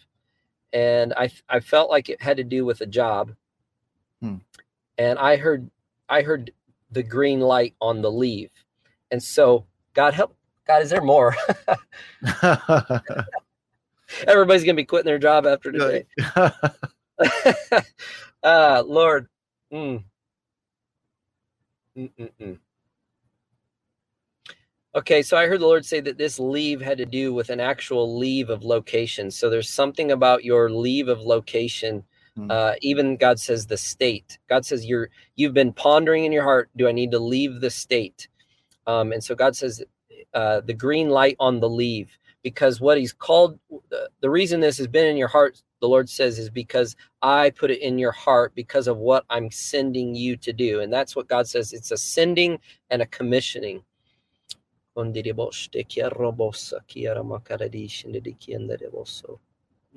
[0.75, 3.33] And I I felt like it had to do with a job.
[4.21, 4.37] Hmm.
[4.99, 5.71] And I heard
[6.09, 6.53] I heard
[6.93, 8.51] the green light on the leave.
[9.11, 10.37] And so God help
[10.67, 11.35] God, is there more?
[14.27, 16.07] Everybody's gonna be quitting their job after today.
[18.43, 19.29] uh, Lord.
[19.73, 20.05] Mm.
[24.95, 27.61] Okay, so I heard the Lord say that this leave had to do with an
[27.61, 29.31] actual leave of location.
[29.31, 32.05] So there's something about your leave of location.
[32.39, 32.51] Mm-hmm.
[32.51, 34.39] Uh, even God says the state.
[34.49, 36.71] God says you're you've been pondering in your heart.
[36.77, 38.29] Do I need to leave the state?
[38.87, 39.83] Um, and so God says
[40.35, 43.59] uh, the green light on the leave because what He's called
[43.91, 45.63] the, the reason this has been in your heart.
[45.81, 49.51] The Lord says is because I put it in your heart because of what I'm
[49.51, 51.73] sending you to do, and that's what God says.
[51.73, 52.59] It's a sending
[52.91, 53.83] and a commissioning.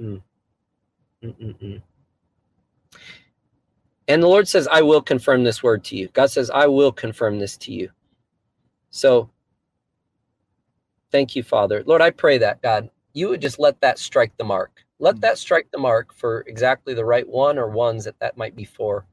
[0.01, 0.21] Mm.
[4.07, 6.09] And the Lord says, I will confirm this word to you.
[6.09, 7.89] God says, I will confirm this to you.
[8.91, 9.30] So
[11.11, 11.84] thank you, Father.
[11.85, 14.85] Lord, I pray that, God, you would just let that strike the mark.
[14.99, 18.55] Let that strike the mark for exactly the right one or ones that that might
[18.55, 19.05] be for.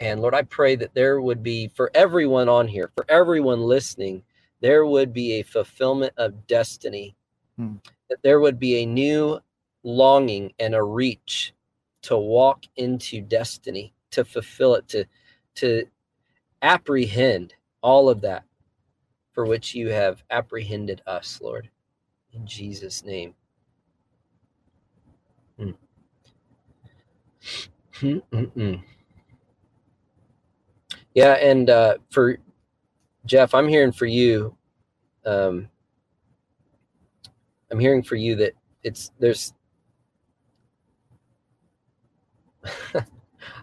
[0.00, 4.22] And Lord, I pray that there would be for everyone on here, for everyone listening,
[4.60, 7.14] there would be a fulfillment of destiny,
[7.56, 7.74] hmm.
[8.08, 9.38] that there would be a new
[9.82, 11.52] longing and a reach
[12.04, 15.06] to walk into destiny, to fulfill it, to
[15.56, 15.86] to
[16.62, 18.44] apprehend all of that
[19.32, 21.70] for which you have apprehended us, Lord.
[22.32, 23.34] In Jesus' name.
[25.58, 25.70] Hmm.
[31.14, 32.38] yeah, and uh, for
[33.26, 34.56] Jeff, I'm hearing for you.
[35.24, 35.68] Um,
[37.70, 39.52] I'm hearing for you that it's there's.
[42.94, 43.04] I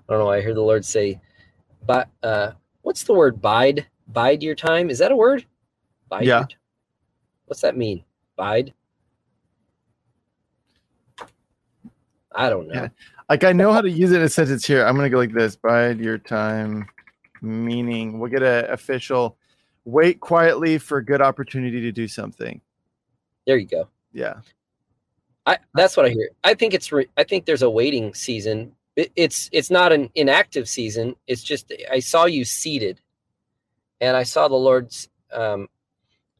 [0.09, 0.29] don't know.
[0.29, 1.19] I hear the Lord say,
[1.85, 2.51] "But uh,
[2.81, 3.41] what's the word?
[3.41, 4.89] Bide, bide your time.
[4.89, 5.45] Is that a word?
[6.09, 6.25] Bide.
[6.25, 6.45] Yeah.
[7.45, 8.03] What's that mean?
[8.35, 8.73] Bide.
[12.33, 12.73] I don't know.
[12.73, 12.87] Yeah.
[13.29, 14.85] Like I know how to use it in a sentence here.
[14.85, 16.87] I'm gonna go like this: bide your time,
[17.41, 19.37] meaning we'll get an official
[19.85, 22.61] wait quietly for a good opportunity to do something.
[23.47, 23.87] There you go.
[24.13, 24.35] Yeah.
[25.45, 26.29] I that's what I hear.
[26.43, 28.73] I think it's re, I think there's a waiting season.
[28.95, 31.15] It, it's it's not an inactive season.
[31.27, 33.01] It's just I saw you seated,
[33.99, 35.09] and I saw the Lord's.
[35.31, 35.67] Um,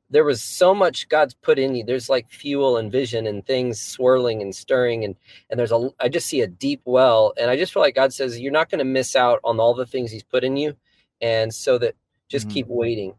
[0.09, 1.85] there was so much God's put in you.
[1.85, 5.15] There's like fuel and vision and things swirling and stirring, and
[5.49, 5.89] and there's a.
[5.99, 8.69] I just see a deep well, and I just feel like God says you're not
[8.69, 10.75] going to miss out on all the things He's put in you,
[11.21, 11.95] and so that
[12.27, 12.53] just mm-hmm.
[12.53, 13.13] keep waiting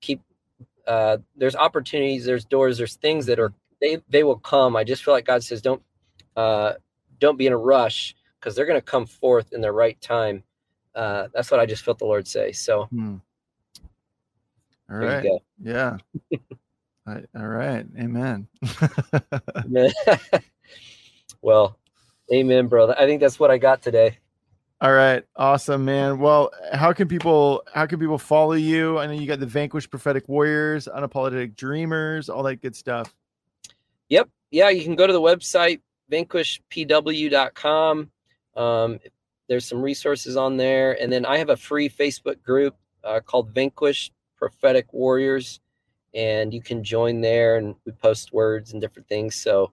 [0.00, 0.22] keep
[0.86, 4.76] uh, there's opportunities, there's doors, there's things that are they they will come.
[4.76, 5.82] I just feel like God says don't
[6.36, 6.74] uh,
[7.18, 10.42] don't be in a rush because they're going to come forth in the right time.
[10.94, 12.52] Uh, that's what I just felt the Lord say.
[12.52, 13.16] So, hmm.
[14.90, 15.26] all right,
[15.62, 15.98] yeah.
[17.06, 18.48] all right, amen.
[21.42, 21.78] well,
[22.32, 22.94] amen, brother.
[22.98, 24.18] I think that's what I got today.
[24.80, 26.20] All right, awesome, man.
[26.20, 28.98] Well, how can people how can people follow you?
[28.98, 33.12] I know you got the Vanquished Prophetic Warriors, Unapologetic Dreamers, all that good stuff.
[34.08, 38.10] Yep, yeah, you can go to the website vanquishpw.com.
[38.58, 38.98] Um,
[39.48, 43.54] there's some resources on there, and then I have a free Facebook group uh, called
[43.54, 45.60] Vanquish Prophetic Warriors,
[46.14, 49.34] and you can join there, and we post words and different things.
[49.36, 49.72] So,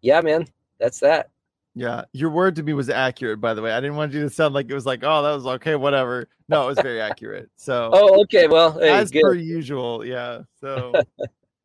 [0.00, 0.46] yeah, man,
[0.78, 1.30] that's that.
[1.74, 3.40] Yeah, your word to me was accurate.
[3.40, 5.32] By the way, I didn't want you to sound like it was like, oh, that
[5.32, 6.28] was okay, whatever.
[6.48, 7.50] No, it was very accurate.
[7.56, 9.22] So, oh, okay, well, hey, as good.
[9.22, 10.42] per usual, yeah.
[10.60, 10.94] So,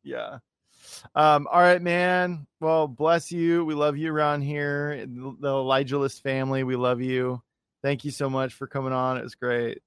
[0.02, 0.38] yeah.
[1.14, 2.46] Um, all right, man.
[2.60, 3.64] Well, bless you.
[3.64, 5.06] We love you around here.
[5.06, 7.42] The Elijah List family, we love you.
[7.82, 9.16] Thank you so much for coming on.
[9.16, 9.80] It was great.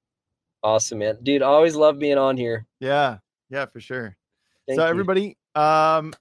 [0.64, 1.18] Awesome, man.
[1.24, 2.66] Dude, always love being on here.
[2.80, 3.20] Yeah,
[3.50, 4.18] yeah, for sure.
[4.68, 4.90] Thank so, you.
[4.90, 6.14] everybody, um,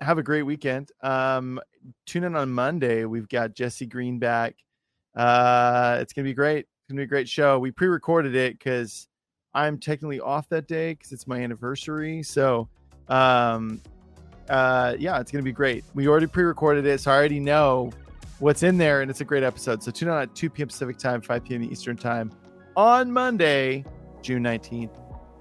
[0.00, 0.90] have a great weekend.
[1.02, 1.60] Um,
[2.06, 3.04] tune in on Monday.
[3.04, 4.56] We've got Jesse Green back.
[5.14, 6.60] Uh, it's gonna be great.
[6.60, 7.58] It's gonna be a great show.
[7.58, 9.08] We pre-recorded it because
[9.54, 12.22] I'm technically off that day because it's my anniversary.
[12.22, 12.68] So,
[13.08, 13.82] um,
[14.48, 15.84] uh, yeah, it's going to be great.
[15.94, 17.92] We already pre recorded it, so I already know
[18.38, 19.82] what's in there, and it's a great episode.
[19.82, 20.68] So tune in at 2 p.m.
[20.68, 21.62] Pacific time, 5 p.m.
[21.62, 22.32] Eastern time
[22.76, 23.84] on Monday,
[24.22, 24.90] June 19th,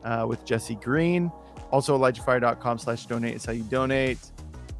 [0.03, 1.31] uh, with Jesse Green.
[1.71, 4.19] Also, ElijahFire.com slash donate is how you donate.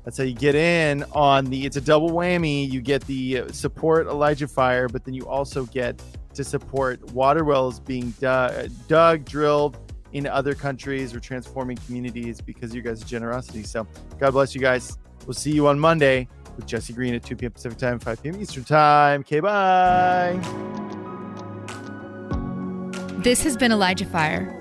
[0.04, 1.66] That's how you get in on the.
[1.66, 2.70] It's a double whammy.
[2.70, 6.02] You get the support Elijah Fire, but then you also get
[6.34, 9.78] to support water wells being dug, dug drilled
[10.14, 13.64] in other countries or transforming communities because of your guys' generosity.
[13.64, 13.88] So,
[14.20, 14.98] God bless you guys.
[15.26, 17.52] We'll see you on Monday with Jesse Green at 2 p.m.
[17.52, 18.42] Pacific time, 5 p.m.
[18.42, 19.22] Eastern time.
[19.22, 20.40] Okay, bye.
[23.20, 24.61] This has been Elijah Fire.